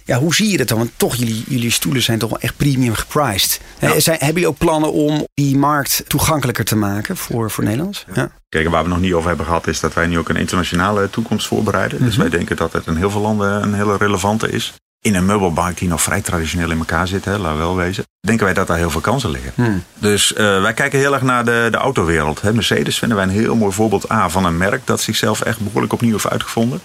Ja. 0.09 0.19
hoe 0.19 0.35
zie 0.35 0.49
je 0.49 0.57
dat 0.57 0.67
dan? 0.67 0.77
Want 0.77 0.91
toch, 0.95 1.15
jullie, 1.15 1.43
jullie 1.47 1.71
stoelen 1.71 2.01
zijn 2.01 2.19
toch 2.19 2.29
wel 2.29 2.39
echt 2.39 2.57
premium 2.57 2.93
gepriced. 2.93 3.61
Ja. 3.79 3.99
Zijn, 3.99 4.17
hebben 4.17 4.35
jullie 4.35 4.47
ook 4.47 4.57
plannen 4.57 4.91
om 4.91 5.27
die 5.33 5.57
markt 5.57 6.03
toegankelijker 6.07 6.65
te 6.65 6.75
maken 6.75 7.17
voor, 7.17 7.51
voor 7.51 7.63
Nederlands? 7.63 8.05
Ja. 8.13 8.31
Kijk, 8.49 8.69
waar 8.69 8.83
we 8.83 8.89
nog 8.89 8.99
niet 8.99 9.13
over 9.13 9.27
hebben 9.27 9.45
gehad, 9.45 9.67
is 9.67 9.79
dat 9.79 9.93
wij 9.93 10.07
nu 10.07 10.17
ook 10.17 10.29
een 10.29 10.35
internationale 10.35 11.09
toekomst 11.09 11.47
voorbereiden. 11.47 12.03
Dus 12.03 12.17
wij 12.17 12.29
denken 12.29 12.55
dat 12.55 12.73
het 12.73 12.85
in 12.85 12.95
heel 12.95 13.11
veel 13.11 13.21
landen 13.21 13.63
een 13.63 13.73
hele 13.73 13.97
relevante 13.97 14.51
is. 14.51 14.73
In 15.01 15.15
een 15.15 15.25
meubelmarkt 15.25 15.79
die 15.79 15.87
nog 15.87 16.01
vrij 16.01 16.21
traditioneel 16.21 16.71
in 16.71 16.77
elkaar 16.77 17.07
zit, 17.07 17.25
hè, 17.25 17.41
we 17.41 17.53
wel 17.57 17.75
wezen, 17.75 18.03
denken 18.21 18.45
wij 18.45 18.53
dat 18.53 18.67
daar 18.67 18.77
heel 18.77 18.89
veel 18.89 19.01
kansen 19.01 19.29
liggen. 19.29 19.51
Hmm. 19.55 19.83
Dus 19.99 20.33
eh, 20.33 20.61
wij 20.61 20.73
kijken 20.73 20.99
heel 20.99 21.13
erg 21.13 21.21
naar 21.21 21.45
de, 21.45 21.67
de 21.71 21.77
autowereld. 21.77 22.41
Hè. 22.41 22.53
Mercedes 22.53 22.97
vinden 22.99 23.17
wij 23.17 23.25
een 23.25 23.31
heel 23.33 23.55
mooi 23.55 23.73
voorbeeld 23.73 24.11
A 24.11 24.29
van 24.29 24.45
een 24.45 24.57
merk 24.57 24.81
dat 24.87 25.01
zichzelf 25.01 25.41
echt 25.41 25.59
behoorlijk 25.59 25.93
opnieuw 25.93 26.11
heeft 26.11 26.29
uitgevonden. 26.29 26.81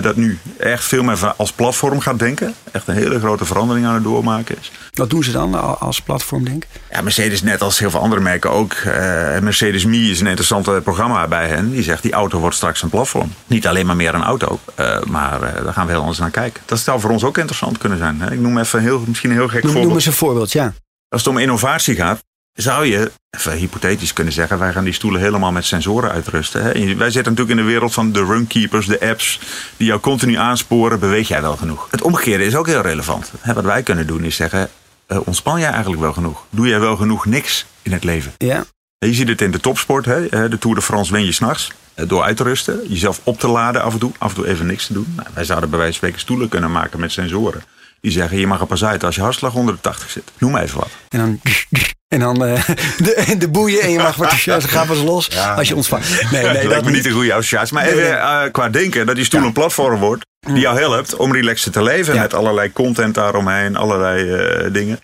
Dat 0.00 0.16
nu 0.16 0.38
echt 0.58 0.84
veel 0.84 1.02
meer 1.02 1.34
als 1.36 1.52
platform 1.52 2.00
gaat 2.00 2.18
denken. 2.18 2.54
Echt 2.72 2.88
een 2.88 2.94
hele 2.94 3.18
grote 3.18 3.44
verandering 3.44 3.86
aan 3.86 3.94
het 3.94 4.02
doormaken 4.02 4.56
is. 4.60 4.72
Wat 4.92 5.10
doen 5.10 5.24
ze 5.24 5.32
dan 5.32 5.54
al- 5.54 5.78
als 5.78 6.00
platform, 6.00 6.44
denk? 6.44 6.64
Ja, 6.90 7.00
Mercedes, 7.02 7.42
net 7.42 7.60
als 7.60 7.78
heel 7.78 7.90
veel 7.90 8.00
andere 8.00 8.20
merken 8.20 8.50
ook. 8.50 8.72
eh, 8.72 8.92
Mercedes 9.38 9.84
Me 9.84 9.96
is 10.10 10.20
een 10.20 10.26
interessant 10.26 10.68
eh, 10.68 10.76
programma 10.82 11.26
bij 11.28 11.48
hen. 11.48 11.70
Die 11.70 11.82
zegt, 11.82 12.02
die 12.02 12.12
auto 12.12 12.38
wordt 12.38 12.56
straks 12.56 12.82
een 12.82 12.88
platform. 12.88 13.32
Niet 13.46 13.66
alleen 13.66 13.86
maar 13.86 13.96
meer 13.96 14.14
een 14.14 14.22
auto, 14.22 14.58
maar 15.06 15.40
daar 15.40 15.72
gaan 15.72 15.86
we 15.86 15.92
heel 15.92 16.00
anders 16.00 16.18
naar 16.18 16.30
kijken. 16.30 16.62
Dat 16.66 16.78
zou 16.78 17.00
voor 17.00 17.10
ons 17.10 17.24
ook 17.24 17.38
interessant 17.38 17.78
kunnen 17.78 17.98
zijn. 17.98 18.22
Ik 18.32 18.40
noem 18.40 18.58
even 18.58 18.80
heel, 18.80 19.04
misschien 19.06 19.30
een 19.30 19.36
heel 19.36 19.48
gek 19.48 19.62
Noem, 19.62 19.72
noem 19.72 19.72
voorbeeld. 19.82 19.94
eens 19.96 20.06
een 20.06 20.12
voorbeeld, 20.26 20.52
ja. 20.52 20.72
Als 21.08 21.24
het 21.24 21.32
om 21.32 21.38
innovatie 21.38 21.94
gaat, 21.94 22.24
zou 22.52 22.86
je, 22.86 23.10
even 23.30 23.52
hypothetisch 23.52 24.12
kunnen 24.12 24.32
zeggen, 24.32 24.58
wij 24.58 24.72
gaan 24.72 24.84
die 24.84 24.92
stoelen 24.92 25.20
helemaal 25.20 25.52
met 25.52 25.64
sensoren 25.64 26.10
uitrusten. 26.10 26.62
Hè? 26.62 26.72
Wij 26.72 27.10
zitten 27.10 27.32
natuurlijk 27.32 27.58
in 27.58 27.64
de 27.64 27.72
wereld 27.72 27.94
van 27.94 28.12
de 28.12 28.24
runkeepers, 28.24 28.86
de 28.86 29.00
apps, 29.00 29.40
die 29.76 29.86
jou 29.86 30.00
continu 30.00 30.36
aansporen, 30.36 31.00
beweeg 31.00 31.28
jij 31.28 31.40
wel 31.40 31.56
genoeg? 31.56 31.88
Het 31.90 32.02
omgekeerde 32.02 32.44
is 32.44 32.56
ook 32.56 32.66
heel 32.66 32.80
relevant. 32.80 33.32
Wat 33.54 33.64
wij 33.64 33.82
kunnen 33.82 34.06
doen 34.06 34.24
is 34.24 34.36
zeggen, 34.36 34.70
uh, 35.08 35.18
ontspan 35.24 35.60
jij 35.60 35.70
eigenlijk 35.70 36.02
wel 36.02 36.12
genoeg? 36.12 36.46
Doe 36.50 36.68
jij 36.68 36.80
wel 36.80 36.96
genoeg 36.96 37.26
niks 37.26 37.66
in 37.82 37.92
het 37.92 38.04
leven? 38.04 38.32
Ja. 38.38 38.64
Je 38.98 39.14
ziet 39.14 39.28
het 39.28 39.40
in 39.40 39.50
de 39.50 39.60
topsport, 39.60 40.04
hè? 40.04 40.48
de 40.48 40.58
Tour 40.58 40.76
de 40.76 40.82
France 40.82 41.12
win 41.12 41.24
je 41.24 41.32
s'nachts. 41.32 41.70
Eh, 41.94 42.08
door 42.08 42.22
uit 42.22 42.36
te 42.36 42.42
rusten, 42.42 42.80
jezelf 42.88 43.20
op 43.24 43.38
te 43.38 43.48
laden 43.48 43.82
af 43.82 43.92
en 43.92 43.98
toe, 43.98 44.12
af 44.18 44.28
en 44.28 44.34
toe 44.34 44.46
even 44.46 44.66
niks 44.66 44.86
te 44.86 44.92
doen. 44.92 45.12
Nou, 45.16 45.28
wij 45.34 45.44
zouden 45.44 45.70
bij 45.70 45.78
wijze 45.78 45.92
van 45.92 46.00
spreken 46.00 46.26
stoelen 46.26 46.48
kunnen 46.48 46.72
maken 46.72 47.00
met 47.00 47.12
sensoren. 47.12 47.62
Die 48.04 48.12
zeggen, 48.12 48.38
je 48.38 48.46
mag 48.46 48.60
er 48.60 48.66
pas 48.66 48.84
uit 48.84 49.04
als 49.04 49.14
je 49.14 49.20
hartslag 49.20 49.54
onder 49.54 49.74
de 49.74 49.80
80 49.80 50.10
zit. 50.10 50.22
Noem 50.38 50.50
maar 50.50 50.62
even 50.62 50.78
wat. 50.78 50.88
En 51.08 51.18
dan, 51.18 51.40
en 52.14 52.20
dan 52.20 52.48
uh, 52.48 52.68
de, 53.06 53.34
de 53.38 53.48
boeien 53.48 53.80
en 53.80 53.90
je 53.90 53.98
mag 53.98 54.16
wat 54.16 54.32
ze 54.62 54.68
gaan 54.68 54.86
pas 54.86 54.98
los 54.98 55.36
als 55.38 55.68
je 55.68 55.76
ontvangt. 55.76 56.30
Nee, 56.30 56.42
nee, 56.42 56.52
dat 56.52 56.64
lijkt 56.64 56.84
me 56.84 56.90
niet 56.90 57.02
de 57.02 57.10
goede 57.10 57.32
associatie. 57.32 57.74
Maar 57.74 57.84
even 57.84 58.10
uh, 58.10 58.42
qua 58.52 58.68
denken, 58.68 59.06
dat 59.06 59.16
die 59.16 59.24
stoel 59.24 59.42
een 59.42 59.52
platform 59.52 60.00
wordt 60.00 60.24
die 60.40 60.58
jou 60.58 60.78
helpt 60.78 61.16
om 61.16 61.32
relaxed 61.32 61.72
te 61.72 61.82
leven. 61.82 62.18
Met 62.18 62.34
allerlei 62.34 62.72
content 62.72 63.14
daaromheen, 63.14 63.76
allerlei 63.76 64.24
uh, 64.24 64.72
dingen. 64.72 65.00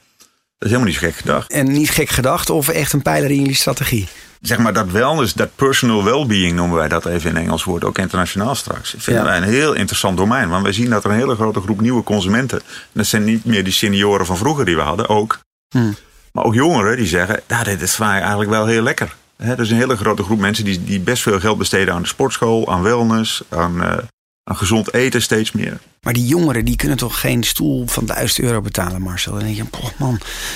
Dat 0.58 0.68
is 0.68 0.76
helemaal 0.76 0.86
niet 0.86 0.98
gek 0.98 1.14
gedacht. 1.14 1.52
En 1.52 1.72
niet 1.72 1.90
gek 1.90 2.08
gedacht 2.08 2.50
of 2.50 2.68
echt 2.68 2.92
een 2.92 3.02
pijler 3.02 3.30
in 3.30 3.38
jullie 3.38 3.54
strategie? 3.54 4.08
Zeg 4.40 4.59
maar 4.59 4.72
dat 4.72 4.90
wellness, 4.90 5.33
dat 5.33 5.55
personal 5.57 6.05
well-being 6.05 6.57
noemen 6.57 6.76
wij 6.76 6.88
dat 6.88 7.07
even 7.07 7.31
in 7.31 7.37
Engels 7.37 7.64
woord, 7.64 7.85
ook 7.85 7.98
internationaal 7.98 8.55
straks. 8.55 8.94
Vinden 8.98 9.24
wij 9.24 9.37
een 9.37 9.42
heel 9.42 9.72
interessant 9.72 10.16
domein. 10.16 10.48
Want 10.48 10.62
wij 10.62 10.72
zien 10.72 10.90
dat 10.90 11.05
er 11.05 11.11
een 11.11 11.16
hele 11.16 11.35
grote 11.35 11.61
groep 11.61 11.81
nieuwe 11.81 12.03
consumenten, 12.03 12.61
dat 12.92 13.07
zijn 13.07 13.24
niet 13.24 13.44
meer 13.44 13.64
die 13.64 13.72
senioren 13.72 14.26
van 14.26 14.37
vroeger 14.37 14.64
die 14.64 14.76
we 14.76 14.83
hadden, 14.83 15.09
ook. 15.09 15.38
Hmm. 15.68 15.96
Maar 16.33 16.44
ook 16.44 16.55
jongeren 16.55 16.96
die 16.96 17.07
zeggen, 17.07 17.40
nou, 17.48 17.64
dit 17.64 17.83
is 17.83 17.98
eigenlijk 17.98 18.50
wel 18.50 18.66
heel 18.66 18.83
lekker. 18.83 19.16
He, 19.37 19.53
er 19.53 19.61
is 19.61 19.70
een 19.70 19.76
hele 19.76 19.96
grote 19.96 20.22
groep 20.22 20.38
mensen 20.38 20.64
die, 20.64 20.85
die 20.85 21.00
best 21.00 21.22
veel 21.22 21.40
geld 21.40 21.59
besteden 21.59 21.94
aan 21.94 22.03
de 22.03 22.09
sportschool, 22.09 22.72
aan 22.72 22.83
wellness, 22.83 23.42
aan, 23.48 23.76
uh, 23.76 23.98
aan 24.44 24.57
gezond 24.57 24.94
eten 24.94 25.22
steeds 25.22 25.53
meer. 25.53 25.79
Maar 26.00 26.12
die 26.12 26.26
jongeren 26.26 26.64
die 26.64 26.76
kunnen 26.76 26.96
toch 26.96 27.20
geen 27.20 27.42
stoel 27.42 27.86
van 27.86 28.06
1000 28.06 28.46
euro 28.46 28.60
betalen, 28.60 29.02
Marcel? 29.02 29.32
Dan 29.32 29.42
denk 29.42 29.56
je, 29.56 29.64
oh 29.70 29.88
man, 29.98 30.14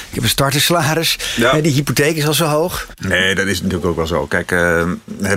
ik 0.09 0.15
heb 0.15 0.23
een 0.23 0.29
startersalaris. 0.29 1.19
Ja. 1.37 1.61
Die 1.61 1.73
hypotheek 1.73 2.17
is 2.17 2.27
al 2.27 2.35
zo 2.35 2.47
hoog. 2.47 2.87
Nee, 3.09 3.35
dat 3.35 3.47
is 3.47 3.61
natuurlijk 3.61 3.89
ook 3.89 3.97
wel 3.97 4.07
zo. 4.07 4.27
Kijk, 4.27 4.51
uh, 4.51 4.85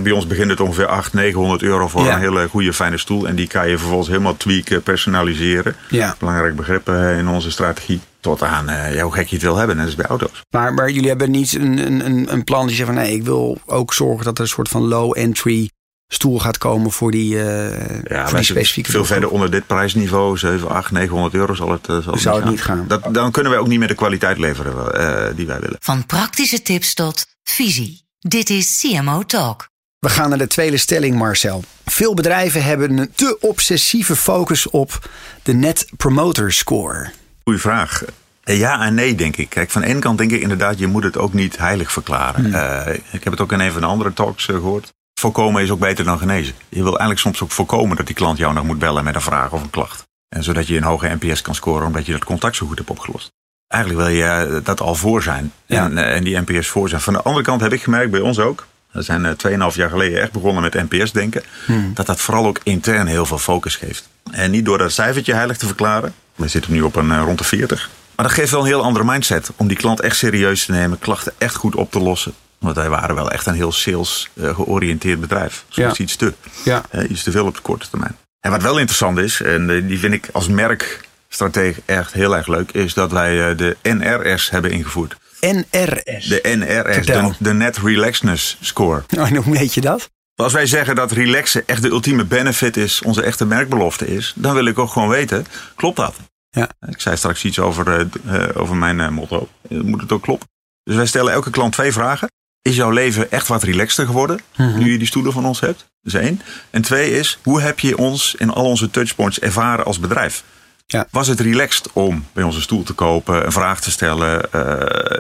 bij 0.01 0.11
ons 0.11 0.27
begint 0.27 0.49
het 0.49 0.59
ongeveer 0.59 0.85
800, 0.85 1.13
900 1.13 1.61
euro 1.61 1.87
voor 1.87 2.07
een 2.07 2.19
hele 2.19 2.47
goede, 2.47 2.73
fijne 2.73 2.97
stoel. 2.97 3.27
En 3.27 3.35
die 3.35 3.47
kan 3.47 3.69
je 3.69 3.77
vervolgens 3.77 4.09
helemaal 4.09 4.37
tweaken, 4.37 4.83
personaliseren. 4.83 5.75
Ja. 5.89 6.15
Belangrijk 6.19 6.55
begrip 6.55 6.89
eh, 6.89 7.17
in 7.17 7.27
onze 7.27 7.51
strategie. 7.51 7.99
Tot 8.19 8.43
aan 8.43 8.69
uh, 8.69 9.01
hoe 9.01 9.13
gek 9.13 9.27
je 9.27 9.35
het 9.35 9.43
wil 9.43 9.55
hebben, 9.55 9.75
net 9.75 9.85
als 9.85 9.95
bij 9.95 10.05
auto's. 10.05 10.43
Maar, 10.49 10.73
maar 10.73 10.89
jullie 10.89 11.09
hebben 11.09 11.31
niet 11.31 11.53
een, 11.53 12.05
een, 12.05 12.33
een 12.33 12.43
plan 12.43 12.67
die 12.67 12.75
zegt 12.75 12.87
van 12.87 12.97
nee, 12.97 13.13
ik 13.13 13.23
wil 13.23 13.57
ook 13.65 13.93
zorgen 13.93 14.25
dat 14.25 14.37
er 14.37 14.43
een 14.43 14.49
soort 14.49 14.69
van 14.69 14.87
low 14.87 15.17
entry 15.17 15.69
stoel 16.07 16.39
gaat 16.39 16.57
komen 16.57 16.91
voor 16.91 17.11
die, 17.11 17.33
uh, 17.35 18.03
ja, 18.03 18.27
voor 18.27 18.37
die 18.37 18.45
specifieke 18.45 18.91
Veel 18.91 19.05
verder 19.05 19.29
onder 19.29 19.51
dit 19.51 19.67
prijsniveau, 19.67 20.37
7, 20.37 20.69
8, 20.69 20.91
900 20.91 21.33
euro 21.33 21.53
zal 21.53 21.71
het, 21.71 21.87
uh, 21.87 21.97
zal 22.03 22.17
Zou 22.17 22.41
het 22.41 22.49
niet 22.49 22.61
gaan. 22.61 22.85
Dat, 22.87 23.13
dan 23.13 23.31
kunnen 23.31 23.51
wij 23.51 23.61
ook 23.61 23.67
niet 23.67 23.79
meer 23.79 23.87
de 23.87 23.95
kwaliteit 23.95 24.37
leveren 24.37 25.01
uh, 25.01 25.35
die 25.35 25.45
wij 25.45 25.59
willen. 25.59 25.77
Van 25.79 26.05
praktische 26.05 26.61
tips 26.61 26.93
tot 26.93 27.25
visie. 27.43 28.05
Dit 28.19 28.49
is 28.49 28.79
CMO 28.79 29.23
Talk. 29.23 29.69
We 29.99 30.09
gaan 30.09 30.29
naar 30.29 30.37
de 30.37 30.47
tweede 30.47 30.77
stelling, 30.77 31.15
Marcel. 31.15 31.63
Veel 31.85 32.13
bedrijven 32.13 32.63
hebben 32.63 32.97
een 32.97 33.11
te 33.15 33.37
obsessieve 33.39 34.15
focus 34.15 34.69
op 34.69 35.09
de 35.43 35.53
Net 35.53 35.87
Promoter 35.97 36.53
Score. 36.53 37.11
Goeie 37.43 37.59
vraag. 37.59 38.03
Ja 38.43 38.81
en 38.85 38.93
nee, 38.93 39.15
denk 39.15 39.37
ik. 39.37 39.49
Kijk, 39.49 39.71
van 39.71 39.81
de 39.81 39.87
ene 39.87 39.99
kant 39.99 40.17
denk 40.17 40.31
ik 40.31 40.41
inderdaad, 40.41 40.79
je 40.79 40.87
moet 40.87 41.03
het 41.03 41.17
ook 41.17 41.33
niet 41.33 41.57
heilig 41.57 41.91
verklaren. 41.91 42.45
Hmm. 42.45 42.93
ik 43.11 43.23
heb 43.23 43.33
het 43.33 43.41
ook 43.41 43.51
in 43.51 43.59
een 43.59 43.71
van 43.71 43.81
de 43.81 43.87
andere 43.87 44.13
talks 44.13 44.45
gehoord. 44.45 44.93
Voorkomen 45.19 45.61
is 45.61 45.71
ook 45.71 45.79
beter 45.79 46.05
dan 46.05 46.17
genezen. 46.17 46.53
Je 46.69 46.83
wil 46.83 46.91
eigenlijk 46.91 47.19
soms 47.19 47.41
ook 47.41 47.51
voorkomen 47.51 47.97
dat 47.97 48.05
die 48.05 48.15
klant 48.15 48.37
jou 48.37 48.53
nog 48.53 48.63
moet 48.63 48.79
bellen 48.79 49.03
met 49.03 49.15
een 49.15 49.21
vraag 49.21 49.51
of 49.51 49.61
een 49.61 49.69
klacht. 49.69 50.07
En 50.29 50.43
zodat 50.43 50.67
je 50.67 50.77
een 50.77 50.83
hoge 50.83 51.17
NPS 51.19 51.41
kan 51.41 51.55
scoren 51.55 51.87
omdat 51.87 52.05
je 52.05 52.11
dat 52.11 52.23
contact 52.23 52.55
zo 52.55 52.67
goed 52.67 52.77
hebt 52.77 52.89
opgelost. 52.89 53.31
Eigenlijk 53.67 54.03
wil 54.03 54.15
je 54.15 54.23
eh, 54.23 54.65
dat 54.65 54.81
al 54.81 54.95
voor 54.95 55.23
zijn. 55.23 55.51
En, 55.65 55.97
eh, 55.97 56.15
en, 56.15 56.23
die 56.23 56.39
NPS 56.39 56.67
voor 56.67 56.89
zijn. 56.89 57.01
Van 57.01 57.13
de 57.13 57.21
andere 57.21 57.43
kant 57.43 57.61
heb 57.61 57.73
ik 57.73 57.83
gemerkt 57.83 58.11
bij 58.11 58.19
ons 58.19 58.39
ook. 58.39 58.67
We 58.91 59.01
zijn 59.01 59.35
2,5 59.35 59.51
eh, 59.51 59.75
jaar 59.75 59.89
geleden 59.89 60.21
echt 60.21 60.31
begonnen 60.31 60.63
met 60.63 60.89
NPS 60.89 61.11
denken. 61.11 61.43
Hmm. 61.65 61.91
Dat 61.93 62.05
dat 62.05 62.21
vooral 62.21 62.45
ook 62.45 62.59
intern 62.63 63.07
heel 63.07 63.25
veel 63.25 63.37
focus 63.37 63.75
geeft. 63.75 64.09
En 64.31 64.51
niet 64.51 64.65
door 64.65 64.77
dat 64.77 64.91
cijfertje 64.91 65.33
heilig 65.33 65.57
te 65.57 65.65
verklaren. 65.65 66.13
We 66.35 66.47
zitten 66.47 66.71
nu 66.71 66.81
op 66.81 66.95
een 66.95 67.23
rond 67.23 67.37
de 67.37 67.43
40. 67.43 67.89
Maar 68.15 68.25
dat 68.25 68.35
geeft 68.35 68.51
wel 68.51 68.59
een 68.59 68.67
heel 68.67 68.83
andere 68.83 69.05
mindset. 69.05 69.51
Om 69.55 69.67
die 69.67 69.77
klant 69.77 69.99
echt 69.99 70.17
serieus 70.17 70.65
te 70.65 70.71
nemen. 70.71 70.99
Klachten 70.99 71.33
echt 71.37 71.55
goed 71.55 71.75
op 71.75 71.91
te 71.91 71.99
lossen. 71.99 72.33
Want 72.59 72.75
wij 72.75 72.89
waren 72.89 73.15
wel 73.15 73.31
echt 73.31 73.45
een 73.45 73.53
heel 73.53 73.71
sales 73.71 74.29
eh, 74.33 74.55
georiënteerd 74.55 75.19
bedrijf. 75.19 75.65
Soms 75.69 75.99
iets 75.99 76.15
te. 76.15 76.33
Ja. 76.63 76.83
iets 77.09 77.23
te 77.23 77.31
veel 77.31 77.45
op 77.45 77.55
de 77.55 77.61
korte 77.61 77.89
termijn. 77.89 78.17
En 78.47 78.53
wat 78.53 78.61
wel 78.61 78.77
interessant 78.77 79.17
is, 79.17 79.41
en 79.41 79.69
eh, 79.69 79.87
die 79.87 79.99
vind 79.99 80.13
ik 80.13 80.29
als 80.31 80.47
merkstratege 80.47 81.81
echt 81.85 82.13
heel 82.13 82.35
erg 82.35 82.47
leuk, 82.47 82.71
is 82.71 82.93
dat 82.93 83.11
wij 83.11 83.49
eh, 83.49 83.57
de 83.57 83.77
NRS 83.81 84.49
hebben 84.49 84.71
ingevoerd. 84.71 85.15
NRS? 85.39 86.25
De 86.25 86.55
NRS, 86.57 87.35
de, 87.39 87.53
Net 87.53 87.77
Relaxness 87.77 88.57
Score. 88.61 89.03
Oh, 89.17 89.27
hoe 89.27 89.57
weet 89.57 89.73
je 89.73 89.81
dat? 89.81 90.09
Als 90.35 90.53
wij 90.53 90.65
zeggen 90.65 90.95
dat 90.95 91.11
relaxen 91.11 91.63
echt 91.65 91.81
de 91.81 91.89
ultieme 91.89 92.25
benefit 92.25 92.77
is, 92.77 93.01
onze 93.01 93.21
echte 93.21 93.45
merkbelofte 93.45 94.07
is, 94.07 94.33
dan 94.35 94.53
wil 94.53 94.65
ik 94.65 94.79
ook 94.79 94.91
gewoon 94.91 95.09
weten, 95.09 95.45
klopt 95.75 95.97
dat? 95.97 96.15
Ja. 96.49 96.69
Ik 96.87 97.01
zei 97.01 97.17
straks 97.17 97.43
iets 97.43 97.59
over, 97.59 98.07
over 98.53 98.75
mijn 98.75 99.13
motto. 99.13 99.49
Moet 99.67 100.01
het 100.01 100.11
ook 100.11 100.21
kloppen? 100.21 100.47
Dus 100.83 100.95
wij 100.95 101.05
stellen 101.05 101.33
elke 101.33 101.49
klant 101.49 101.73
twee 101.73 101.91
vragen. 101.91 102.29
Is 102.61 102.75
jouw 102.75 102.89
leven 102.89 103.31
echt 103.31 103.47
wat 103.47 103.63
relaxter 103.63 104.05
geworden 104.05 104.39
mhm. 104.55 104.77
nu 104.77 104.91
je 104.91 104.97
die 104.97 105.07
stoelen 105.07 105.33
van 105.33 105.45
ons 105.45 105.59
hebt? 105.59 105.77
Dat 106.01 106.13
is 106.13 106.19
één. 106.19 106.41
En 106.69 106.81
twee 106.81 107.11
is, 107.11 107.39
hoe 107.43 107.61
heb 107.61 107.79
je 107.79 107.97
ons 107.97 108.35
in 108.37 108.49
al 108.49 108.65
onze 108.65 108.89
touchpoints 108.89 109.39
ervaren 109.39 109.85
als 109.85 109.99
bedrijf? 109.99 110.43
Ja. 110.85 111.07
Was 111.11 111.27
het 111.27 111.39
relaxed 111.39 111.91
om 111.93 112.25
bij 112.33 112.43
onze 112.43 112.61
stoel 112.61 112.83
te 112.83 112.93
kopen, 112.93 113.45
een 113.45 113.51
vraag 113.51 113.81
te 113.81 113.91
stellen, 113.91 114.37
uh, 114.37 114.61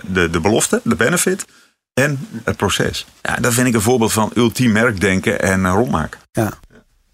de, 0.03 0.29
de 0.29 0.39
belofte, 0.41 0.81
de 0.83 0.95
benefit 0.95 1.45
en 1.93 2.27
het 2.43 2.57
proces? 2.57 3.05
Ja, 3.21 3.35
dat 3.35 3.53
vind 3.53 3.67
ik 3.67 3.73
een 3.73 3.81
voorbeeld 3.81 4.13
van 4.13 4.31
ultiem 4.35 4.71
merkdenken 4.71 5.41
en 5.41 5.69
rondmaken. 5.69 6.19
Ja, 6.31 6.51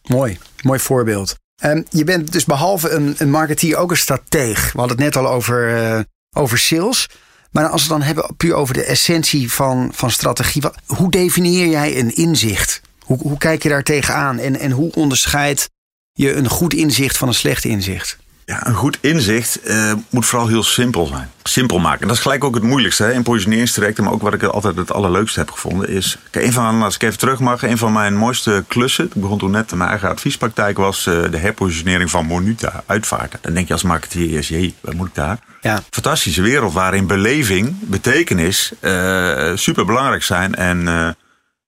mooi. 0.03 0.37
Mooi 0.61 0.79
voorbeeld. 0.79 1.35
Um, 1.63 1.85
je 1.89 2.03
bent 2.03 2.31
dus 2.31 2.45
behalve 2.45 2.89
een, 2.89 3.15
een 3.17 3.29
marketeer 3.29 3.77
ook 3.77 3.91
een 3.91 3.97
strateeg. 3.97 4.71
We 4.71 4.79
hadden 4.79 4.97
het 4.97 5.05
net 5.05 5.15
al 5.15 5.31
over, 5.31 5.77
uh, 5.77 5.99
over 6.35 6.57
sales. 6.57 7.09
Maar 7.53 7.67
als 7.67 7.83
we 7.83 7.89
dan 7.89 8.01
hebben 8.01 8.35
puur 8.37 8.53
over 8.53 8.73
de 8.73 8.83
essentie 8.83 9.51
van, 9.51 9.89
van 9.93 10.11
strategie. 10.11 10.61
Wat, 10.61 10.75
hoe 10.85 11.11
definieer 11.11 11.67
jij 11.67 11.99
een 11.99 12.15
inzicht? 12.15 12.81
Hoe, 12.99 13.17
hoe 13.17 13.37
kijk 13.37 13.63
je 13.63 13.69
daar 13.69 13.83
tegenaan? 13.83 14.39
En, 14.39 14.59
en 14.59 14.71
hoe 14.71 14.91
onderscheidt 14.91 15.69
je 16.13 16.33
een 16.33 16.49
goed 16.49 16.73
inzicht 16.73 17.17
van 17.17 17.27
een 17.27 17.33
slecht 17.33 17.65
inzicht? 17.65 18.17
Ja, 18.45 18.67
een 18.67 18.73
goed 18.73 18.97
inzicht 19.01 19.59
uh, 19.69 19.93
moet 20.09 20.25
vooral 20.25 20.47
heel 20.47 20.63
simpel 20.63 21.05
zijn. 21.05 21.31
Simpel 21.43 21.79
maken. 21.79 22.01
En 22.01 22.07
dat 22.07 22.15
is 22.15 22.21
gelijk 22.21 22.43
ook 22.43 22.55
het 22.55 22.63
moeilijkste 22.63 23.03
hè, 23.03 23.13
in 23.13 23.23
positioneringstrajecten. 23.23 24.03
Maar 24.03 24.13
ook 24.13 24.21
wat 24.21 24.33
ik 24.33 24.43
altijd 24.43 24.75
het 24.75 24.91
allerleukste 24.91 25.39
heb 25.39 25.51
gevonden 25.51 25.89
is... 25.89 26.17
Kijk, 26.29 26.45
een 26.45 26.53
van, 26.53 26.81
als 26.81 26.95
ik 26.95 27.03
even 27.03 27.17
terug 27.17 27.39
mag, 27.39 27.63
een 27.63 27.77
van 27.77 27.93
mijn 27.93 28.15
mooiste 28.15 28.63
klussen... 28.67 29.05
ik 29.05 29.13
begon 29.13 29.37
toen 29.37 29.51
net 29.51 29.75
mijn 29.75 29.89
eigen 29.89 30.09
adviespraktijk... 30.09 30.77
was 30.77 31.05
uh, 31.05 31.31
de 31.31 31.37
herpositionering 31.37 32.09
van 32.09 32.25
Monuta, 32.25 32.83
uitvaarten. 32.85 33.39
Dan 33.41 33.53
denk 33.53 33.67
je 33.67 33.73
als 33.73 33.83
marketeer, 33.83 34.39
jee, 34.39 34.75
wat 34.81 34.93
moet 34.93 35.07
ik 35.07 35.15
daar? 35.15 35.39
Ja. 35.61 35.79
Fantastische 35.89 36.41
wereld 36.41 36.73
waarin 36.73 37.07
beleving, 37.07 37.75
betekenis 37.79 38.71
uh, 38.81 39.51
super 39.55 39.85
belangrijk 39.85 40.23
zijn. 40.23 40.55
En, 40.55 40.79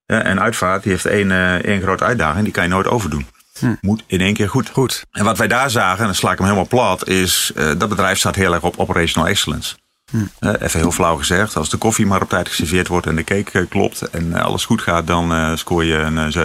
ja, 0.05 0.21
en 0.21 0.41
uitvaart 0.41 0.83
die 0.83 0.91
heeft 0.91 1.05
één, 1.05 1.31
één 1.63 1.81
grote 1.81 2.03
uitdaging, 2.03 2.43
die 2.43 2.53
kan 2.53 2.63
je 2.63 2.69
nooit 2.69 2.87
overdoen. 2.87 3.25
Hm. 3.59 3.75
Moet 3.81 4.03
in 4.07 4.21
één 4.21 4.33
keer 4.33 4.49
goed. 4.49 4.69
goed. 4.69 5.05
En 5.11 5.23
wat 5.23 5.37
wij 5.37 5.47
daar 5.47 5.69
zagen, 5.69 5.99
en 5.99 6.05
dan 6.05 6.15
sla 6.15 6.31
ik 6.31 6.37
hem 6.37 6.47
helemaal 6.47 6.67
plat, 6.67 7.07
is 7.07 7.51
uh, 7.55 7.71
dat 7.77 7.89
bedrijf 7.89 8.17
staat 8.17 8.35
heel 8.35 8.53
erg 8.53 8.63
op 8.63 8.79
operational 8.79 9.27
excellence. 9.27 9.75
Hm. 10.11 10.17
Uh, 10.39 10.53
even 10.59 10.79
heel 10.79 10.91
flauw 10.91 11.15
gezegd, 11.15 11.55
als 11.55 11.69
de 11.69 11.77
koffie 11.77 12.05
maar 12.05 12.21
op 12.21 12.29
tijd 12.29 12.47
geserveerd 12.47 12.87
wordt 12.87 13.07
en 13.07 13.15
de 13.15 13.23
cake 13.23 13.59
uh, 13.59 13.69
klopt 13.69 14.01
en 14.01 14.33
alles 14.33 14.65
goed 14.65 14.81
gaat, 14.81 15.07
dan 15.07 15.57
scoor 15.57 15.83
je 15.83 15.95
een 15.95 16.33
7,5. 16.33 16.39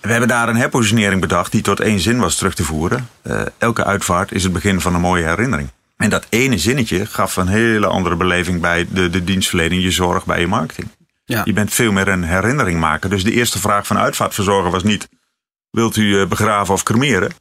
We 0.00 0.10
hebben 0.10 0.28
daar 0.28 0.48
een 0.48 0.56
herpositionering 0.56 1.20
bedacht 1.20 1.52
die 1.52 1.62
tot 1.62 1.80
één 1.80 2.00
zin 2.00 2.18
was 2.18 2.36
terug 2.36 2.54
te 2.54 2.64
voeren. 2.64 3.08
elke 3.58 3.84
uitvaart 3.84 4.32
is 4.32 4.42
het 4.42 4.52
begin 4.52 4.80
van 4.80 4.94
een 4.94 5.00
mooie 5.00 5.24
herinnering. 5.24 5.70
En 5.96 6.10
dat 6.10 6.26
ene 6.28 6.58
zinnetje 6.58 7.06
gaf 7.06 7.36
een 7.36 7.48
hele 7.48 7.86
andere 7.86 8.16
beleving 8.16 8.60
bij 8.60 8.86
de, 8.90 9.10
de 9.10 9.24
dienstverlening, 9.24 9.82
je 9.82 9.90
zorg, 9.90 10.24
bij 10.24 10.40
je 10.40 10.46
marketing. 10.46 10.88
Ja. 11.24 11.42
Je 11.44 11.52
bent 11.52 11.72
veel 11.72 11.92
meer 11.92 12.08
een 12.08 12.24
herinnering 12.24 12.80
maken. 12.80 13.10
Dus 13.10 13.24
de 13.24 13.32
eerste 13.32 13.58
vraag 13.58 13.86
van 13.86 13.98
uitvaartverzorger 13.98 14.70
was 14.70 14.82
niet 14.82 15.08
Wilt 15.74 15.96
u 15.96 16.20
eh, 16.20 16.26
begraven 16.26 16.74
of 16.74 16.82
cremeren? 16.82 17.32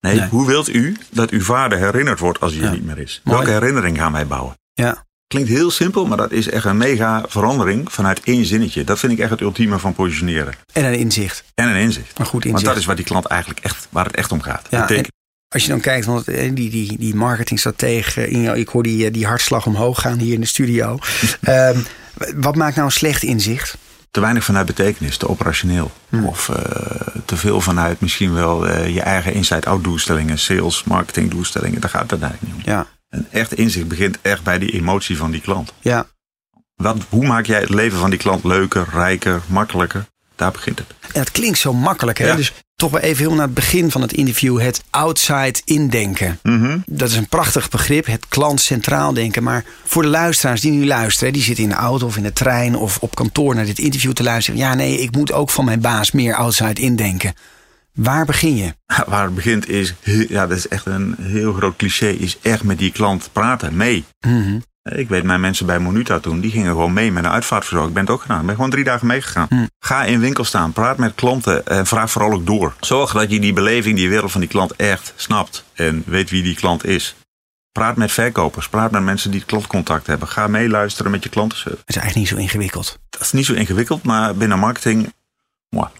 Nee, 0.00 0.26
hoe 0.28 0.46
wilt 0.46 0.68
u 0.68 0.96
dat 1.10 1.30
uw 1.30 1.42
vader 1.42 1.78
herinnerd 1.78 2.18
wordt 2.18 2.40
als 2.40 2.54
hij 2.54 2.66
er 2.66 2.72
niet 2.72 2.84
meer 2.84 2.98
is? 2.98 3.20
Welke 3.24 3.50
herinnering 3.50 3.98
gaan 3.98 4.12
wij 4.12 4.26
bouwen? 4.26 4.54
Ja. 4.72 5.06
Klinkt 5.26 5.48
heel 5.48 5.70
simpel, 5.70 6.06
maar 6.06 6.16
dat 6.16 6.30
is 6.30 6.48
echt 6.48 6.64
een 6.64 6.76
mega 6.76 7.24
verandering 7.28 7.92
vanuit 7.92 8.20
één 8.24 8.44
zinnetje. 8.44 8.84
Dat 8.84 8.98
vind 8.98 9.12
ik 9.12 9.18
echt 9.18 9.30
het 9.30 9.40
ultieme 9.40 9.78
van 9.78 9.94
positioneren. 9.94 10.54
En 10.72 10.84
een 10.84 10.98
inzicht. 10.98 11.44
En 11.54 11.68
een 11.68 11.76
inzicht. 11.76 12.18
Een 12.18 12.26
goed 12.26 12.44
inzicht. 12.44 12.52
Want 12.52 12.64
dat 12.64 12.76
is 12.76 12.84
waar 12.84 12.96
die 12.96 13.04
klant 13.04 13.26
eigenlijk 13.26 13.60
echt, 13.60 13.88
waar 13.90 14.04
het 14.04 14.16
echt 14.16 14.32
om 14.32 14.40
gaat. 14.40 14.66
Ja, 14.70 14.88
Als 15.48 15.62
je 15.62 15.68
dan 15.68 15.80
kijkt, 15.80 16.06
want 16.06 16.28
eh, 16.28 16.54
die, 16.54 16.70
die, 16.70 16.98
die 16.98 17.14
marketingstratege, 17.14 18.28
ik 18.58 18.68
hoor 18.68 18.82
die, 18.82 19.06
eh, 19.06 19.12
die 19.12 19.26
hartslag 19.26 19.66
omhoog 19.66 20.00
gaan 20.00 20.18
hier 20.18 20.34
in 20.34 20.40
de 20.40 20.46
studio. 20.46 20.98
Ehm, 21.40 21.78
wat 22.36 22.56
maakt 22.56 22.74
nou 22.74 22.86
een 22.86 22.92
slecht 22.92 23.22
inzicht? 23.22 23.76
Te 24.10 24.20
weinig 24.20 24.44
vanuit 24.44 24.66
betekenis, 24.66 25.16
te 25.16 25.28
operationeel. 25.28 25.90
Hmm. 26.08 26.24
Of 26.24 26.48
uh, 26.48 26.56
te 27.24 27.36
veel 27.36 27.60
vanuit 27.60 28.00
misschien 28.00 28.32
wel 28.34 28.68
uh, 28.68 28.94
je 28.94 29.00
eigen 29.00 29.32
inside-out 29.32 29.84
doelstellingen, 29.84 30.38
sales, 30.38 30.84
marketing 30.84 31.30
doelstellingen. 31.30 31.80
Daar 31.80 31.90
gaat 31.90 32.10
het 32.10 32.22
eigenlijk 32.22 32.54
niet 32.54 32.66
om. 32.66 32.72
Ja. 32.72 32.86
Een 33.08 33.26
echt 33.30 33.54
inzicht 33.54 33.88
begint 33.88 34.18
echt 34.22 34.42
bij 34.42 34.58
die 34.58 34.70
emotie 34.70 35.16
van 35.16 35.30
die 35.30 35.40
klant. 35.40 35.72
Ja. 35.80 36.06
Wat, 36.74 36.96
hoe 37.08 37.26
maak 37.26 37.46
jij 37.46 37.60
het 37.60 37.70
leven 37.70 37.98
van 37.98 38.10
die 38.10 38.18
klant 38.18 38.44
leuker, 38.44 38.86
rijker, 38.92 39.40
makkelijker? 39.46 40.06
Daar 40.36 40.50
begint 40.52 40.78
het. 40.78 40.94
En 41.12 41.20
het 41.20 41.30
klinkt 41.30 41.58
zo 41.58 41.72
makkelijk. 41.72 42.18
Hè? 42.18 42.26
Ja. 42.26 42.36
Dus 42.36 42.52
toch 42.80 42.90
wel 42.90 43.00
even 43.00 43.24
heel 43.24 43.34
naar 43.34 43.44
het 43.44 43.54
begin 43.54 43.90
van 43.90 44.02
het 44.02 44.12
interview. 44.12 44.60
Het 44.60 44.82
outside 44.90 45.60
indenken. 45.64 46.38
Mhm. 46.42 46.78
Dat 46.86 47.08
is 47.08 47.16
een 47.16 47.28
prachtig 47.28 47.68
begrip. 47.68 48.06
Het 48.06 48.28
klant 48.28 48.60
centraal 48.60 49.12
denken. 49.12 49.42
Maar 49.42 49.64
voor 49.84 50.02
de 50.02 50.08
luisteraars 50.08 50.60
die 50.60 50.72
nu 50.72 50.86
luisteren. 50.86 51.32
Die 51.32 51.42
zitten 51.42 51.64
in 51.64 51.70
de 51.70 51.76
auto 51.76 52.06
of 52.06 52.16
in 52.16 52.22
de 52.22 52.32
trein 52.32 52.76
of 52.76 52.98
op 52.98 53.14
kantoor 53.14 53.54
naar 53.54 53.64
dit 53.64 53.78
interview 53.78 54.12
te 54.12 54.22
luisteren. 54.22 54.60
Ja 54.60 54.74
nee, 54.74 55.00
ik 55.00 55.12
moet 55.16 55.32
ook 55.32 55.50
van 55.50 55.64
mijn 55.64 55.80
baas 55.80 56.10
meer 56.10 56.34
outside 56.34 56.80
indenken. 56.80 57.34
Waar 57.94 58.24
begin 58.24 58.56
je? 58.56 58.74
Waar 59.06 59.24
het 59.24 59.34
begint 59.34 59.68
is, 59.68 59.94
ja, 60.28 60.46
dat 60.46 60.56
is 60.56 60.68
echt 60.68 60.86
een 60.86 61.14
heel 61.20 61.52
groot 61.52 61.76
cliché, 61.76 62.08
is 62.08 62.38
echt 62.42 62.62
met 62.62 62.78
die 62.78 62.92
klant 62.92 63.28
praten, 63.32 63.76
mee. 63.76 64.04
Mhm. 64.20 64.58
Ik 64.82 65.08
weet, 65.08 65.24
mijn 65.24 65.40
mensen 65.40 65.66
bij 65.66 65.78
Monuta 65.78 66.18
toen, 66.18 66.40
die 66.40 66.50
gingen 66.50 66.70
gewoon 66.70 66.92
mee 66.92 67.12
met 67.12 67.24
een 67.24 67.30
uitvaartverzorger. 67.30 67.88
Ik 67.88 67.94
ben 67.94 68.04
het 68.04 68.12
ook 68.12 68.20
gedaan. 68.20 68.40
Ik 68.40 68.46
ben 68.46 68.54
gewoon 68.54 68.70
drie 68.70 68.84
dagen 68.84 69.06
meegegaan. 69.06 69.46
Hm. 69.48 69.66
Ga 69.78 70.04
in 70.04 70.20
winkel 70.20 70.44
staan, 70.44 70.72
praat 70.72 70.96
met 70.96 71.14
klanten 71.14 71.66
en 71.66 71.86
vraag 71.86 72.10
vooral 72.10 72.32
ook 72.32 72.46
door. 72.46 72.74
Zorg 72.80 73.12
dat 73.12 73.30
je 73.30 73.40
die 73.40 73.52
beleving, 73.52 73.96
die 73.96 74.08
wereld 74.08 74.30
van 74.32 74.40
die 74.40 74.50
klant 74.50 74.76
echt 74.76 75.12
snapt 75.16 75.64
en 75.74 76.02
weet 76.06 76.30
wie 76.30 76.42
die 76.42 76.54
klant 76.54 76.84
is. 76.84 77.14
Praat 77.72 77.96
met 77.96 78.12
verkopers, 78.12 78.68
praat 78.68 78.90
met 78.90 79.02
mensen 79.02 79.30
die 79.30 79.44
klantcontact 79.44 80.06
hebben. 80.06 80.28
Ga 80.28 80.46
meeluisteren 80.46 81.10
met 81.10 81.22
je 81.22 81.28
klantenservice. 81.28 81.80
Het 81.86 81.96
is 81.96 82.02
eigenlijk 82.02 82.30
niet 82.30 82.38
zo 82.38 82.46
ingewikkeld. 82.46 82.98
Dat 83.10 83.20
is 83.20 83.32
niet 83.32 83.46
zo 83.46 83.52
ingewikkeld, 83.52 84.02
maar 84.02 84.34
binnen 84.34 84.58
marketing 84.58 85.12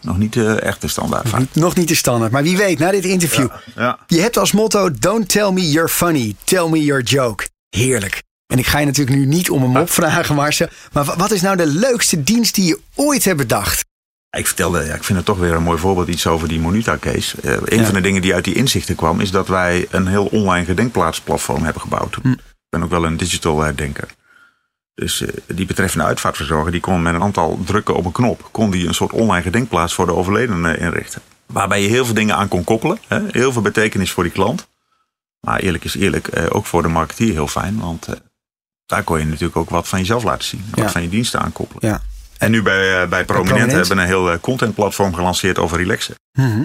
nog 0.01 0.19
niet 0.19 0.37
uh, 0.37 0.63
echt 0.63 0.81
de 0.81 0.89
standaard. 0.89 1.29
vaak. 1.29 1.43
Nog 1.53 1.75
niet 1.75 1.89
de 1.89 1.95
standaard. 1.95 2.33
Maar 2.33 2.43
wie 2.43 2.57
weet, 2.57 2.79
na 2.79 2.91
dit 2.91 3.05
interview. 3.05 3.49
Ja. 3.77 3.99
Je 4.07 4.21
hebt 4.21 4.37
als 4.37 4.53
motto: 4.53 4.91
Don't 4.91 5.29
tell 5.29 5.51
me 5.51 5.71
you're 5.71 5.89
funny, 5.89 6.35
tell 6.45 6.69
me 6.69 6.85
your 6.85 7.03
joke. 7.03 7.49
Heerlijk. 7.69 8.23
En 8.51 8.59
ik 8.59 8.67
ga 8.67 8.79
je 8.79 8.87
natuurlijk 8.87 9.17
nu 9.17 9.27
niet 9.27 9.51
om 9.51 9.63
een 9.63 9.71
mop 9.71 9.91
vragen, 9.91 10.35
Marcel. 10.35 10.69
Maar 10.93 11.05
wa- 11.05 11.17
wat 11.17 11.31
is 11.31 11.41
nou 11.43 11.57
de 11.57 11.67
leukste 11.67 12.23
dienst 12.23 12.55
die 12.55 12.65
je 12.67 12.81
ooit 12.95 13.25
hebt 13.25 13.37
bedacht? 13.37 13.85
Ik 14.37 14.47
vertelde, 14.47 14.85
ja, 14.85 14.95
ik 14.95 15.05
vind 15.05 15.19
het 15.19 15.27
toch 15.27 15.39
weer 15.39 15.53
een 15.55 15.63
mooi 15.63 15.79
voorbeeld 15.79 16.09
iets 16.09 16.27
over 16.27 16.49
die 16.49 16.61
Monuta-case. 16.61 17.37
Eh, 17.41 17.53
een 17.65 17.79
Ja. 17.79 17.85
van 17.85 17.95
de 17.95 18.01
dingen 18.01 18.23
die 18.23 18.35
uit 18.35 18.45
die 18.45 18.55
inzichten 18.55 18.95
kwam, 18.97 19.21
is 19.21 19.31
dat 19.31 19.49
wij 19.49 19.87
een 19.91 20.07
heel 20.07 20.27
online 20.27 20.65
gedenkplaatsplatform 20.65 21.63
hebben 21.65 21.83
gebouwd. 21.83 22.15
Hm. 22.23 22.31
Ik 22.31 22.39
ben 22.69 22.83
ook 22.83 22.91
wel 22.91 23.05
een 23.05 23.17
digital 23.17 23.65
eh, 23.67 23.77
denker. 23.77 24.09
Dus 24.95 25.21
eh, 25.21 25.29
die 25.47 25.67
betreffende 25.67 26.05
uitvaartverzorger, 26.05 26.73
die 26.73 26.81
kon 26.81 27.03
met 27.03 27.15
een 27.15 27.23
aantal 27.23 27.59
drukken 27.65 27.95
op 27.95 28.05
een 28.05 28.13
knop, 28.13 28.49
kon 28.53 28.71
die 28.71 28.87
een 28.87 28.95
soort 28.95 29.13
online 29.13 29.43
gedenkplaats 29.43 29.95
voor 29.95 30.07
de 30.07 30.15
overledene 30.15 30.77
inrichten. 30.79 31.23
Waarbij 31.47 31.83
je 31.83 31.89
heel 31.89 32.05
veel 32.05 32.15
dingen 32.15 32.37
aan 32.37 32.49
kon 32.49 32.65
koppelen. 32.65 32.99
Hè? 33.09 33.21
Heel 33.31 33.53
veel 33.53 33.63
betekenis 33.63 34.11
voor 34.11 34.23
die 34.23 34.33
klant. 34.33 34.69
Maar 35.41 35.61
eerlijk 35.61 35.85
is 35.85 35.95
eerlijk, 35.95 36.29
eh, 36.29 36.45
ook 36.49 36.67
voor 36.67 36.83
de 36.83 36.89
marketeer 36.89 37.33
heel 37.33 37.47
fijn. 37.49 37.79
Want 37.81 38.07
eh, 38.07 38.15
daar 38.91 39.03
kon 39.03 39.19
je 39.19 39.25
natuurlijk 39.25 39.57
ook 39.57 39.71
wat 39.71 39.89
van 39.89 39.99
jezelf 39.99 40.23
laten 40.23 40.45
zien. 40.45 40.65
Ja. 40.75 40.83
Wat 40.83 40.93
van 40.93 41.03
je 41.03 41.09
diensten 41.09 41.41
aankoppelen. 41.41 41.89
Ja. 41.91 42.01
En 42.39 42.51
nu 42.51 42.63
bij, 42.63 43.03
eh, 43.03 43.09
bij 43.09 43.25
Prominent, 43.25 43.27
Prominent. 43.27 43.71
hebben 43.73 43.97
we 43.97 44.03
een 44.03 44.09
heel 44.09 44.33
eh, 44.33 44.41
contentplatform 44.41 45.15
gelanceerd 45.15 45.59
over 45.59 45.79
relaxen. 45.79 46.15
Mhm. 46.33 46.65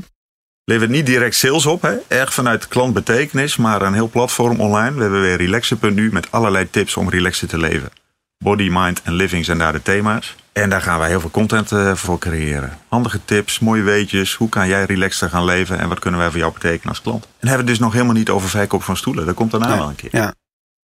Levert 0.64 0.90
niet 0.90 1.06
direct 1.06 1.36
sales 1.36 1.66
op, 1.66 1.82
hè? 1.82 1.94
erg 2.08 2.34
vanuit 2.34 2.68
klantbetekenis, 2.68 3.56
maar 3.56 3.82
een 3.82 3.94
heel 3.94 4.10
platform 4.10 4.60
online. 4.60 4.96
We 4.96 5.02
hebben 5.02 5.22
weer 5.22 5.38
relaxen.nu 5.38 6.12
met 6.12 6.32
allerlei 6.32 6.70
tips 6.70 6.98
om 6.98 7.10
relaxen 7.10 7.48
te 7.48 7.58
leven. 7.58 7.90
Body, 8.38 8.70
mind 8.72 9.02
en 9.02 9.14
living 9.14 9.46
zijn 9.46 9.58
daar 9.58 9.72
de 9.72 9.82
thema's. 9.82 10.36
En 10.52 10.70
daar 10.70 10.82
gaan 10.82 11.00
wij 11.00 11.10
heel 11.10 11.20
veel 11.20 11.32
content 11.32 11.72
eh, 11.72 11.96
voor 11.96 12.20
creëren. 12.20 12.78
Handige 12.88 13.20
tips, 13.26 13.60
mooie 13.60 13.82
weetjes. 13.82 14.34
Hoe 14.34 14.50
kan 14.50 14.68
jij 14.68 14.84
relaxter 14.84 15.30
gaan 15.30 15.46
leven 15.46 15.80
en 15.80 15.90
wat 15.90 16.00
kunnen 16.00 16.20
wij 16.20 16.30
voor 16.30 16.40
jou 16.40 16.54
betekenen 16.54 16.90
als 16.90 17.02
klant? 17.02 17.24
En 17.24 17.30
hebben 17.48 17.52
we 17.52 17.58
het 17.58 17.68
dus 17.68 17.80
nog 17.80 17.94
helemaal 17.94 18.14
niet 18.14 18.30
over 18.30 18.50
verkoop 18.50 18.84
van 18.84 18.98
stoelen. 18.98 19.26
Dat 19.26 19.36
komt 19.36 19.52
daarna 19.52 19.78
wel 19.78 19.88
een 19.88 19.96
keer. 19.96 20.10
Ja. 20.12 20.34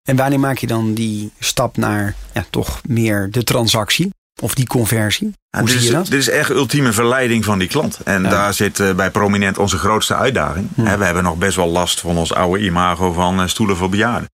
En 0.04 0.16
wanneer 0.16 0.40
maak 0.40 0.58
je 0.58 0.68
dan 0.68 0.94
die 0.94 1.32
stap 1.40 1.78
naar 1.78 2.16
ja, 2.34 2.46
toch 2.50 2.82
meer 2.88 3.32
de 3.32 3.44
transactie? 3.44 4.10
Of 4.42 4.54
die 4.56 4.68
conversie? 4.68 5.34
Ja, 5.50 5.60
Hoe 5.60 5.68
dit, 5.68 5.78
zie 5.78 5.82
je 5.86 5.88
is, 5.88 5.94
dat? 5.94 6.06
dit 6.08 6.20
is 6.20 6.30
echt 6.30 6.50
ultieme 6.50 6.92
verleiding 6.94 7.46
van 7.46 7.60
die 7.60 7.68
klant. 7.68 8.00
En 8.04 8.24
Ja. 8.24 8.30
daar 8.30 8.54
zit 8.54 8.80
eh, 8.80 8.94
bij 8.94 9.12
Prominent 9.12 9.58
onze 9.58 9.78
grootste 9.78 10.16
uitdaging. 10.16 10.68
Hm. 10.76 10.86
Hè, 10.86 10.98
we 10.98 11.06
hebben 11.06 11.24
nog 11.24 11.38
best 11.38 11.56
wel 11.56 11.68
last 11.68 12.00
van 12.00 12.18
ons 12.18 12.34
oude 12.34 12.64
imago 12.64 13.12
van 13.12 13.42
eh, 13.42 13.48
stoelen 13.48 13.78
voor 13.78 13.90
bejaarden. 13.90 14.30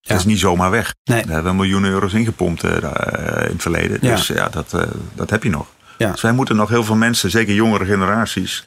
Ja. 0.00 0.10
Dat 0.12 0.18
is 0.18 0.24
niet 0.24 0.38
zomaar 0.38 0.70
weg. 0.70 0.94
Nee. 1.04 1.22
Daar 1.24 1.34
hebben 1.34 1.52
we 1.52 1.58
miljoenen 1.58 1.90
euro's 1.90 2.12
ingepompt 2.12 2.64
eh, 2.64 2.72
in 2.72 3.52
het 3.52 3.62
verleden. 3.62 4.00
Dus 4.00 4.26
ja, 4.26 4.48
dat, 4.48 4.74
dat 5.14 5.30
heb 5.30 5.42
je 5.42 5.50
nog. 5.50 5.66
Dus 5.96 6.20
wij 6.20 6.32
moeten 6.32 6.56
nog 6.56 6.68
heel 6.68 6.84
veel 6.84 6.94
mensen, 6.96 7.30
zeker 7.30 7.54
jongere 7.54 7.84
generaties, 7.84 8.66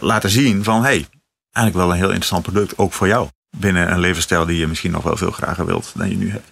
laten 0.00 0.30
zien 0.30 0.64
van... 0.64 0.82
hey, 0.82 1.06
eigenlijk 1.52 1.86
wel 1.86 1.90
een 1.90 2.00
heel 2.00 2.08
interessant 2.08 2.42
product, 2.42 2.78
ook 2.78 2.92
voor 2.92 3.06
jou. 3.06 3.28
Binnen 3.56 3.92
een 3.92 4.00
levensstijl 4.00 4.46
die 4.46 4.58
je 4.58 4.66
misschien 4.66 4.90
nog 4.90 5.02
wel 5.02 5.16
veel 5.16 5.30
grager 5.30 5.66
wilt 5.66 5.92
dan 5.94 6.10
je 6.10 6.16
nu 6.16 6.30
hebt. 6.30 6.50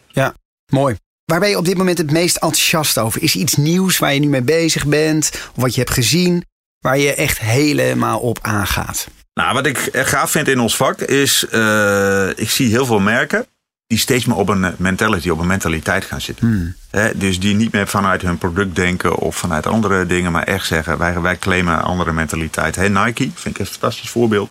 Mooi. 0.73 0.97
Waar 1.25 1.41
ben 1.41 1.49
je 1.49 1.59
op 1.59 1.65
dit 1.65 1.77
moment 1.77 1.99
het 1.99 2.11
meest 2.11 2.37
enthousiast 2.37 2.99
over? 2.99 3.23
Is 3.23 3.35
er 3.35 3.41
iets 3.41 3.57
nieuws 3.57 3.99
waar 3.99 4.15
je 4.15 4.21
nu 4.21 4.29
mee 4.29 4.43
bezig 4.43 4.87
bent? 4.87 5.31
Of 5.33 5.63
wat 5.63 5.75
je 5.75 5.81
hebt 5.81 5.93
gezien? 5.93 6.45
Waar 6.79 6.99
je 6.99 7.15
echt 7.15 7.39
helemaal 7.39 8.21
op 8.21 8.39
aangaat? 8.43 9.09
Nou, 9.35 9.55
wat 9.55 9.67
ik 9.67 9.79
echt 9.79 10.09
gaaf 10.09 10.31
vind 10.31 10.49
in 10.49 10.61
ons 10.61 10.77
vak 10.77 11.01
is, 11.01 11.47
eh, 11.49 12.29
ik 12.29 12.51
zie 12.51 12.69
heel 12.69 12.87
veel 12.87 13.01
merken 13.01 13.47
die 13.87 13.99
steeds 13.99 14.25
meer 14.25 14.37
op 14.37 14.49
een 14.49 14.65
eh, 14.65 14.73
mentality, 14.77 15.29
op 15.29 15.39
een 15.39 15.47
mentaliteit 15.47 16.05
gaan 16.05 16.21
zitten. 16.21 16.47
Hmm. 16.47 16.75
Dus 17.15 17.41
die 17.41 17.55
niet 17.55 17.73
meer 17.73 17.87
vanuit 17.87 18.23
hun 18.23 18.39
product 18.39 18.77
denken 18.77 19.17
of 19.17 19.37
vanuit 19.37 19.67
andere 19.67 20.07
dingen, 20.07 20.33
maar 20.33 20.43
echt 20.43 20.67
zeggen, 20.67 20.99
wij, 20.99 21.21
wij 21.21 21.39
claimen 21.39 21.75
een 21.75 21.81
andere 21.81 22.13
mentaliteit. 22.13 22.77
Hè, 22.77 22.89
Nike, 22.89 23.31
vind 23.35 23.55
ik 23.55 23.59
een 23.59 23.67
fantastisch 23.67 24.11
voorbeeld. 24.11 24.51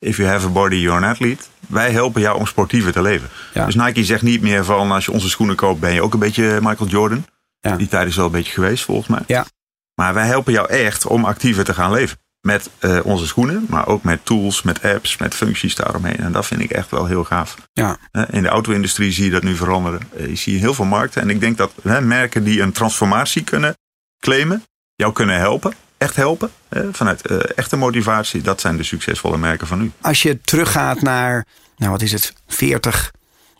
If 0.00 0.16
you 0.16 0.28
have 0.28 0.46
a 0.46 0.50
body, 0.50 0.76
you're 0.76 0.96
an 1.04 1.10
athlete. 1.10 1.42
Wij 1.68 1.90
helpen 1.90 2.20
jou 2.20 2.38
om 2.38 2.46
sportiever 2.46 2.92
te 2.92 3.02
leven. 3.02 3.28
Ja. 3.54 3.64
Dus 3.64 3.74
Nike 3.74 4.04
zegt 4.04 4.22
niet 4.22 4.40
meer 4.42 4.64
van, 4.64 4.90
als 4.90 5.04
je 5.04 5.12
onze 5.12 5.28
schoenen 5.28 5.56
koopt, 5.56 5.80
ben 5.80 5.92
je 5.92 6.02
ook 6.02 6.12
een 6.12 6.18
beetje 6.18 6.58
Michael 6.62 6.90
Jordan. 6.90 7.26
Ja. 7.60 7.76
Die 7.76 7.88
tijd 7.88 8.08
is 8.08 8.16
wel 8.16 8.24
een 8.26 8.30
beetje 8.32 8.52
geweest, 8.52 8.84
volgens 8.84 9.08
mij. 9.08 9.20
Ja. 9.26 9.46
Maar 9.94 10.14
wij 10.14 10.26
helpen 10.26 10.52
jou 10.52 10.68
echt 10.68 11.06
om 11.06 11.24
actiever 11.24 11.64
te 11.64 11.74
gaan 11.74 11.92
leven. 11.92 12.18
Met 12.40 12.70
eh, 12.78 12.98
onze 13.02 13.26
schoenen, 13.26 13.66
maar 13.68 13.86
ook 13.86 14.02
met 14.02 14.24
tools, 14.24 14.62
met 14.62 14.82
apps, 14.82 15.16
met 15.16 15.34
functies 15.34 15.74
daaromheen. 15.74 16.16
En 16.16 16.32
dat 16.32 16.46
vind 16.46 16.60
ik 16.60 16.70
echt 16.70 16.90
wel 16.90 17.06
heel 17.06 17.24
gaaf. 17.24 17.56
Ja. 17.72 17.96
Eh, 18.12 18.22
In 18.30 18.42
de 18.42 18.48
auto-industrie 18.48 19.12
zie 19.12 19.24
je 19.24 19.30
dat 19.30 19.42
nu 19.42 19.56
veranderen. 19.56 20.00
Eh, 20.16 20.26
Je 20.26 20.34
ziet 20.36 20.60
heel 20.60 20.74
veel 20.74 20.84
markten. 20.84 21.22
En 21.22 21.30
ik 21.30 21.40
denk 21.40 21.56
dat 21.56 21.72
hè, 21.82 22.00
merken 22.00 22.44
die 22.44 22.60
een 22.62 22.72
transformatie 22.72 23.44
kunnen 23.44 23.76
claimen, 24.20 24.64
jou 24.94 25.12
kunnen 25.12 25.36
helpen, 25.38 25.74
echt 26.00 26.16
helpen, 26.16 26.50
vanuit 26.92 27.26
eh, 27.26 27.38
echte 27.54 27.76
motivatie, 27.76 28.42
dat 28.42 28.60
zijn 28.60 28.76
de 28.76 28.82
succesvolle 28.82 29.38
merken 29.38 29.66
van 29.66 29.78
nu. 29.78 29.92
Als 30.00 30.22
je 30.22 30.40
teruggaat 30.40 31.00
naar, 31.00 31.46
nou 31.76 31.90
wat 31.90 32.02
is 32.02 32.12
het, 32.12 32.32
40, 32.46 33.12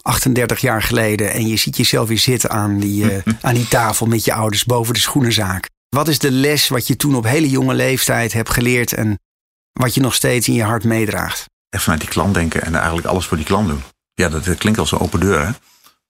38 0.02 0.60
jaar 0.60 0.82
geleden. 0.82 1.32
En 1.32 1.46
je 1.46 1.56
ziet 1.56 1.76
jezelf 1.76 2.08
weer 2.08 2.18
zitten 2.18 2.50
aan 2.50 2.78
die, 2.78 3.12
eh, 3.12 3.32
aan 3.48 3.54
die 3.54 3.68
tafel 3.68 4.06
met 4.06 4.24
je 4.24 4.32
ouders 4.32 4.64
boven 4.64 4.94
de 4.94 5.00
schoenenzaak. 5.00 5.68
Wat 5.88 6.08
is 6.08 6.18
de 6.18 6.30
les 6.30 6.68
wat 6.68 6.86
je 6.86 6.96
toen 6.96 7.14
op 7.14 7.24
hele 7.24 7.48
jonge 7.48 7.74
leeftijd 7.74 8.32
hebt 8.32 8.50
geleerd 8.50 8.92
en 8.92 9.18
wat 9.72 9.94
je 9.94 10.00
nog 10.00 10.14
steeds 10.14 10.48
in 10.48 10.54
je 10.54 10.62
hart 10.62 10.84
meedraagt? 10.84 11.44
Echt 11.68 11.82
vanuit 11.82 12.00
die 12.00 12.10
klant 12.10 12.34
denken 12.34 12.62
en 12.62 12.74
eigenlijk 12.74 13.06
alles 13.06 13.26
voor 13.26 13.36
die 13.36 13.46
klant 13.46 13.68
doen. 13.68 13.82
Ja, 14.14 14.28
dat, 14.28 14.44
dat 14.44 14.58
klinkt 14.58 14.78
als 14.78 14.92
een 14.92 15.00
open 15.00 15.20
deur, 15.20 15.46
hè? 15.46 15.52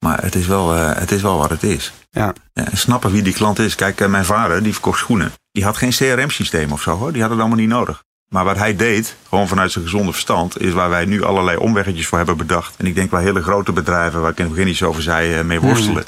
Maar 0.05 0.23
het 0.23 0.35
is 0.35 0.47
wel, 0.47 0.75
eh, 0.75 0.95
het 0.99 1.11
is 1.11 1.23
wel 1.23 1.37
wat 1.37 1.51
het 1.51 1.63
is. 1.63 1.93
Ja. 2.11 2.35
Ja, 2.53 2.65
en 2.65 2.77
snappen 2.77 3.13
wie 3.13 3.23
die 3.23 3.33
klant 3.33 3.59
is. 3.59 3.75
Kijk, 3.75 4.01
eh, 4.01 4.09
mijn 4.09 4.25
vader, 4.25 4.63
die 4.63 4.73
verkocht 4.73 4.99
schoenen. 4.99 5.33
Die 5.53 5.65
had 5.65 5.77
geen 5.77 5.91
CRM-systeem 5.91 6.73
of 6.73 6.83
zo, 6.83 6.97
hoor. 6.97 7.13
Die 7.13 7.23
had 7.23 7.31
het 7.31 7.41
allemaal 7.41 7.59
niet 7.59 7.69
nodig. 7.69 8.03
Maar 8.31 8.45
wat 8.45 8.57
hij 8.57 8.77
deed, 8.77 9.17
gewoon 9.29 9.49
vanuit 9.49 9.73
zijn 9.73 9.85
gezonde 9.85 10.13
verstand, 10.13 10.61
is 10.61 10.73
waar 10.73 10.91
wij 10.91 11.05
nu 11.05 11.23
allerlei 11.23 11.57
omweggetjes 11.57 12.07
voor 12.07 12.19
hebben 12.19 12.37
bedacht. 12.37 12.77
En 12.77 12.87
ik 12.87 12.95
denk 12.95 13.11
waar 13.11 13.23
hele 13.23 13.43
grote 13.43 13.73
bedrijven, 13.73 14.21
waar 14.21 14.31
ik 14.31 14.39
in 14.39 14.45
het 14.45 14.55
begin 14.55 14.69
iets 14.69 14.83
over 14.83 15.03
zei, 15.03 15.35
eh, 15.35 15.45
mee 15.45 15.61
worstelen. 15.61 16.05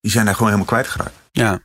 Die 0.00 0.10
zijn 0.10 0.24
daar 0.24 0.34
gewoon 0.34 0.52
helemaal 0.52 0.72
kwijtgeraakt. 0.72 1.14
Ja. 1.32 1.60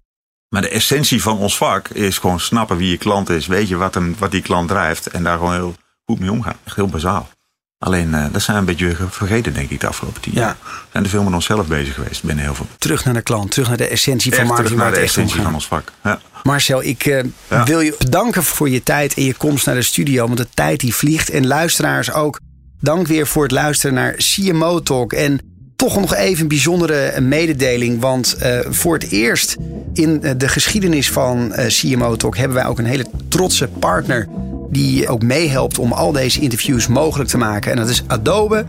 Maar 0.50 0.62
de 0.62 0.70
essentie 0.70 1.22
van 1.22 1.38
ons 1.38 1.58
vak 1.58 1.88
is 1.88 2.18
gewoon 2.18 2.40
snappen 2.40 2.78
wie 2.78 2.90
je 2.90 2.98
klant 2.98 3.30
is. 3.30 3.48
Weet 3.48 3.68
je 3.68 3.76
wat, 3.76 3.94
hem, 3.94 4.16
wat 4.20 4.32
die 4.32 4.42
klant 4.42 4.68
drijft. 4.68 5.08
En 5.08 5.24
daar 5.24 5.38
gewoon 5.38 5.54
heel 5.54 5.76
goed 6.06 6.20
mee 6.20 6.32
omgaan. 6.32 6.58
Echt 6.64 6.76
heel 6.76 6.88
bazaal. 6.88 7.30
Alleen, 7.80 8.14
eh, 8.14 8.26
dat 8.32 8.42
zijn 8.42 8.56
we 8.66 8.72
een 8.72 8.78
beetje 8.78 8.96
vergeten, 9.10 9.54
denk 9.54 9.70
ik, 9.70 9.80
de 9.80 9.88
afgelopen 9.88 10.22
tien 10.22 10.34
Ja. 10.34 10.40
jaar. 10.42 10.56
We 10.64 10.70
zijn 10.92 11.04
te 11.04 11.10
veel 11.10 11.24
met 11.24 11.34
onszelf 11.34 11.68
bezig 11.68 11.94
geweest 11.94 12.24
binnen 12.24 12.44
heel 12.44 12.56
veel. 12.56 12.68
Terug 12.78 13.06
naar 13.06 13.14
de 13.14 13.22
klant, 13.22 13.52
terug 13.52 13.68
naar 13.68 13.78
de 13.78 13.88
essentie 13.88 14.32
van 14.34 14.40
Echt 14.46 14.56
terug 14.56 14.72
marketing. 14.76 14.82
naar 14.92 15.00
de 15.00 15.08
essentie 15.08 15.42
van 15.42 15.54
ons 15.54 15.68
vak. 15.68 15.92
Ja. 16.04 16.20
Marcel, 16.44 16.84
ik 16.84 17.06
eh, 17.06 17.24
Ja. 17.50 17.64
wil 17.64 17.80
je 17.80 17.96
bedanken 18.00 18.44
voor 18.44 18.70
je 18.70 18.84
tijd 18.84 19.14
en 19.14 19.24
je 19.24 19.34
komst 19.34 19.66
naar 19.66 19.76
de 19.76 19.82
studio. 19.82 20.26
Want 20.26 20.38
de 20.38 20.48
tijd 20.54 20.80
die 20.80 20.96
vliegt. 20.96 21.30
En 21.30 21.48
luisteraars 21.48 22.12
ook. 22.12 22.40
Dank 22.82 23.08
weer 23.08 23.28
voor 23.28 23.44
het 23.44 23.52
luisteren 23.52 23.96
naar 23.96 24.14
CMO 24.18 24.82
Talk. 24.82 25.14
En 25.14 25.40
toch 25.76 26.00
nog 26.00 26.14
even 26.16 26.42
een 26.42 26.48
bijzondere 26.48 27.22
mededeling. 27.22 28.02
Want 28.02 28.34
eh, 28.34 28.60
voor 28.70 28.94
het 28.94 29.10
eerst 29.12 29.56
in 29.94 30.20
de 30.38 30.48
geschiedenis 30.48 31.10
van 31.12 31.54
CMO 31.68 32.16
Talk 32.16 32.38
hebben 32.38 32.58
wij 32.58 32.66
ook 32.66 32.80
een 32.80 32.86
hele 32.86 33.06
trotse 33.30 33.68
partner 33.68 34.28
die 34.70 35.08
ook 35.08 35.22
meehelpt 35.22 35.80
om 35.80 35.92
al 35.92 36.12
deze 36.12 36.42
interviews 36.42 36.88
mogelijk 36.88 37.30
te 37.30 37.38
maken. 37.38 37.72
En 37.72 37.78
dat 37.78 37.90
is 37.90 38.04
Adobe. 38.08 38.66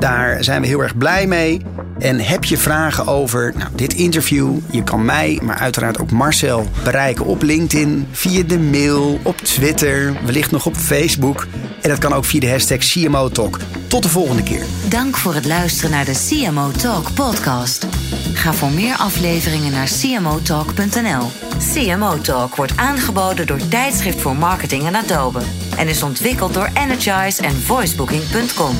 Daar 0.00 0.44
zijn 0.44 0.60
we 0.60 0.66
heel 0.66 0.82
erg 0.82 0.96
blij 0.96 1.26
mee. 1.26 1.60
En 1.98 2.20
heb 2.20 2.44
je 2.44 2.56
vragen 2.56 3.06
over 3.06 3.52
nou, 3.56 3.70
dit 3.74 3.92
interview? 3.92 4.56
Je 4.70 4.82
kan 4.82 5.04
mij, 5.04 5.40
maar 5.42 5.58
uiteraard 5.58 5.98
ook 5.98 6.10
Marcel 6.10 6.66
bereiken 6.84 7.24
op 7.24 7.42
LinkedIn, 7.42 8.06
via 8.10 8.42
de 8.42 8.58
mail, 8.58 9.20
op 9.22 9.36
Twitter, 9.36 10.16
wellicht 10.24 10.50
nog 10.50 10.66
op 10.66 10.76
Facebook. 10.76 11.46
En 11.82 11.88
dat 11.88 11.98
kan 11.98 12.12
ook 12.12 12.24
via 12.24 12.40
de 12.40 12.50
hashtag 12.50 12.78
CMO 12.78 13.28
Talk. 13.28 13.58
Tot 13.86 14.02
de 14.02 14.08
volgende 14.08 14.42
keer. 14.42 14.62
Dank 14.88 15.16
voor 15.16 15.34
het 15.34 15.46
luisteren 15.46 15.90
naar 15.90 16.04
de 16.04 16.28
CMO 16.28 16.70
Talk 16.70 17.14
podcast. 17.14 17.86
Ga 18.32 18.52
voor 18.52 18.70
meer 18.70 18.96
afleveringen 18.96 19.72
naar 19.72 19.88
cmotalk.nl. 20.00 21.30
CMO 21.74 22.20
Talk 22.20 22.56
wordt 22.56 22.76
aangeboden 22.76 23.46
door 23.46 23.68
Tijdschrift 23.68 24.20
voor 24.20 24.36
Marketing 24.36 24.86
en 24.86 24.94
Adobe 24.94 25.40
en 25.76 25.88
is 25.88 26.02
ontwikkeld 26.02 26.54
door 26.54 26.70
Energize 26.74 27.42
en 27.42 27.56
voicebooking.com. 27.56 28.76